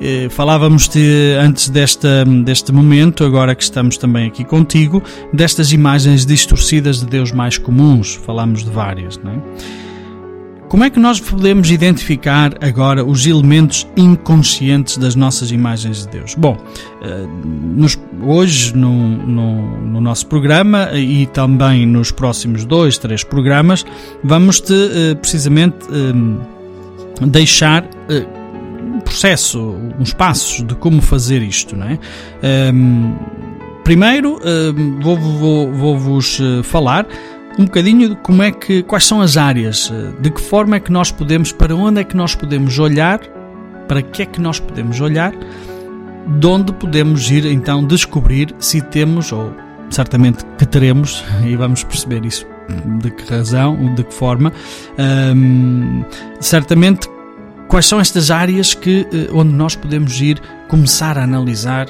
Eh, 0.00 0.28
Falávamos-te 0.30 1.00
antes 1.38 1.68
desta, 1.68 2.24
deste 2.24 2.72
momento, 2.72 3.24
agora 3.24 3.54
que 3.54 3.62
estamos 3.62 3.98
também 3.98 4.26
aqui 4.26 4.44
contigo, 4.44 5.02
destas 5.32 5.72
imagens 5.72 6.24
distorcidas 6.24 7.00
de 7.00 7.06
Deus 7.06 7.30
mais 7.32 7.58
comuns. 7.58 8.14
Falámos 8.14 8.64
de 8.64 8.70
várias. 8.70 9.18
Não 9.18 9.32
é? 9.32 9.87
Como 10.68 10.84
é 10.84 10.90
que 10.90 11.00
nós 11.00 11.18
podemos 11.18 11.70
identificar 11.70 12.52
agora 12.62 13.02
os 13.02 13.26
elementos 13.26 13.86
inconscientes 13.96 14.98
das 14.98 15.14
nossas 15.14 15.50
imagens 15.50 16.04
de 16.04 16.08
Deus? 16.18 16.34
Bom, 16.34 16.58
eh, 17.02 17.26
nos- 17.74 17.98
hoje 18.22 18.76
no, 18.76 18.92
no- 18.92 19.80
no 19.80 20.00
nosso 20.00 20.26
programa 20.26 20.90
e 20.94 21.24
também 21.28 21.86
nos 21.86 22.10
próximos 22.10 22.66
dois, 22.66 22.98
três 22.98 23.24
programas, 23.24 23.86
vamos-te 24.22 24.74
eh, 24.74 25.14
precisamente 25.14 25.76
eh, 25.90 27.26
deixar 27.26 27.88
um 28.94 29.00
processo, 29.00 29.74
uns 29.98 30.12
passos 30.12 30.62
de 30.66 30.74
como 30.74 31.00
fazer 31.00 31.40
isto, 31.42 31.74
não 31.76 31.86
é? 31.88 31.98
Primeiro, 33.84 34.38
ehm, 34.44 35.00
vou- 35.00 35.16
vou- 35.16 35.72
vou-vos 35.72 36.38
falar 36.62 37.06
um 37.58 37.64
bocadinho 37.64 38.10
de 38.10 38.16
como 38.16 38.42
é 38.42 38.52
que, 38.52 38.82
quais 38.84 39.04
são 39.04 39.20
as 39.20 39.36
áreas, 39.36 39.92
eh, 39.92 40.12
de 40.20 40.30
que 40.30 40.40
forma 40.40 40.76
é 40.76 40.80
que 40.80 40.92
nós 40.92 41.10
podemos, 41.10 41.50
para 41.50 41.74
onde 41.74 42.00
é 42.00 42.04
que 42.04 42.16
nós 42.16 42.34
podemos 42.34 42.78
olhar, 42.78 43.20
para 43.88 44.00
que 44.00 44.22
é 44.22 44.26
que 44.26 44.40
nós 44.40 44.60
podemos 44.60 45.00
olhar, 45.00 45.32
de 46.26 46.46
onde 46.46 46.72
podemos 46.72 47.30
ir 47.30 47.44
então 47.46 47.84
descobrir 47.84 48.54
se 48.60 48.80
temos, 48.80 49.32
ou 49.32 49.52
certamente 49.90 50.44
que 50.56 50.64
teremos, 50.64 51.24
e 51.44 51.56
vamos 51.56 51.82
perceber 51.82 52.24
isso 52.24 52.46
de 53.00 53.10
que 53.10 53.32
razão, 53.32 53.94
de 53.94 54.04
que 54.04 54.14
forma, 54.14 54.52
hum, 55.34 56.04
certamente 56.38 57.08
quais 57.66 57.86
são 57.86 57.98
estas 57.98 58.30
áreas 58.30 58.74
que, 58.74 59.06
eh, 59.12 59.28
onde 59.32 59.52
nós 59.52 59.74
podemos 59.74 60.20
ir 60.20 60.40
começar 60.68 61.18
a 61.18 61.24
analisar 61.24 61.86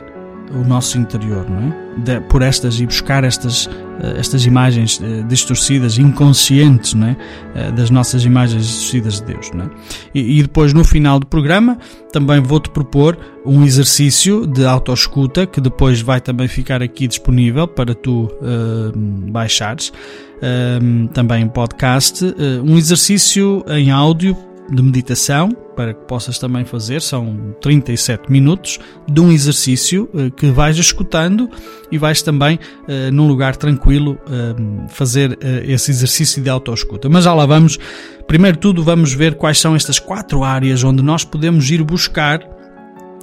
o 0.53 0.67
nosso 0.67 0.99
interior, 0.99 1.49
não 1.49 1.59
é? 1.69 1.75
De- 1.99 2.21
por 2.29 2.43
estas 2.43 2.79
e 2.81 2.87
buscar 2.87 3.25
estas, 3.25 3.69
eh, 4.01 4.15
estas 4.19 4.47
imagens 4.47 5.01
eh, 5.03 5.23
distorcidas, 5.29 5.99
inconscientes, 5.99 6.95
não 6.95 7.09
é? 7.09 7.17
Eh, 7.55 7.71
Das 7.73 7.91
nossas 7.91 8.25
imagens 8.25 8.67
distorcidas 8.67 9.21
de 9.21 9.27
Deus, 9.33 9.51
não 9.53 9.65
é? 9.67 9.71
E, 10.15 10.39
e 10.39 10.43
depois 10.43 10.73
no 10.73 10.85
final 10.85 11.19
do 11.21 11.27
programa 11.27 11.79
também 12.13 12.41
vou-te 12.41 12.71
propor 12.71 13.19
um 13.45 13.65
exercício 13.65 14.47
de 14.47 14.65
autoescuta 14.65 15.47
que 15.47 15.61
depois 15.61 16.01
vai 16.01 16.21
também 16.21 16.49
ficar 16.49 16.83
aqui 16.83 17.07
disponível 17.07 17.67
para 17.69 17.95
tu 17.95 18.29
eh, 18.43 18.93
baixares, 19.31 19.93
eh, 20.41 20.79
também 21.13 21.47
podcast, 21.49 22.25
eh, 22.25 22.61
um 22.65 22.77
exercício 22.79 23.65
em 23.69 23.91
áudio 23.91 24.37
de 24.71 24.83
meditação 24.83 25.51
para 25.75 25.95
que 25.95 26.05
possas 26.07 26.39
também 26.39 26.65
fazer, 26.65 27.01
são 27.01 27.55
37 27.61 28.31
minutos 28.31 28.79
de 29.09 29.21
um 29.21 29.31
exercício 29.31 30.09
eh, 30.15 30.31
que 30.31 30.51
vais 30.51 30.77
escutando 30.77 31.49
e 31.91 31.97
vais 31.97 32.21
também 32.21 32.59
eh, 32.87 33.11
num 33.11 33.27
lugar 33.29 33.57
tranquilo 33.57 34.19
eh, 34.29 34.89
fazer 34.89 35.39
esse 35.65 35.91
exercício 35.91 36.43
de 36.43 36.51
autoescuta. 36.51 37.09
Mas 37.09 37.25
já 37.25 37.33
lá 37.33 37.47
vamos. 37.47 37.79
Primeiro 38.27 38.59
tudo 38.59 38.83
vamos 38.83 39.13
ver 39.13 39.37
quais 39.37 39.59
são 39.59 39.75
estas 39.75 39.99
quatro 39.99 40.45
áreas 40.45 40.85
onde 40.85 41.03
nós 41.03 41.25
podemos 41.25 41.71
ir 41.71 41.83
buscar, 41.83 42.41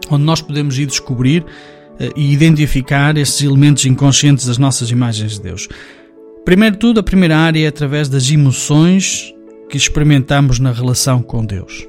onde 0.10 0.24
nós 0.24 0.41
podemos 0.41 0.80
ir 0.80 0.86
descobrir 0.86 1.46
e 2.16 2.34
identificar 2.34 3.16
estes 3.18 3.41
elementos 3.41 3.86
inconscientes 3.86 4.46
das 4.46 4.58
nossas 4.58 4.89
imagens 4.89 5.34
de 5.34 5.41
Deus. 5.41 5.68
Primeiro 6.43 6.78
tudo, 6.78 7.00
a 7.00 7.04
primeira 7.04 7.38
área 7.38 7.64
é 7.64 7.68
através 7.68 8.10
das 8.10 8.30
emoções 8.30 9.34
que 9.70 9.78
experimentamos 9.78 10.59
na 10.59 10.72
relação 10.72 11.22
com 11.22 11.45
Deus. 11.45 11.88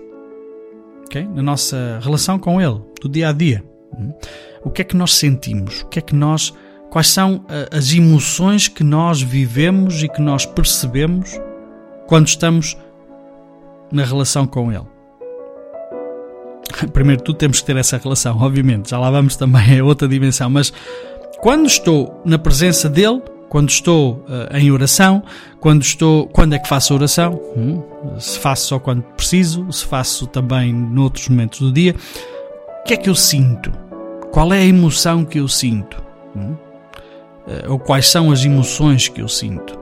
Okay? 1.07 1.27
Na 1.27 1.43
nossa 1.43 2.01
relação 2.03 2.39
com 2.39 2.61
Ele, 2.61 2.81
do 3.01 3.09
dia 3.09 3.29
a 3.29 3.33
dia. 3.33 3.64
Hum? 3.99 4.12
O 4.64 4.70
que 4.70 4.83
é 4.83 4.85
que 4.85 4.97
nós 4.97 5.14
sentimos? 5.14 5.83
O 5.83 5.87
que 5.87 5.99
é 5.99 6.03
que 6.03 6.14
nós. 6.14 6.53
Quais 6.91 7.09
são 7.09 7.37
uh, 7.37 7.77
as 7.77 7.93
emoções 7.93 8.68
que 8.68 8.85
nós 8.85 9.20
vivemos 9.20 10.03
e 10.03 10.09
que 10.09 10.20
nós 10.20 10.47
percebemos 10.47 11.39
quando 12.07 12.29
estamos 12.29 12.77
na 13.93 14.05
relação 14.05 14.47
com 14.47 14.72
Ele? 14.72 14.87
Primeiro 16.93 17.22
tudo, 17.22 17.37
temos 17.37 17.61
que 17.61 17.66
ter 17.66 17.77
essa 17.77 17.99
relação, 17.99 18.39
obviamente. 18.41 18.91
Já 18.91 18.99
lá 18.99 19.11
vamos 19.11 19.37
também 19.37 19.79
a 19.79 19.85
outra 19.85 20.09
dimensão. 20.09 20.49
Mas 20.49 20.72
quando 21.41 21.66
estou 21.66 22.20
na 22.24 22.39
presença 22.39 22.89
dele, 22.89 23.22
quando 23.49 23.68
estou 23.68 24.24
uh, 24.28 24.57
em 24.57 24.70
oração, 24.70 25.22
quando 25.61 25.82
estou, 25.82 26.26
quando 26.28 26.55
é 26.55 26.59
que 26.59 26.68
faço 26.68 26.94
oração? 26.94 27.40
Hum, 27.57 27.82
se 28.18 28.38
faço 28.38 28.68
só 28.68 28.78
quando 28.78 29.03
preciso, 29.03 29.70
se 29.72 29.84
faço 29.84 30.26
também 30.26 30.72
noutros 30.72 31.28
momentos 31.28 31.61
do 31.61 31.72
dia. 31.72 31.94
O 32.80 32.84
que 32.84 32.94
é 32.94 32.97
que 32.97 33.09
eu 33.09 33.14
sinto? 33.14 33.72
Qual 34.32 34.53
é 34.53 34.59
a 34.59 34.64
emoção 34.64 35.24
que 35.24 35.38
eu 35.38 35.49
sinto? 35.49 36.03
Hum? 36.36 36.55
Uh, 37.47 37.72
ou 37.72 37.78
quais 37.78 38.09
são 38.09 38.30
as 38.30 38.44
emoções 38.44 39.09
que 39.09 39.20
eu 39.20 39.28
sinto? 39.28 39.78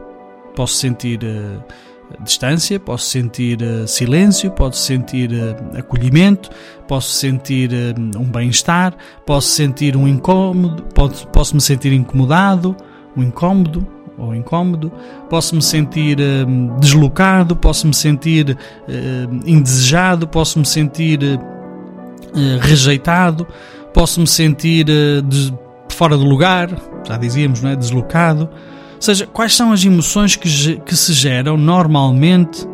Posso 0.54 0.74
sentir 0.74 1.20
uh, 1.24 2.22
distância, 2.22 2.78
posso 2.78 3.06
sentir 3.06 3.58
silêncio, 3.88 4.50
posso 4.50 4.78
sentir 4.78 5.30
acolhimento, 5.76 6.50
posso 6.86 7.10
sentir 7.10 7.70
um 8.16 8.24
bem-estar, 8.24 8.94
posso 9.26 9.48
sentir 9.48 9.96
um 9.96 10.06
incômodo, 10.06 10.82
posso, 10.94 11.26
posso 11.28 11.54
me 11.56 11.60
sentir 11.62 11.92
incomodado 11.92 12.76
o 13.16 13.22
incômodo 13.22 13.86
ou 14.16 14.34
incômodo, 14.34 14.92
posso 15.28 15.54
me 15.56 15.62
sentir 15.62 16.18
uh, 16.20 16.78
deslocado, 16.78 17.56
posso 17.56 17.86
me 17.86 17.94
sentir 17.94 18.50
uh, 18.50 19.40
indesejado, 19.44 20.28
posso 20.28 20.58
me 20.58 20.66
sentir 20.66 21.20
uh, 21.22 22.58
rejeitado, 22.60 23.46
posso 23.92 24.20
me 24.20 24.26
sentir 24.26 24.84
de, 24.84 25.52
fora 25.88 26.16
do 26.16 26.24
lugar, 26.24 26.70
já 27.06 27.16
dizíamos, 27.16 27.62
não 27.62 27.70
é? 27.70 27.76
deslocado. 27.76 28.48
Ou 28.94 29.02
seja, 29.02 29.26
quais 29.26 29.54
são 29.54 29.72
as 29.72 29.84
emoções 29.84 30.36
que, 30.36 30.76
que 30.80 30.96
se 30.96 31.12
geram 31.12 31.56
normalmente 31.56 32.66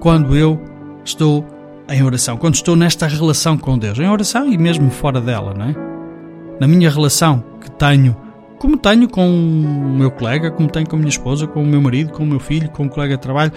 quando 0.00 0.36
eu 0.36 0.60
estou 1.04 1.44
em 1.88 2.02
oração, 2.02 2.36
quando 2.36 2.54
estou 2.54 2.74
nesta 2.74 3.06
relação 3.06 3.58
com 3.58 3.78
Deus, 3.78 3.98
em 3.98 4.08
oração 4.08 4.48
e 4.48 4.56
mesmo 4.56 4.90
fora 4.90 5.20
dela, 5.20 5.52
não 5.54 5.66
é? 5.66 5.74
Na 6.60 6.66
minha 6.66 6.90
relação 6.90 7.42
que 7.60 7.70
tenho 7.72 8.16
como 8.62 8.76
tenho 8.76 9.08
com 9.08 9.28
o 9.28 9.92
meu 9.92 10.08
colega, 10.08 10.48
como 10.48 10.70
tenho 10.70 10.88
com 10.88 10.94
a 10.94 10.98
minha 11.00 11.08
esposa, 11.08 11.48
com 11.48 11.64
o 11.64 11.66
meu 11.66 11.82
marido, 11.82 12.12
com 12.12 12.22
o 12.22 12.26
meu 12.26 12.38
filho, 12.38 12.70
com 12.70 12.86
o 12.86 12.88
colega 12.88 13.16
de 13.16 13.20
trabalho. 13.20 13.50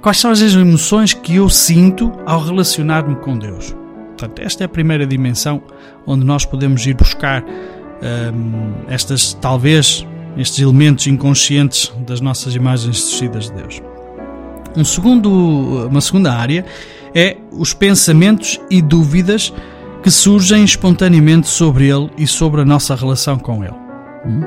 Quais 0.00 0.18
são 0.20 0.30
as 0.30 0.40
emoções 0.40 1.12
que 1.12 1.34
eu 1.34 1.48
sinto 1.48 2.12
ao 2.24 2.44
relacionar-me 2.44 3.16
com 3.16 3.36
Deus? 3.36 3.74
Portanto, 4.16 4.38
esta 4.38 4.62
é 4.62 4.66
a 4.66 4.68
primeira 4.68 5.04
dimensão 5.04 5.60
onde 6.06 6.24
nós 6.24 6.44
podemos 6.44 6.86
ir 6.86 6.94
buscar 6.94 7.42
hum, 7.42 8.72
estas, 8.86 9.34
talvez, 9.34 10.06
estes 10.36 10.60
elementos 10.60 11.08
inconscientes 11.08 11.92
das 12.06 12.20
nossas 12.20 12.54
imagens 12.54 13.02
descidas 13.02 13.50
de 13.50 13.56
Deus. 13.56 13.82
Um 14.76 14.84
segundo, 14.84 15.88
uma 15.88 16.00
segunda 16.00 16.32
área 16.32 16.64
é 17.12 17.36
os 17.50 17.74
pensamentos 17.74 18.60
e 18.70 18.80
dúvidas 18.80 19.52
que 20.04 20.10
surgem 20.10 20.62
espontaneamente 20.62 21.48
sobre 21.48 21.88
Ele 21.88 22.08
e 22.16 22.28
sobre 22.28 22.60
a 22.60 22.64
nossa 22.64 22.94
relação 22.94 23.40
com 23.40 23.64
Ele. 23.64 23.85
Hum? 24.26 24.42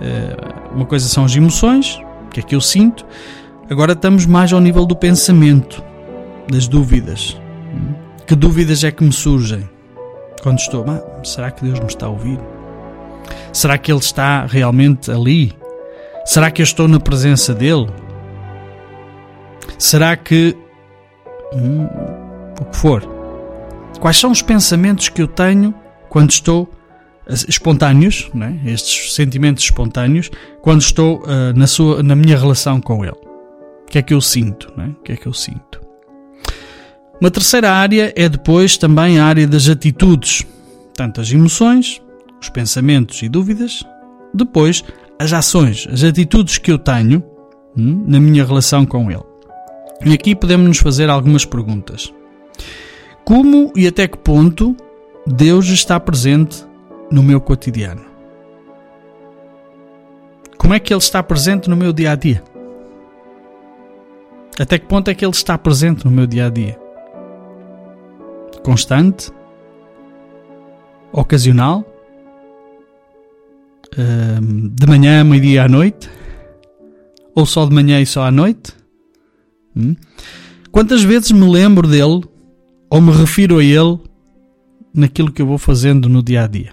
Eh, 0.00 0.36
uma 0.74 0.84
coisa 0.84 1.06
são 1.08 1.24
as 1.24 1.34
emoções, 1.36 2.00
o 2.26 2.28
que 2.30 2.40
é 2.40 2.42
que 2.42 2.54
eu 2.54 2.60
sinto. 2.60 3.06
Agora 3.70 3.92
estamos 3.92 4.26
mais 4.26 4.52
ao 4.52 4.60
nível 4.60 4.84
do 4.84 4.96
pensamento, 4.96 5.82
das 6.50 6.66
dúvidas. 6.66 7.40
Hum? 7.72 7.94
Que 8.26 8.34
dúvidas 8.34 8.84
é 8.84 8.90
que 8.90 9.04
me 9.04 9.12
surgem 9.12 9.68
quando 10.42 10.58
estou? 10.58 10.84
Ah, 10.88 11.02
será 11.24 11.50
que 11.50 11.64
Deus 11.64 11.78
me 11.78 11.86
está 11.86 12.06
a 12.06 12.10
ouvir? 12.10 12.38
Será 13.52 13.78
que 13.78 13.92
Ele 13.92 14.00
está 14.00 14.46
realmente 14.46 15.10
ali? 15.10 15.52
Será 16.24 16.50
que 16.50 16.62
eu 16.62 16.64
estou 16.64 16.88
na 16.88 17.00
presença 17.00 17.54
dele? 17.54 17.88
Será 19.78 20.16
que. 20.16 20.56
Hum, 21.54 21.86
o 22.60 22.64
que 22.64 22.76
for. 22.76 23.02
Quais 24.00 24.16
são 24.16 24.30
os 24.30 24.42
pensamentos 24.42 25.08
que 25.08 25.22
eu 25.22 25.28
tenho 25.28 25.74
quando 26.08 26.30
estou 26.30 26.68
espontâneos, 27.48 28.30
né? 28.34 28.60
estes 28.66 29.14
sentimentos 29.14 29.64
espontâneos, 29.64 30.30
quando 30.60 30.80
estou 30.80 31.22
uh, 31.22 31.56
na, 31.56 31.66
sua, 31.66 32.02
na 32.02 32.14
minha 32.14 32.38
relação 32.38 32.80
com 32.80 33.04
Ele. 33.04 33.12
O 33.12 33.90
que 33.90 33.98
é 33.98 34.02
que 34.02 34.14
eu 34.14 34.20
sinto? 34.20 34.72
Né? 34.76 34.94
O 34.98 35.02
que 35.02 35.12
é 35.12 35.16
que 35.16 35.26
eu 35.26 35.32
sinto? 35.32 35.80
Uma 37.20 37.30
terceira 37.30 37.70
área 37.70 38.12
é 38.16 38.28
depois 38.28 38.76
também 38.76 39.18
a 39.18 39.26
área 39.26 39.46
das 39.46 39.68
atitudes, 39.68 40.44
tanto 40.94 41.20
as 41.20 41.30
emoções, 41.30 42.02
os 42.40 42.48
pensamentos 42.48 43.22
e 43.22 43.28
dúvidas, 43.28 43.84
depois 44.34 44.82
as 45.18 45.32
ações, 45.32 45.86
as 45.92 46.02
atitudes 46.02 46.58
que 46.58 46.72
eu 46.72 46.78
tenho 46.78 47.22
hum, 47.76 48.04
na 48.08 48.18
minha 48.18 48.44
relação 48.44 48.84
com 48.84 49.10
Ele. 49.10 49.22
E 50.04 50.12
aqui 50.12 50.34
podemos 50.34 50.66
nos 50.66 50.78
fazer 50.78 51.08
algumas 51.08 51.44
perguntas. 51.44 52.12
Como 53.24 53.72
e 53.76 53.86
até 53.86 54.08
que 54.08 54.18
ponto 54.18 54.76
Deus 55.24 55.68
está 55.68 56.00
presente 56.00 56.64
no 57.12 57.22
meu 57.22 57.40
cotidiano? 57.40 58.02
Como 60.56 60.74
é 60.74 60.80
que 60.80 60.92
ele 60.92 61.00
está 61.00 61.22
presente 61.22 61.68
no 61.68 61.76
meu 61.76 61.92
dia 61.92 62.12
a 62.12 62.14
dia? 62.14 62.42
Até 64.58 64.78
que 64.78 64.86
ponto 64.86 65.08
é 65.10 65.14
que 65.14 65.24
ele 65.24 65.32
está 65.32 65.58
presente 65.58 66.04
no 66.04 66.10
meu 66.10 66.26
dia 66.26 66.46
a 66.46 66.48
dia? 66.48 66.78
Constante? 68.62 69.30
Ocasional? 71.12 71.84
de 73.94 74.86
manhã, 74.86 75.22
meio-dia 75.22 75.64
à 75.64 75.68
noite? 75.68 76.08
Ou 77.34 77.44
só 77.44 77.66
de 77.66 77.74
manhã 77.74 78.00
e 78.00 78.06
só 78.06 78.22
à 78.22 78.30
noite? 78.30 78.72
Hum? 79.76 79.94
Quantas 80.70 81.02
vezes 81.02 81.30
me 81.30 81.46
lembro 81.46 81.86
dele 81.86 82.22
ou 82.88 83.00
me 83.02 83.12
refiro 83.12 83.58
a 83.58 83.64
ele 83.64 83.98
naquilo 84.94 85.30
que 85.30 85.42
eu 85.42 85.46
vou 85.46 85.58
fazendo 85.58 86.08
no 86.08 86.22
dia 86.22 86.44
a 86.44 86.46
dia? 86.46 86.72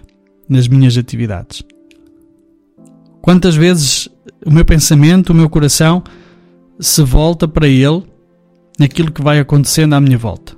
Nas 0.50 0.66
minhas 0.66 0.98
atividades. 0.98 1.62
Quantas 3.22 3.54
vezes 3.54 4.08
o 4.44 4.50
meu 4.50 4.64
pensamento, 4.64 5.30
o 5.30 5.34
meu 5.34 5.48
coração 5.48 6.02
se 6.80 7.02
volta 7.02 7.46
para 7.46 7.68
Ele 7.68 8.02
naquilo 8.78 9.12
que 9.12 9.22
vai 9.22 9.38
acontecendo 9.38 9.94
à 9.94 10.00
minha 10.00 10.18
volta? 10.18 10.56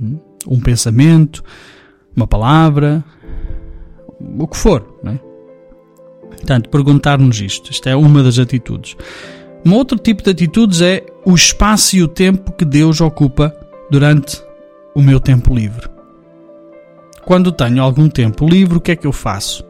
Hum? 0.00 0.18
Um 0.46 0.60
pensamento, 0.60 1.42
uma 2.16 2.26
palavra, 2.26 3.04
o 4.38 4.46
que 4.48 4.56
for, 4.56 4.98
não 5.02 5.12
é? 5.12 5.20
Portanto, 6.28 6.68
perguntar-nos 6.68 7.40
isto. 7.40 7.70
Isto 7.70 7.88
é 7.88 7.96
uma 7.96 8.22
das 8.22 8.38
atitudes. 8.38 8.96
Um 9.64 9.72
outro 9.72 9.98
tipo 9.98 10.22
de 10.22 10.30
atitudes 10.30 10.82
é 10.82 11.06
o 11.24 11.34
espaço 11.34 11.96
e 11.96 12.02
o 12.02 12.08
tempo 12.08 12.52
que 12.52 12.64
Deus 12.64 13.00
ocupa 13.00 13.54
durante 13.90 14.42
o 14.94 15.00
meu 15.00 15.20
tempo 15.20 15.54
livre. 15.54 15.93
Quando 17.24 17.50
tenho 17.50 17.82
algum 17.82 18.08
tempo 18.08 18.46
livre, 18.46 18.76
o 18.76 18.80
que 18.80 18.92
é 18.92 18.96
que 18.96 19.06
eu 19.06 19.12
faço? 19.12 19.64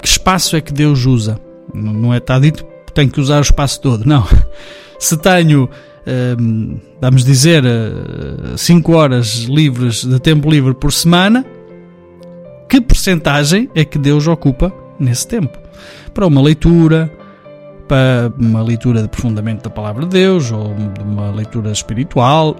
Que 0.00 0.06
espaço 0.06 0.54
é 0.56 0.60
que 0.60 0.72
Deus 0.72 1.04
usa? 1.04 1.40
Não 1.74 2.14
é 2.14 2.18
está 2.18 2.38
dito 2.38 2.64
que 2.86 2.92
tenho 2.92 3.10
que 3.10 3.20
usar 3.20 3.38
o 3.38 3.42
espaço 3.42 3.80
todo, 3.80 4.04
não. 4.06 4.24
Se 4.98 5.16
tenho, 5.16 5.68
hum, 6.38 6.78
vamos 7.00 7.24
dizer, 7.24 7.64
5 8.56 8.92
eh, 8.92 8.94
horas 8.94 9.44
livres 9.48 10.04
de 10.04 10.18
tempo 10.20 10.48
livre 10.48 10.72
por 10.74 10.92
semana, 10.92 11.44
que 12.68 12.80
porcentagem 12.80 13.68
é 13.74 13.84
que 13.84 13.98
Deus 13.98 14.26
ocupa 14.26 14.72
nesse 14.98 15.26
tempo? 15.26 15.58
Para 16.14 16.26
uma 16.26 16.40
leitura, 16.40 17.12
para 17.88 18.32
uma 18.38 18.62
leitura 18.62 19.00
de 19.00 19.06
aprofundamento 19.06 19.64
da 19.64 19.70
palavra 19.70 20.04
de 20.04 20.10
Deus, 20.10 20.50
ou 20.50 20.74
de 20.74 21.02
uma 21.02 21.30
leitura 21.30 21.70
espiritual, 21.70 22.56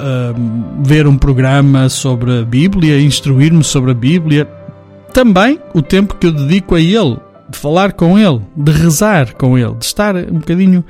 uh, 0.00 0.82
ver 0.84 1.06
um 1.06 1.16
programa 1.16 1.88
sobre 1.88 2.40
a 2.40 2.44
Bíblia, 2.44 3.00
instruir-me 3.00 3.64
sobre 3.64 3.90
a 3.90 3.94
Bíblia. 3.94 4.48
Também 5.12 5.58
o 5.74 5.82
tempo 5.82 6.16
que 6.16 6.26
eu 6.26 6.32
dedico 6.32 6.74
a 6.74 6.80
Ele, 6.80 7.18
de 7.48 7.58
falar 7.58 7.92
com 7.92 8.18
Ele, 8.18 8.40
de 8.56 8.72
rezar 8.72 9.34
com 9.34 9.56
Ele, 9.56 9.74
de 9.74 9.84
estar 9.84 10.16
um 10.16 10.38
bocadinho. 10.38 10.84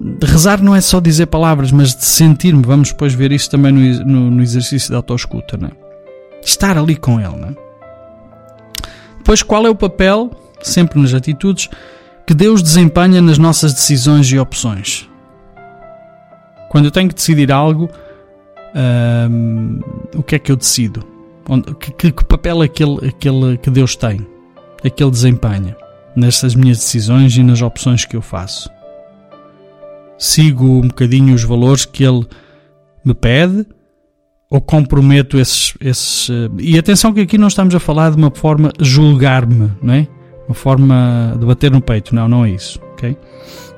De 0.00 0.26
rezar 0.26 0.62
não 0.62 0.74
é 0.74 0.80
só 0.80 1.00
dizer 1.00 1.26
palavras, 1.26 1.72
mas 1.72 1.94
de 1.94 2.04
sentir-me. 2.04 2.62
Vamos 2.64 2.90
depois 2.90 3.14
ver 3.14 3.32
isso 3.32 3.50
também 3.50 3.72
no, 3.72 4.04
no, 4.04 4.30
no 4.30 4.42
exercício 4.42 4.90
de 4.90 4.94
autoescuta, 4.94 5.56
não 5.56 5.68
é? 5.68 5.72
Estar 6.42 6.78
ali 6.78 6.96
com 6.96 7.20
Ele, 7.20 7.36
não 7.36 7.48
é? 7.48 7.54
Depois, 9.18 9.42
qual 9.42 9.66
é 9.66 9.70
o 9.70 9.74
papel, 9.74 10.30
sempre 10.62 11.00
nas 11.00 11.12
atitudes, 11.12 11.68
que 12.26 12.32
Deus 12.32 12.62
desempenha 12.62 13.20
nas 13.20 13.38
nossas 13.38 13.74
decisões 13.74 14.30
e 14.30 14.38
opções? 14.38 15.08
Quando 16.70 16.86
eu 16.86 16.90
tenho 16.90 17.08
que 17.08 17.14
decidir 17.14 17.50
algo, 17.50 17.90
o 20.14 20.22
que 20.22 20.36
é 20.36 20.38
que 20.38 20.52
eu 20.52 20.56
decido? 20.56 21.04
Onde, 21.48 21.74
que, 21.74 22.12
que, 22.12 22.24
papel 22.24 22.62
aquele, 22.62 23.08
aquele 23.08 23.56
que 23.58 23.70
Deus 23.70 23.96
tem? 23.96 24.26
É 24.84 24.90
que 24.90 25.02
Ele 25.02 25.10
desempenha? 25.10 25.76
nestas 26.18 26.54
minhas 26.54 26.78
decisões 26.78 27.36
e 27.36 27.42
nas 27.42 27.62
opções 27.62 28.04
que 28.04 28.16
eu 28.16 28.22
faço? 28.22 28.68
Sigo 30.18 30.64
um 30.64 30.88
bocadinho 30.88 31.34
os 31.34 31.44
valores 31.44 31.84
que 31.84 32.04
ele 32.04 32.26
me 33.04 33.14
pede 33.14 33.64
ou 34.50 34.60
comprometo 34.60 35.38
esses, 35.38 35.74
esses. 35.80 36.28
eh, 36.30 36.48
E 36.58 36.78
atenção 36.78 37.12
que 37.12 37.20
aqui 37.20 37.38
não 37.38 37.48
estamos 37.48 37.74
a 37.74 37.78
falar 37.78 38.10
de 38.10 38.16
uma 38.16 38.30
forma 38.30 38.72
julgar-me, 38.80 39.70
não 39.80 39.94
é? 39.94 40.08
Uma 40.48 40.54
forma 40.54 41.36
de 41.38 41.46
bater 41.46 41.70
no 41.70 41.80
peito. 41.80 42.14
Não, 42.14 42.28
não 42.28 42.44
é 42.44 42.50
isso, 42.50 42.80
ok? 42.94 43.16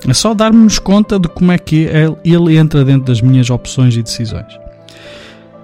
É 0.09 0.15
só 0.15 0.33
darmos 0.33 0.79
conta 0.79 1.19
de 1.19 1.29
como 1.29 1.53
é 1.53 1.59
que 1.59 1.89
ele 2.25 2.57
entra 2.57 2.85
dentro 2.85 3.07
das 3.07 3.21
minhas 3.21 3.51
opções 3.51 3.95
e 3.97 4.03
decisões. 4.03 4.59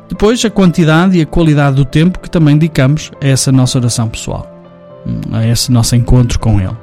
Depois, 0.08 0.44
a 0.44 0.50
quantidade 0.50 1.18
e 1.18 1.22
a 1.22 1.26
qualidade 1.26 1.76
do 1.76 1.84
tempo 1.84 2.18
que 2.20 2.30
também 2.30 2.56
dedicamos 2.56 3.10
a 3.22 3.26
essa 3.26 3.50
nossa 3.50 3.78
oração 3.78 4.08
pessoal, 4.08 4.46
a 5.32 5.46
esse 5.46 5.70
nosso 5.72 5.96
encontro 5.96 6.38
com 6.38 6.60
Ele. 6.60 6.76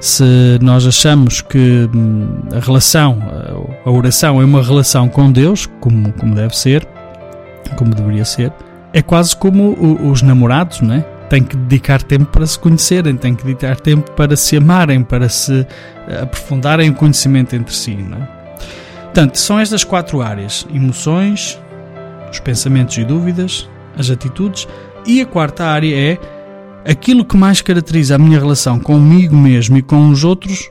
Se 0.00 0.58
nós 0.60 0.86
achamos 0.86 1.40
que 1.40 1.88
hum, 1.94 2.42
a 2.52 2.58
relação, 2.58 3.18
a 3.84 3.90
oração 3.90 4.40
é 4.40 4.44
uma 4.44 4.62
relação 4.62 5.08
com 5.08 5.30
Deus, 5.30 5.68
como, 5.80 6.12
como 6.14 6.34
deve 6.34 6.56
ser, 6.56 6.86
como 7.76 7.94
deveria 7.94 8.24
ser, 8.24 8.52
é 8.92 9.00
quase 9.00 9.36
como 9.36 9.76
os 10.10 10.22
namorados, 10.22 10.80
não 10.80 10.94
é? 10.94 11.00
Têm 11.30 11.42
que 11.42 11.56
dedicar 11.56 12.02
tempo 12.02 12.26
para 12.26 12.44
se 12.46 12.58
conhecerem, 12.58 13.16
têm 13.16 13.34
que 13.34 13.44
dedicar 13.44 13.80
tempo 13.80 14.10
para 14.12 14.36
se 14.36 14.56
amarem, 14.56 15.02
para 15.02 15.28
se 15.28 15.66
eh, 16.08 16.22
aprofundarem 16.22 16.90
o 16.90 16.94
conhecimento 16.94 17.56
entre 17.56 17.74
si, 17.74 17.94
não 17.94 18.18
é? 18.18 18.28
Portanto, 19.04 19.36
são 19.36 19.58
estas 19.58 19.82
quatro 19.82 20.20
áreas: 20.20 20.66
emoções, 20.72 21.58
os 22.32 22.40
pensamentos 22.40 22.96
e 22.98 23.04
dúvidas, 23.04 23.68
as 23.96 24.10
atitudes, 24.10 24.66
e 25.06 25.20
a 25.20 25.26
quarta 25.26 25.64
área 25.64 25.94
é 25.94 26.18
aquilo 26.90 27.24
que 27.24 27.36
mais 27.36 27.60
caracteriza 27.60 28.14
a 28.14 28.18
minha 28.18 28.38
relação 28.38 28.78
comigo 28.78 29.36
mesmo 29.36 29.76
e 29.76 29.82
com 29.82 30.08
os 30.08 30.24
outros 30.24 30.70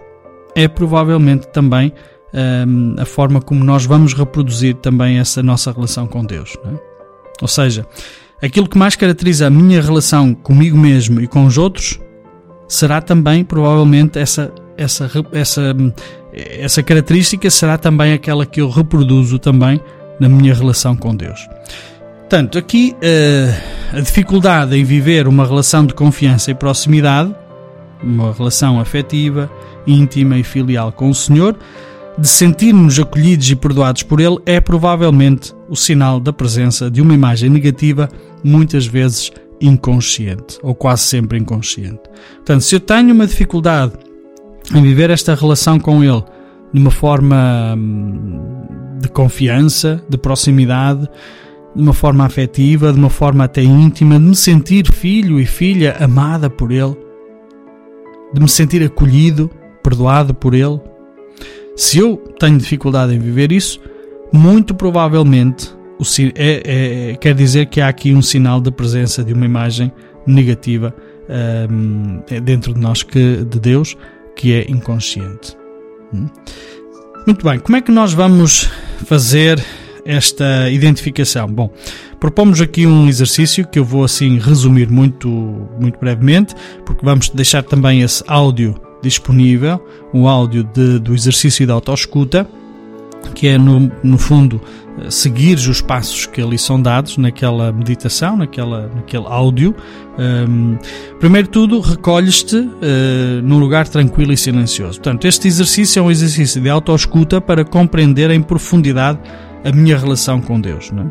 é 0.55 0.67
provavelmente 0.67 1.47
também 1.47 1.93
hum, 2.67 2.95
a 2.97 3.05
forma 3.05 3.41
como 3.41 3.63
nós 3.63 3.85
vamos 3.85 4.13
reproduzir 4.13 4.75
também 4.75 5.19
essa 5.19 5.41
nossa 5.41 5.71
relação 5.71 6.07
com 6.07 6.25
Deus. 6.25 6.57
é? 6.65 6.79
Ou 7.41 7.47
seja, 7.47 7.85
aquilo 8.41 8.67
que 8.67 8.77
mais 8.77 8.95
caracteriza 8.95 9.47
a 9.47 9.49
minha 9.49 9.81
relação 9.81 10.33
comigo 10.33 10.77
mesmo 10.77 11.21
e 11.21 11.27
com 11.27 11.45
os 11.45 11.57
outros 11.57 11.99
será 12.67 13.01
também 13.01 13.43
provavelmente 13.43 14.17
essa 14.17 14.51
essa 14.77 15.09
essa 15.31 15.75
hum, 15.77 15.91
essa 16.33 16.81
característica 16.81 17.49
será 17.49 17.77
também 17.77 18.13
aquela 18.13 18.45
que 18.45 18.61
eu 18.61 18.69
reproduzo 18.69 19.37
também 19.37 19.81
na 20.21 20.29
minha 20.29 20.53
relação 20.53 20.95
com 20.95 21.15
Deus. 21.15 21.49
Portanto, 22.19 22.59
aqui 22.59 22.95
eh, 23.01 23.51
a 23.91 23.99
dificuldade 23.99 24.77
em 24.77 24.83
viver 24.83 25.27
uma 25.27 25.45
relação 25.45 25.83
de 25.83 25.95
confiança 25.95 26.51
e 26.51 26.53
proximidade, 26.53 27.35
uma 28.03 28.31
relação 28.31 28.79
afetiva, 28.79 29.51
íntima 29.87 30.37
e 30.37 30.43
filial 30.43 30.91
com 30.91 31.09
o 31.09 31.15
Senhor, 31.15 31.57
de 32.19 32.27
sentirmos 32.27 32.99
acolhidos 32.99 33.49
e 33.49 33.55
perdoados 33.55 34.03
por 34.03 34.21
Ele, 34.21 34.37
é 34.45 34.61
provavelmente 34.61 35.55
o 35.67 35.75
sinal 35.75 36.19
da 36.19 36.31
presença 36.31 36.89
de 36.89 37.01
uma 37.01 37.15
imagem 37.15 37.49
negativa, 37.49 38.07
muitas 38.43 38.85
vezes 38.85 39.31
inconsciente, 39.59 40.59
ou 40.61 40.75
quase 40.75 41.01
sempre 41.01 41.39
inconsciente. 41.39 42.01
Portanto, 42.35 42.61
se 42.61 42.75
eu 42.75 42.79
tenho 42.79 43.11
uma 43.11 43.25
dificuldade 43.25 43.93
em 44.71 44.83
viver 44.83 45.09
esta 45.09 45.33
relação 45.33 45.79
com 45.79 46.03
Ele 46.03 46.23
de 46.73 46.79
uma 46.79 46.91
forma 46.91 47.73
hum, 47.75 48.60
de 49.01 49.09
confiança, 49.09 50.03
de 50.07 50.17
proximidade, 50.17 51.09
de 51.75 51.81
uma 51.81 51.93
forma 51.93 52.25
afetiva, 52.25 52.91
de 52.91 52.99
uma 52.99 53.09
forma 53.09 53.45
até 53.45 53.63
íntima, 53.63 54.19
de 54.19 54.25
me 54.25 54.35
sentir 54.35 54.91
filho 54.91 55.39
e 55.39 55.45
filha 55.45 55.95
amada 55.99 56.49
por 56.49 56.71
Ele, 56.71 56.95
de 58.33 58.41
me 58.41 58.49
sentir 58.49 58.83
acolhido, 58.83 59.49
perdoado 59.83 60.33
por 60.33 60.53
Ele. 60.53 60.79
Se 61.75 61.97
eu 61.97 62.17
tenho 62.39 62.57
dificuldade 62.57 63.13
em 63.13 63.19
viver 63.19 63.51
isso, 63.51 63.79
muito 64.31 64.73
provavelmente 64.75 65.73
é, 66.35 67.11
é- 67.11 67.15
quer 67.15 67.35
dizer 67.35 67.67
que 67.67 67.79
há 67.79 67.87
aqui 67.87 68.13
um 68.13 68.21
sinal 68.21 68.59
de 68.59 68.71
presença 68.71 69.23
de 69.23 69.33
uma 69.33 69.45
imagem 69.45 69.91
negativa 70.25 70.93
hum, 71.69 72.21
dentro 72.43 72.73
de 72.73 72.79
nós, 72.79 73.03
que, 73.03 73.45
de 73.45 73.59
Deus, 73.59 73.95
que 74.35 74.53
é 74.53 74.65
inconsciente. 74.69 75.55
Hum? 76.13 76.27
Muito 77.25 77.45
bem, 77.47 77.59
como 77.59 77.77
é 77.77 77.81
que 77.81 77.91
nós 77.91 78.13
vamos 78.13 78.69
fazer 79.05 79.63
esta 80.05 80.69
identificação? 80.69 81.47
Bom, 81.47 81.71
propomos 82.19 82.59
aqui 82.61 82.85
um 82.87 83.07
exercício 83.07 83.65
que 83.67 83.77
eu 83.79 83.85
vou 83.85 84.03
assim 84.03 84.37
resumir 84.39 84.89
muito, 84.89 85.29
muito 85.79 85.99
brevemente, 85.99 86.55
porque 86.85 87.05
vamos 87.05 87.29
deixar 87.29 87.63
também 87.63 88.01
esse 88.01 88.23
áudio 88.27 88.75
disponível, 89.01 89.83
um 90.13 90.27
áudio 90.27 90.63
de- 90.63 90.99
do 90.99 91.13
exercício 91.13 91.65
da 91.65 91.73
autoescuta, 91.73 92.47
que 93.35 93.47
é 93.47 93.57
no, 93.57 93.91
no 94.03 94.17
fundo 94.17 94.59
eh, 95.01 95.09
seguir 95.09 95.55
os 95.55 95.81
passos 95.81 96.25
que 96.25 96.41
ali 96.41 96.57
são 96.57 96.81
dados 96.81 97.17
naquela 97.17 97.71
meditação, 97.71 98.37
naquela, 98.37 98.91
naquele 98.95 99.25
áudio. 99.25 99.75
Hum, 100.19 100.77
primeiro 101.19 101.47
tudo, 101.47 101.79
recolhes-te 101.79 102.57
eh, 102.57 103.41
num 103.43 103.59
lugar 103.59 103.87
tranquilo 103.87 104.33
e 104.33 104.37
silencioso. 104.37 104.99
Portanto, 104.99 105.25
este 105.25 105.47
exercício 105.47 105.99
é 105.99 106.03
um 106.03 106.11
exercício 106.11 106.61
de 106.61 106.69
autoescuta 106.69 107.41
para 107.41 107.63
compreender 107.65 108.29
em 108.31 108.41
profundidade 108.41 109.19
a 109.63 109.71
minha 109.71 109.97
relação 109.97 110.41
com 110.41 110.59
Deus. 110.59 110.91
Não 110.91 111.03
é? 111.03 111.05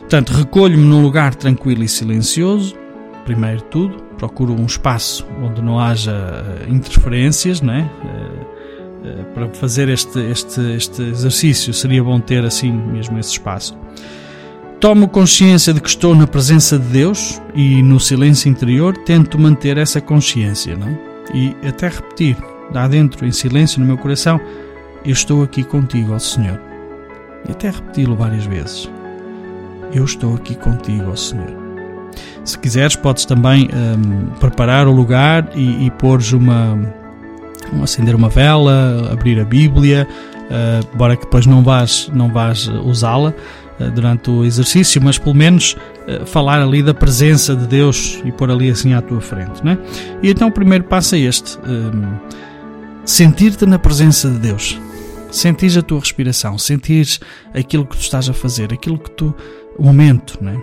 Portanto, 0.00 0.30
recolho-me 0.30 0.84
num 0.84 1.02
lugar 1.02 1.34
tranquilo 1.34 1.84
e 1.84 1.88
silencioso, 1.88 2.74
primeiro 3.24 3.60
tudo, 3.62 4.02
procuro 4.18 4.52
um 4.52 4.66
espaço 4.66 5.26
onde 5.42 5.62
não 5.62 5.78
haja 5.78 6.12
eh, 6.12 6.66
interferências, 6.68 7.60
não 7.60 7.72
é? 7.72 7.80
Eh, 8.04 8.59
para 9.34 9.48
fazer 9.50 9.88
este, 9.88 10.18
este, 10.30 10.60
este 10.74 11.02
exercício 11.02 11.72
seria 11.72 12.02
bom 12.02 12.20
ter 12.20 12.44
assim 12.44 12.72
mesmo 12.72 13.18
esse 13.18 13.30
espaço. 13.30 13.76
Tomo 14.80 15.08
consciência 15.08 15.74
de 15.74 15.80
que 15.80 15.88
estou 15.88 16.14
na 16.14 16.26
presença 16.26 16.78
de 16.78 16.86
Deus 16.86 17.40
e 17.54 17.82
no 17.82 18.00
silêncio 18.00 18.48
interior 18.48 18.96
tento 18.96 19.38
manter 19.38 19.76
essa 19.76 20.00
consciência, 20.00 20.74
não 20.74 20.88
é? 20.88 20.98
E 21.34 21.56
até 21.68 21.88
repetir, 21.88 22.36
lá 22.72 22.88
dentro, 22.88 23.26
em 23.26 23.32
silêncio 23.32 23.78
no 23.78 23.86
meu 23.86 23.98
coração, 23.98 24.40
eu 25.04 25.12
estou 25.12 25.42
aqui 25.42 25.62
contigo, 25.62 26.14
ó 26.14 26.18
Senhor. 26.18 26.60
E 27.46 27.52
até 27.52 27.70
repeti-lo 27.70 28.16
várias 28.16 28.46
vezes. 28.46 28.90
Eu 29.92 30.04
estou 30.04 30.34
aqui 30.34 30.54
contigo, 30.54 31.10
ó 31.10 31.16
Senhor. 31.16 31.60
Se 32.44 32.58
quiseres, 32.58 32.96
podes 32.96 33.26
também 33.26 33.68
hum, 33.68 34.30
preparar 34.40 34.88
o 34.88 34.92
lugar 34.92 35.50
e, 35.54 35.86
e 35.86 35.90
pôres 35.90 36.32
uma, 36.32 36.72
um 36.72 36.86
acender 37.82 38.14
uma 38.14 38.28
vela, 38.28 39.08
abrir 39.12 39.40
a 39.40 39.44
Bíblia, 39.44 40.06
uh, 40.50 40.94
embora 40.94 41.16
que 41.16 41.24
depois 41.24 41.46
não 41.46 41.62
vás, 41.62 42.10
não 42.12 42.32
vás 42.32 42.66
usá-la 42.66 43.32
uh, 43.78 43.90
durante 43.90 44.30
o 44.30 44.44
exercício, 44.44 45.00
mas 45.02 45.18
pelo 45.18 45.34
menos 45.34 45.76
uh, 46.06 46.26
falar 46.26 46.60
ali 46.60 46.82
da 46.82 46.92
presença 46.92 47.54
de 47.54 47.66
Deus 47.66 48.20
e 48.24 48.32
pôr 48.32 48.50
ali 48.50 48.70
assim 48.70 48.94
à 48.94 49.00
tua 49.00 49.20
frente. 49.20 49.64
Né? 49.64 49.78
E 50.22 50.30
então 50.30 50.48
o 50.48 50.52
primeiro 50.52 50.84
passo 50.84 51.14
é 51.14 51.18
este: 51.18 51.58
sentir-te 53.04 53.66
na 53.66 53.78
presença 53.78 54.28
de 54.28 54.38
Deus. 54.38 54.78
Sentires 55.30 55.76
a 55.76 55.82
tua 55.82 56.00
respiração, 56.00 56.58
sentires 56.58 57.20
aquilo 57.54 57.86
que 57.86 57.96
tu 57.96 58.02
estás 58.02 58.28
a 58.28 58.32
fazer, 58.32 58.72
aquilo 58.72 58.98
que 58.98 59.12
tu. 59.12 59.32
o 59.78 59.84
momento, 59.84 60.36
não 60.40 60.50
é? 60.50 60.56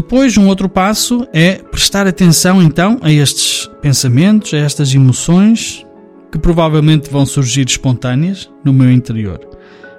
Depois, 0.00 0.38
um 0.38 0.46
outro 0.46 0.66
passo 0.66 1.28
é 1.30 1.56
prestar 1.56 2.06
atenção 2.06 2.62
então 2.62 2.98
a 3.02 3.12
estes 3.12 3.70
pensamentos, 3.82 4.54
a 4.54 4.56
estas 4.56 4.94
emoções 4.94 5.86
que 6.32 6.38
provavelmente 6.38 7.10
vão 7.10 7.26
surgir 7.26 7.68
espontâneas 7.68 8.50
no 8.64 8.72
meu 8.72 8.90
interior, 8.90 9.38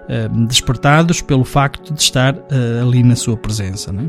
eh, 0.09 0.27
despertados 0.47 1.21
pelo 1.21 1.43
facto 1.43 1.93
de 1.93 2.01
estar 2.01 2.35
eh, 2.35 2.81
ali 2.81 3.03
na 3.03 3.15
sua 3.15 3.37
presença. 3.37 3.91
Não 3.91 4.05
é? 4.05 4.07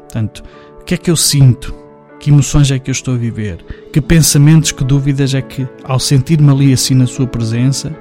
Portanto, 0.00 0.44
o 0.82 0.84
que 0.84 0.92
é 0.92 0.96
que 0.98 1.10
eu 1.10 1.16
sinto? 1.16 1.74
Que 2.20 2.28
emoções 2.28 2.70
é 2.70 2.78
que 2.78 2.90
eu 2.90 2.92
estou 2.92 3.14
a 3.14 3.16
viver? 3.16 3.64
Que 3.94 4.02
pensamentos, 4.02 4.72
que 4.72 4.84
dúvidas 4.84 5.32
é 5.32 5.40
que, 5.40 5.66
ao 5.84 5.98
sentir-me 5.98 6.50
ali 6.50 6.70
assim 6.70 6.94
na 6.94 7.06
sua 7.06 7.26
presença, 7.26 7.96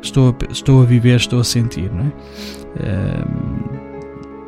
estou 0.00 0.30
a, 0.30 0.50
estou 0.50 0.80
a 0.80 0.86
viver, 0.86 1.16
estou 1.16 1.38
a 1.38 1.44
sentir? 1.44 1.92
Não 1.92 2.06
é? 2.06 2.12
Eh, 2.80 3.24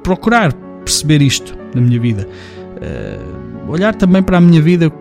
procurar 0.02 0.54
perceber 0.88 1.20
isto 1.20 1.54
na 1.74 1.80
minha 1.80 2.00
vida. 2.00 2.28
Uh, 2.76 3.70
olhar 3.70 3.94
também 3.94 4.22
para 4.22 4.38
a 4.38 4.40
minha 4.40 4.62
vida 4.62 4.92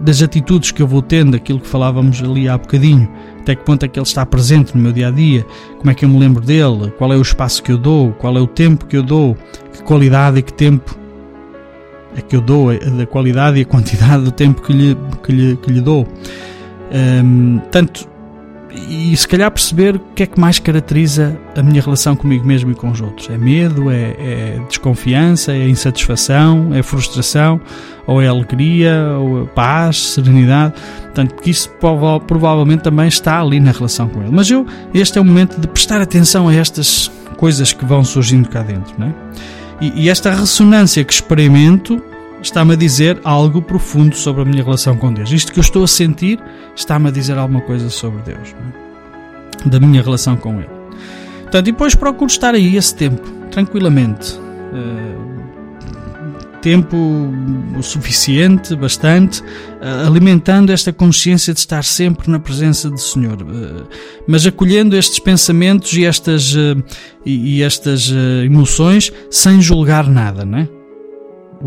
das 0.00 0.22
atitudes 0.22 0.70
que 0.70 0.82
eu 0.82 0.86
vou 0.86 1.00
tendo, 1.00 1.36
aquilo 1.36 1.60
que 1.60 1.68
falávamos 1.68 2.22
ali 2.22 2.48
há 2.48 2.58
bocadinho, 2.58 3.08
até 3.40 3.54
que 3.54 3.64
ponto 3.64 3.84
é 3.84 3.88
que 3.88 3.98
ele 3.98 4.06
está 4.06 4.26
presente 4.26 4.76
no 4.76 4.82
meu 4.82 4.92
dia 4.92 5.08
a 5.08 5.10
dia, 5.10 5.46
como 5.78 5.90
é 5.90 5.94
que 5.94 6.04
eu 6.04 6.08
me 6.08 6.18
lembro 6.18 6.44
dele, 6.44 6.92
qual 6.98 7.12
é 7.12 7.16
o 7.16 7.22
espaço 7.22 7.62
que 7.62 7.70
eu 7.70 7.78
dou, 7.78 8.12
qual 8.12 8.36
é 8.36 8.40
o 8.40 8.46
tempo 8.46 8.86
que 8.86 8.96
eu 8.96 9.02
dou, 9.02 9.36
que 9.72 9.82
qualidade 9.82 10.38
e 10.38 10.42
que 10.42 10.52
tempo 10.52 10.98
é 12.16 12.20
que 12.20 12.36
eu 12.36 12.40
dou, 12.40 12.70
a 12.70 13.06
qualidade 13.06 13.58
e 13.58 13.62
a 13.62 13.64
quantidade 13.64 14.24
do 14.24 14.30
tempo 14.30 14.62
que 14.62 14.72
lhe, 14.72 14.96
que 15.22 15.32
lhe, 15.32 15.56
que 15.56 15.72
lhe 15.72 15.80
dou. 15.80 16.06
Um, 16.92 17.60
tanto 17.70 18.08
e 18.76 19.16
se 19.16 19.26
calhar 19.28 19.50
perceber 19.50 19.96
o 19.96 20.00
que 20.14 20.24
é 20.24 20.26
que 20.26 20.38
mais 20.38 20.58
caracteriza 20.58 21.38
a 21.56 21.62
minha 21.62 21.80
relação 21.80 22.16
comigo 22.16 22.44
mesmo 22.44 22.72
e 22.72 22.74
com 22.74 22.90
os 22.90 23.00
outros. 23.00 23.30
É 23.30 23.38
medo, 23.38 23.90
é, 23.90 24.14
é 24.18 24.60
desconfiança, 24.68 25.52
é 25.52 25.68
insatisfação, 25.68 26.74
é 26.74 26.82
frustração, 26.82 27.60
ou 28.06 28.20
é 28.20 28.26
alegria, 28.26 29.16
ou 29.18 29.44
é 29.44 29.46
paz, 29.46 30.14
serenidade. 30.14 30.74
Portanto, 31.02 31.36
que 31.36 31.50
isso 31.50 31.70
provavelmente 32.26 32.82
também 32.82 33.06
está 33.06 33.40
ali 33.40 33.60
na 33.60 33.70
relação 33.70 34.08
com 34.08 34.20
ele. 34.22 34.32
Mas 34.32 34.50
eu, 34.50 34.66
este 34.92 35.18
é 35.18 35.20
o 35.20 35.24
momento 35.24 35.60
de 35.60 35.68
prestar 35.68 36.00
atenção 36.00 36.48
a 36.48 36.54
estas 36.54 37.10
coisas 37.36 37.72
que 37.72 37.84
vão 37.84 38.04
surgindo 38.04 38.48
cá 38.48 38.62
dentro, 38.62 38.94
não 38.98 39.06
é? 39.08 39.14
E, 39.80 40.04
e 40.04 40.08
esta 40.08 40.30
ressonância 40.30 41.04
que 41.04 41.12
experimento 41.12 42.02
está-me 42.44 42.74
a 42.74 42.76
dizer 42.76 43.18
algo 43.24 43.62
profundo 43.62 44.14
sobre 44.14 44.42
a 44.42 44.44
minha 44.44 44.62
relação 44.62 44.96
com 44.96 45.12
Deus. 45.12 45.32
Isto 45.32 45.52
que 45.52 45.58
eu 45.58 45.62
estou 45.62 45.82
a 45.82 45.88
sentir 45.88 46.38
está-me 46.76 47.08
a 47.08 47.10
dizer 47.10 47.38
alguma 47.38 47.62
coisa 47.62 47.88
sobre 47.88 48.22
Deus, 48.22 48.54
é? 49.64 49.68
da 49.68 49.80
minha 49.80 50.02
relação 50.02 50.36
com 50.36 50.58
Ele. 50.58 50.68
Portanto, 51.42 51.64
depois 51.64 51.94
procuro 51.94 52.30
estar 52.30 52.54
aí 52.54 52.76
esse 52.76 52.94
tempo, 52.94 53.22
tranquilamente. 53.50 54.34
Uh, 54.34 55.24
tempo 56.60 56.96
o 57.76 57.82
suficiente, 57.82 58.74
bastante, 58.74 59.40
uh, 59.40 60.06
alimentando 60.06 60.70
esta 60.70 60.92
consciência 60.92 61.52
de 61.52 61.60
estar 61.60 61.84
sempre 61.84 62.30
na 62.30 62.38
presença 62.38 62.90
do 62.90 62.98
Senhor, 62.98 63.40
uh, 63.42 63.86
mas 64.26 64.46
acolhendo 64.46 64.96
estes 64.96 65.18
pensamentos 65.18 65.92
e 65.94 66.04
estas, 66.04 66.54
e, 67.24 67.58
e, 67.58 67.62
estas 67.62 68.10
emoções 68.44 69.12
sem 69.30 69.60
julgar 69.60 70.08
nada, 70.08 70.44
não 70.44 70.58
é? 70.58 70.83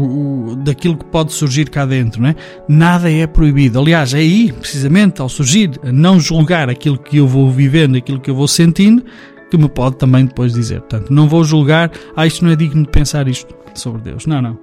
O, 0.04 0.56
daquilo 0.56 0.98
que 0.98 1.06
pode 1.06 1.34
surgir 1.34 1.70
cá 1.70 1.86
dentro, 1.86 2.22
não 2.22 2.30
é? 2.30 2.36
Nada 2.68 3.12
é 3.12 3.26
proibido. 3.26 3.80
Aliás, 3.80 4.14
é 4.14 4.20
aí, 4.20 4.52
precisamente, 4.52 5.22
ao 5.22 5.30
surgir, 5.30 5.72
não 5.84 6.20
julgar 6.20 6.70
aquilo 6.70 6.98
que 6.98 7.18
eu 7.18 7.28
vou 7.28 7.50
vivendo, 7.52 7.98
aquilo 7.98 8.20
que 8.20 8.30
eu 8.30 8.36
vou 8.36 8.48
sentindo, 8.48 9.04
que 9.50 9.58
me 9.58 9.68
pode 9.68 9.98
também 9.98 10.26
depois 10.26 10.54
dizer. 10.54 10.82
Portanto, 10.82 11.12
não 11.12 11.28
vou 11.28 11.44
julgar, 11.44 11.92
ah, 12.16 12.28
isto 12.28 12.46
não 12.46 12.52
é 12.52 12.56
digno 12.56 12.84
de 12.84 12.90
pensar 12.90 13.28
isto 13.28 13.54
sobre 13.74 14.02
Deus. 14.02 14.26
Não, 14.26 14.42
não. 14.42 14.58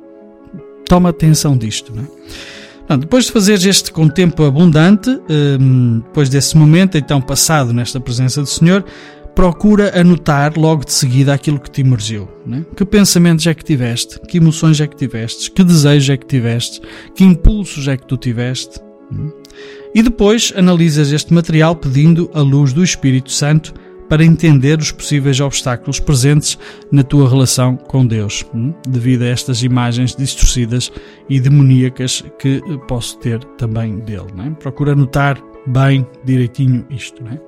Toma 0.86 1.08
atenção 1.08 1.56
disto, 1.56 1.92
não 1.94 2.02
é? 2.02 2.06
Portanto, 2.86 3.00
depois 3.00 3.24
de 3.24 3.32
fazeres 3.32 3.64
este 3.64 3.90
com 3.90 4.08
tempo 4.08 4.44
abundante, 4.44 5.08
hum, 5.58 6.02
depois 6.04 6.28
desse 6.28 6.54
momento 6.54 6.98
então 6.98 7.18
passado 7.18 7.72
nesta 7.72 7.98
presença 7.98 8.42
do 8.42 8.46
Senhor, 8.46 8.84
procura 9.34 9.98
anotar 9.98 10.52
logo 10.56 10.84
de 10.84 10.92
seguida 10.92 11.34
aquilo 11.34 11.58
que 11.58 11.70
te 11.70 11.80
emergiu. 11.80 12.28
Né? 12.46 12.64
Que 12.76 12.84
pensamentos 12.84 13.46
é 13.46 13.54
que 13.54 13.64
tiveste? 13.64 14.20
Que 14.20 14.38
emoções 14.38 14.80
é 14.80 14.86
que 14.86 14.96
tiveste? 14.96 15.50
Que 15.50 15.64
desejos 15.64 16.10
é 16.10 16.16
que 16.16 16.26
tiveste? 16.26 16.80
Que 17.14 17.24
impulsos 17.24 17.88
é 17.88 17.96
que 17.96 18.06
tu 18.06 18.16
tiveste? 18.16 18.80
Hum? 19.12 19.30
E 19.94 20.02
depois 20.02 20.52
analisas 20.56 21.12
este 21.12 21.32
material 21.32 21.76
pedindo 21.76 22.30
a 22.34 22.40
luz 22.40 22.72
do 22.72 22.82
Espírito 22.82 23.30
Santo 23.30 23.74
para 24.08 24.24
entender 24.24 24.78
os 24.78 24.92
possíveis 24.92 25.40
obstáculos 25.40 25.98
presentes 25.98 26.58
na 26.92 27.02
tua 27.02 27.28
relação 27.28 27.76
com 27.76 28.06
Deus, 28.06 28.44
hum? 28.54 28.74
devido 28.86 29.22
a 29.22 29.28
estas 29.28 29.62
imagens 29.62 30.14
distorcidas 30.14 30.92
e 31.28 31.40
demoníacas 31.40 32.22
que 32.38 32.60
posso 32.86 33.18
ter 33.18 33.42
também 33.56 33.98
dele. 34.00 34.26
Né? 34.34 34.54
Procura 34.60 34.92
anotar 34.92 35.42
bem 35.66 36.06
direitinho 36.24 36.86
isto. 36.90 37.22
Né? 37.22 37.40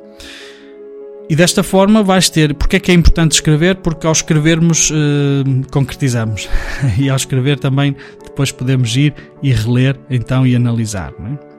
E 1.29 1.35
desta 1.35 1.63
forma 1.63 2.03
vais 2.03 2.31
ter. 2.31 2.55
Porque 2.55 2.77
é 2.77 2.81
que 2.81 2.91
é 2.91 2.95
importante 2.95 3.33
escrever? 3.33 3.77
Porque 3.77 4.07
ao 4.07 4.13
escrevermos 4.13 4.91
eh, 4.93 5.67
concretizamos. 5.71 6.49
e 6.99 7.11
ao 7.11 7.17
escrever 7.17 7.59
também 7.59 7.97
depois 8.25 8.53
podemos 8.53 8.97
ir 8.97 9.15
e 9.43 9.53
reler 9.53 9.99
então 10.09 10.47
e 10.47 10.55
analisar. 10.55 11.13
É? 11.13 11.57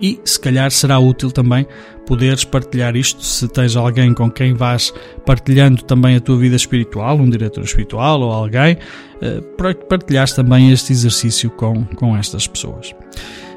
E 0.00 0.20
se 0.24 0.38
calhar 0.38 0.70
será 0.70 0.98
útil 0.98 1.30
também 1.30 1.66
poderes 2.06 2.44
partilhar 2.44 2.94
isto 2.96 3.24
se 3.24 3.48
tens 3.48 3.74
alguém 3.76 4.14
com 4.14 4.30
quem 4.30 4.54
vais 4.54 4.92
partilhando 5.24 5.82
também 5.82 6.16
a 6.16 6.20
tua 6.20 6.36
vida 6.36 6.54
espiritual, 6.54 7.18
um 7.18 7.28
diretor 7.28 7.64
espiritual 7.64 8.20
ou 8.20 8.32
alguém, 8.32 8.78
eh, 9.20 9.40
para 9.56 9.74
partilhares 9.74 10.32
também 10.32 10.70
este 10.70 10.92
exercício 10.92 11.50
com, 11.50 11.84
com 11.96 12.16
estas 12.16 12.46
pessoas. 12.46 12.94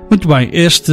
Muito 0.09 0.27
bem, 0.27 0.49
este 0.51 0.91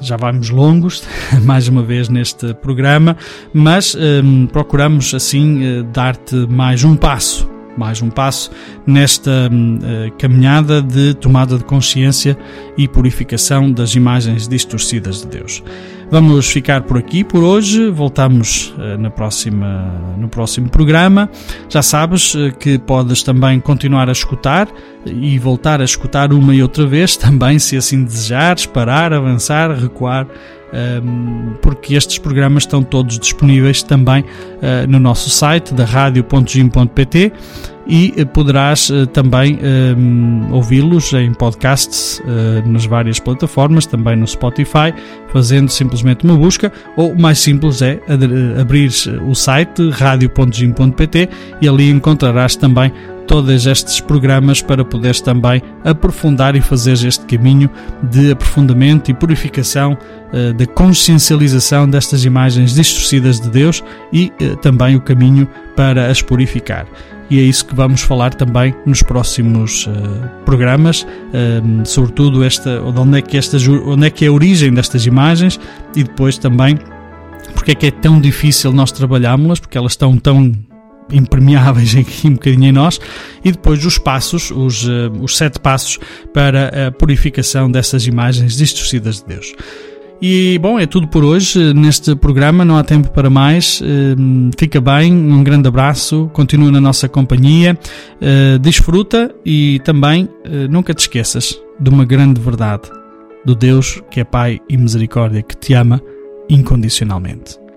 já 0.00 0.16
vamos 0.16 0.50
longos, 0.50 1.02
mais 1.44 1.68
uma 1.68 1.82
vez 1.82 2.08
neste 2.08 2.54
programa, 2.54 3.16
mas 3.52 3.94
um, 3.94 4.46
procuramos 4.46 5.14
assim 5.14 5.64
eh, 5.64 5.82
dar-te 5.92 6.34
mais 6.48 6.84
um 6.84 6.96
passo, 6.96 7.48
mais 7.78 8.02
um 8.02 8.10
passo 8.10 8.50
nesta 8.86 9.30
eh, 9.30 10.10
caminhada 10.18 10.82
de 10.82 11.14
tomada 11.14 11.56
de 11.56 11.64
consciência 11.64 12.36
e 12.76 12.88
purificação 12.88 13.70
das 13.70 13.94
imagens 13.94 14.48
distorcidas 14.48 15.22
de 15.22 15.28
Deus. 15.28 15.62
Vamos 16.10 16.50
ficar 16.50 16.82
por 16.82 16.96
aqui 16.96 17.22
por 17.22 17.42
hoje. 17.42 17.90
Voltamos 17.90 18.74
uh, 18.78 18.96
na 18.98 19.10
próxima, 19.10 19.92
no 20.16 20.26
próximo 20.26 20.70
programa. 20.70 21.28
Já 21.68 21.82
sabes 21.82 22.34
uh, 22.34 22.50
que 22.58 22.78
podes 22.78 23.22
também 23.22 23.60
continuar 23.60 24.08
a 24.08 24.12
escutar 24.12 24.68
e 25.04 25.38
voltar 25.38 25.82
a 25.82 25.84
escutar 25.84 26.32
uma 26.32 26.54
e 26.54 26.62
outra 26.62 26.86
vez, 26.86 27.14
também 27.18 27.58
se 27.58 27.76
assim 27.76 28.04
desejares, 28.04 28.64
parar, 28.64 29.12
avançar, 29.12 29.70
recuar. 29.70 30.26
Porque 31.62 31.94
estes 31.94 32.18
programas 32.18 32.64
estão 32.64 32.82
todos 32.82 33.18
disponíveis 33.18 33.82
também 33.82 34.22
uh, 34.22 34.86
no 34.88 34.98
nosso 34.98 35.30
site 35.30 35.72
da 35.74 35.84
radio.gim.pt 35.84 37.32
e 37.90 38.12
eh, 38.18 38.24
poderás 38.26 38.90
uh, 38.90 39.06
também 39.06 39.58
ouvi-los 40.50 41.14
em 41.14 41.32
podcasts 41.32 42.20
uh, 42.20 42.68
nas 42.68 42.84
várias 42.84 43.18
plataformas, 43.18 43.86
também 43.86 44.14
no 44.14 44.26
Spotify, 44.26 44.92
fazendo 45.28 45.70
simplesmente 45.70 46.24
uma 46.24 46.36
busca, 46.36 46.70
ou 46.96 47.14
mais 47.14 47.38
simples 47.38 47.80
é 47.80 47.98
abrir 48.60 48.90
o 49.26 49.34
site 49.34 49.88
radio.gim.pt 49.90 51.28
e 51.62 51.68
ali 51.68 51.88
encontrarás 51.90 52.56
também 52.56 52.92
todos 53.28 53.66
estes 53.66 54.00
programas 54.00 54.60
para 54.60 54.84
poderes 54.84 55.20
também 55.20 55.62
aprofundar 55.84 56.56
e 56.56 56.60
fazer 56.60 56.94
este 57.06 57.24
caminho 57.26 57.70
de 58.02 58.32
aprofundamento 58.32 59.10
e 59.10 59.14
purificação 59.14 59.96
da 60.56 60.66
consciencialização 60.66 61.88
destas 61.88 62.24
imagens 62.24 62.74
distorcidas 62.74 63.40
de 63.40 63.48
Deus 63.48 63.82
e 64.12 64.32
uh, 64.40 64.56
também 64.56 64.96
o 64.96 65.00
caminho 65.00 65.48
para 65.76 66.10
as 66.10 66.20
purificar. 66.20 66.86
E 67.30 67.38
é 67.38 67.42
isso 67.42 67.66
que 67.66 67.74
vamos 67.74 68.00
falar 68.00 68.32
também 68.34 68.74
nos 68.86 69.02
próximos 69.02 69.86
uh, 69.86 69.90
programas, 70.44 71.02
uh, 71.02 71.86
sobretudo 71.86 72.42
esta, 72.42 72.82
onde 72.82 73.18
é, 73.18 73.22
que 73.22 73.36
estas, 73.36 73.66
onde 73.68 74.06
é 74.06 74.10
que 74.10 74.24
é 74.24 74.28
a 74.28 74.32
origem 74.32 74.72
destas 74.72 75.04
imagens 75.04 75.60
e 75.94 76.02
depois 76.02 76.38
também 76.38 76.78
porque 77.54 77.72
é 77.72 77.74
que 77.74 77.86
é 77.86 77.90
tão 77.90 78.20
difícil 78.20 78.72
nós 78.72 78.92
trabalharmos-las, 78.92 79.60
porque 79.60 79.76
elas 79.76 79.92
estão 79.92 80.16
tão 80.16 80.52
impermeáveis 81.12 81.94
aqui 81.96 82.28
um 82.28 82.34
bocadinho 82.34 82.66
em 82.66 82.72
nós, 82.72 83.00
e 83.44 83.52
depois 83.52 83.84
os 83.84 83.98
passos, 83.98 84.50
os, 84.50 84.84
uh, 84.84 85.10
os 85.20 85.36
sete 85.36 85.58
passos 85.58 85.98
para 86.32 86.88
a 86.88 86.92
purificação 86.92 87.70
dessas 87.70 88.06
imagens 88.06 88.56
distorcidas 88.56 89.16
de 89.16 89.26
Deus. 89.26 89.54
E 90.20 90.58
bom, 90.58 90.80
é 90.80 90.86
tudo 90.86 91.06
por 91.06 91.24
hoje 91.24 91.72
neste 91.72 92.16
programa, 92.16 92.64
não 92.64 92.76
há 92.76 92.82
tempo 92.82 93.08
para 93.10 93.30
mais. 93.30 93.80
Ehm, 93.80 94.50
fica 94.58 94.80
bem, 94.80 95.12
um 95.12 95.44
grande 95.44 95.68
abraço, 95.68 96.28
continua 96.32 96.72
na 96.72 96.80
nossa 96.80 97.08
companhia, 97.08 97.78
eh, 98.20 98.58
desfruta 98.58 99.32
e 99.46 99.80
também 99.84 100.28
eh, 100.44 100.66
nunca 100.68 100.92
te 100.92 101.00
esqueças 101.00 101.56
de 101.78 101.88
uma 101.88 102.04
grande 102.04 102.40
verdade: 102.40 102.90
do 103.44 103.54
Deus 103.54 104.02
que 104.10 104.18
é 104.18 104.24
Pai 104.24 104.60
e 104.68 104.76
Misericórdia, 104.76 105.40
que 105.40 105.56
te 105.56 105.72
ama 105.74 106.02
incondicionalmente. 106.48 107.67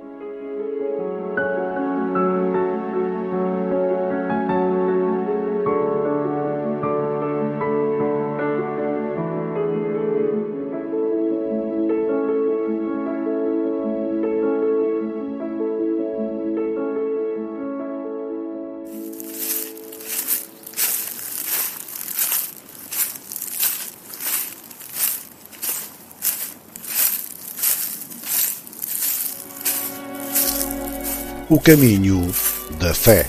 O 31.51 31.59
caminho 31.59 32.31
da 32.79 32.93
fé. 32.93 33.27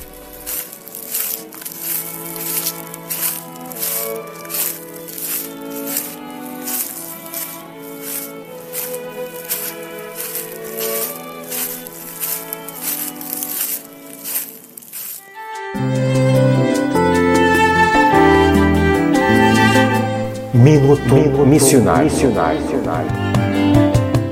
Minuto 20.54 21.44
missionário. 21.44 22.04
missionário. 22.04 22.62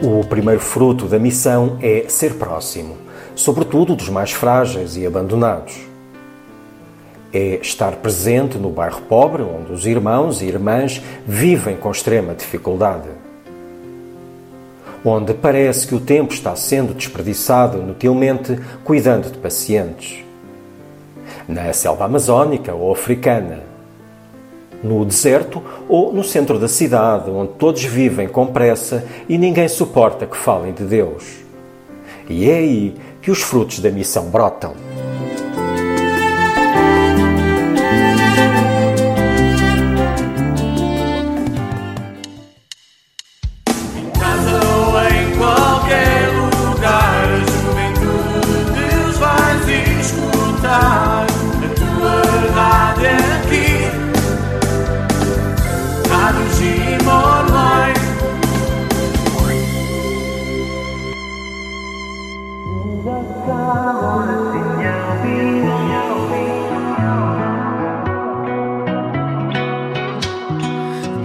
O 0.00 0.24
primeiro 0.24 0.60
fruto 0.60 1.06
da 1.06 1.18
missão 1.18 1.76
é 1.82 2.04
ser 2.08 2.34
próximo, 2.34 3.09
sobretudo 3.34 3.94
dos 3.94 4.08
mais 4.08 4.32
frágeis 4.32 4.96
e 4.96 5.06
abandonados. 5.06 5.74
É 7.32 7.56
estar 7.56 7.92
presente 7.96 8.58
no 8.58 8.70
bairro 8.70 9.02
pobre 9.02 9.42
onde 9.42 9.72
os 9.72 9.86
irmãos 9.86 10.42
e 10.42 10.46
irmãs 10.46 11.00
vivem 11.26 11.76
com 11.76 11.90
extrema 11.90 12.34
dificuldade. 12.34 13.08
Onde 15.04 15.32
parece 15.32 15.86
que 15.86 15.94
o 15.94 16.00
tempo 16.00 16.34
está 16.34 16.54
sendo 16.56 16.92
desperdiçado 16.92 17.78
inutilmente 17.78 18.58
cuidando 18.84 19.30
de 19.30 19.38
pacientes. 19.38 20.24
Na 21.48 21.72
selva 21.72 22.04
amazónica 22.04 22.74
ou 22.74 22.92
africana, 22.92 23.60
no 24.82 25.04
deserto 25.04 25.62
ou 25.88 26.12
no 26.12 26.24
centro 26.24 26.58
da 26.58 26.68
cidade, 26.68 27.30
onde 27.30 27.52
todos 27.52 27.82
vivem 27.84 28.28
com 28.28 28.46
pressa 28.46 29.04
e 29.28 29.36
ninguém 29.36 29.68
suporta 29.68 30.26
que 30.26 30.36
falem 30.36 30.72
de 30.72 30.84
Deus. 30.84 31.24
E 32.28 32.48
é 32.48 32.54
aí 32.54 32.94
que 33.22 33.30
os 33.30 33.42
frutos 33.42 33.80
da 33.80 33.90
missão 33.90 34.30
brotam. 34.30 34.89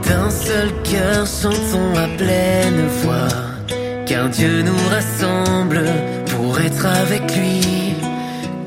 D'un 0.08 0.30
seul 0.30 0.70
cœur 0.84 1.26
chantons 1.26 1.96
à 1.96 2.08
pleine 2.18 2.88
voix, 3.02 3.28
car 4.06 4.30
Dieu 4.30 4.62
nous 4.62 4.90
rassemble 4.90 5.84
pour 6.28 6.60
être 6.60 6.86
avec 6.86 7.24
lui. 7.36 7.62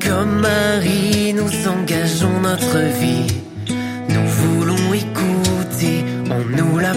Comme 0.05 0.41
Marie, 0.41 1.33
nous 1.33 1.51
engageons 1.67 2.39
notre 2.41 2.79
vie. 2.99 3.27
Nous 4.09 4.27
voulons 4.27 4.93
écouter 4.93 6.03
en 6.29 6.41
nous 6.57 6.77
la 6.79 6.93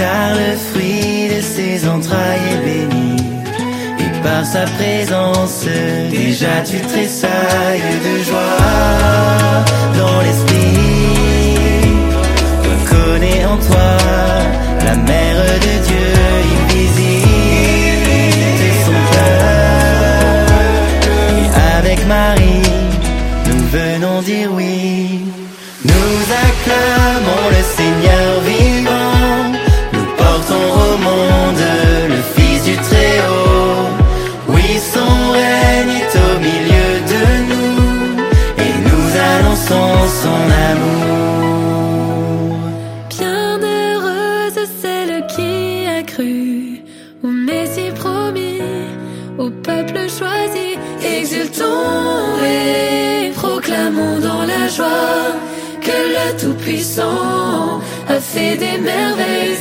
car 0.00 0.30
le 0.42 0.52
fruit 0.68 1.28
de 1.34 1.40
ses 1.54 1.76
entrailles 1.94 2.46
est 2.54 2.62
béni. 2.68 3.16
Et 4.04 4.12
par 4.24 4.42
sa 4.54 4.64
présence, 4.78 5.66
déjà 6.18 6.54
tu 6.70 6.78
tressailles 6.92 7.92
de 8.06 8.14
joie 8.28 8.66
dans 10.00 10.18
l'esprit. 10.24 10.78
Reconnais 12.70 13.42
en 13.52 13.58
toi 13.68 13.90
la 14.88 14.96
mère 15.10 15.42
de 15.66 15.74
Dieu, 15.88 16.10
il 16.52 16.62
visite 16.74 18.62
son 18.86 19.00
cœur. 19.14 20.46
Avec 21.78 22.00
Marie, 22.06 22.68
nous 23.48 23.64
venons 23.78 24.18
dire 24.22 24.48
oui. 24.58 24.80
Nous 25.84 26.16
acclamons 26.46 27.44
le 27.56 27.62
son 40.22 40.42
amour. 40.70 40.98
Bienheureuse 43.08 44.60
celle 44.82 45.26
qui 45.34 45.86
a 45.98 46.02
cru 46.02 46.82
au 47.24 47.32
Messie 47.48 47.92
promis, 48.02 48.60
au 49.38 49.48
peuple 49.50 50.00
choisi. 50.18 50.68
Exultons 51.16 52.36
et 52.44 53.30
proclamons 53.42 54.18
dans 54.28 54.44
la 54.52 54.64
joie 54.76 55.26
que 55.86 55.98
le 56.16 56.26
Tout-Puissant 56.40 57.80
a 58.08 58.18
fait 58.32 58.56
des 58.64 58.78
merveilles 58.92 59.60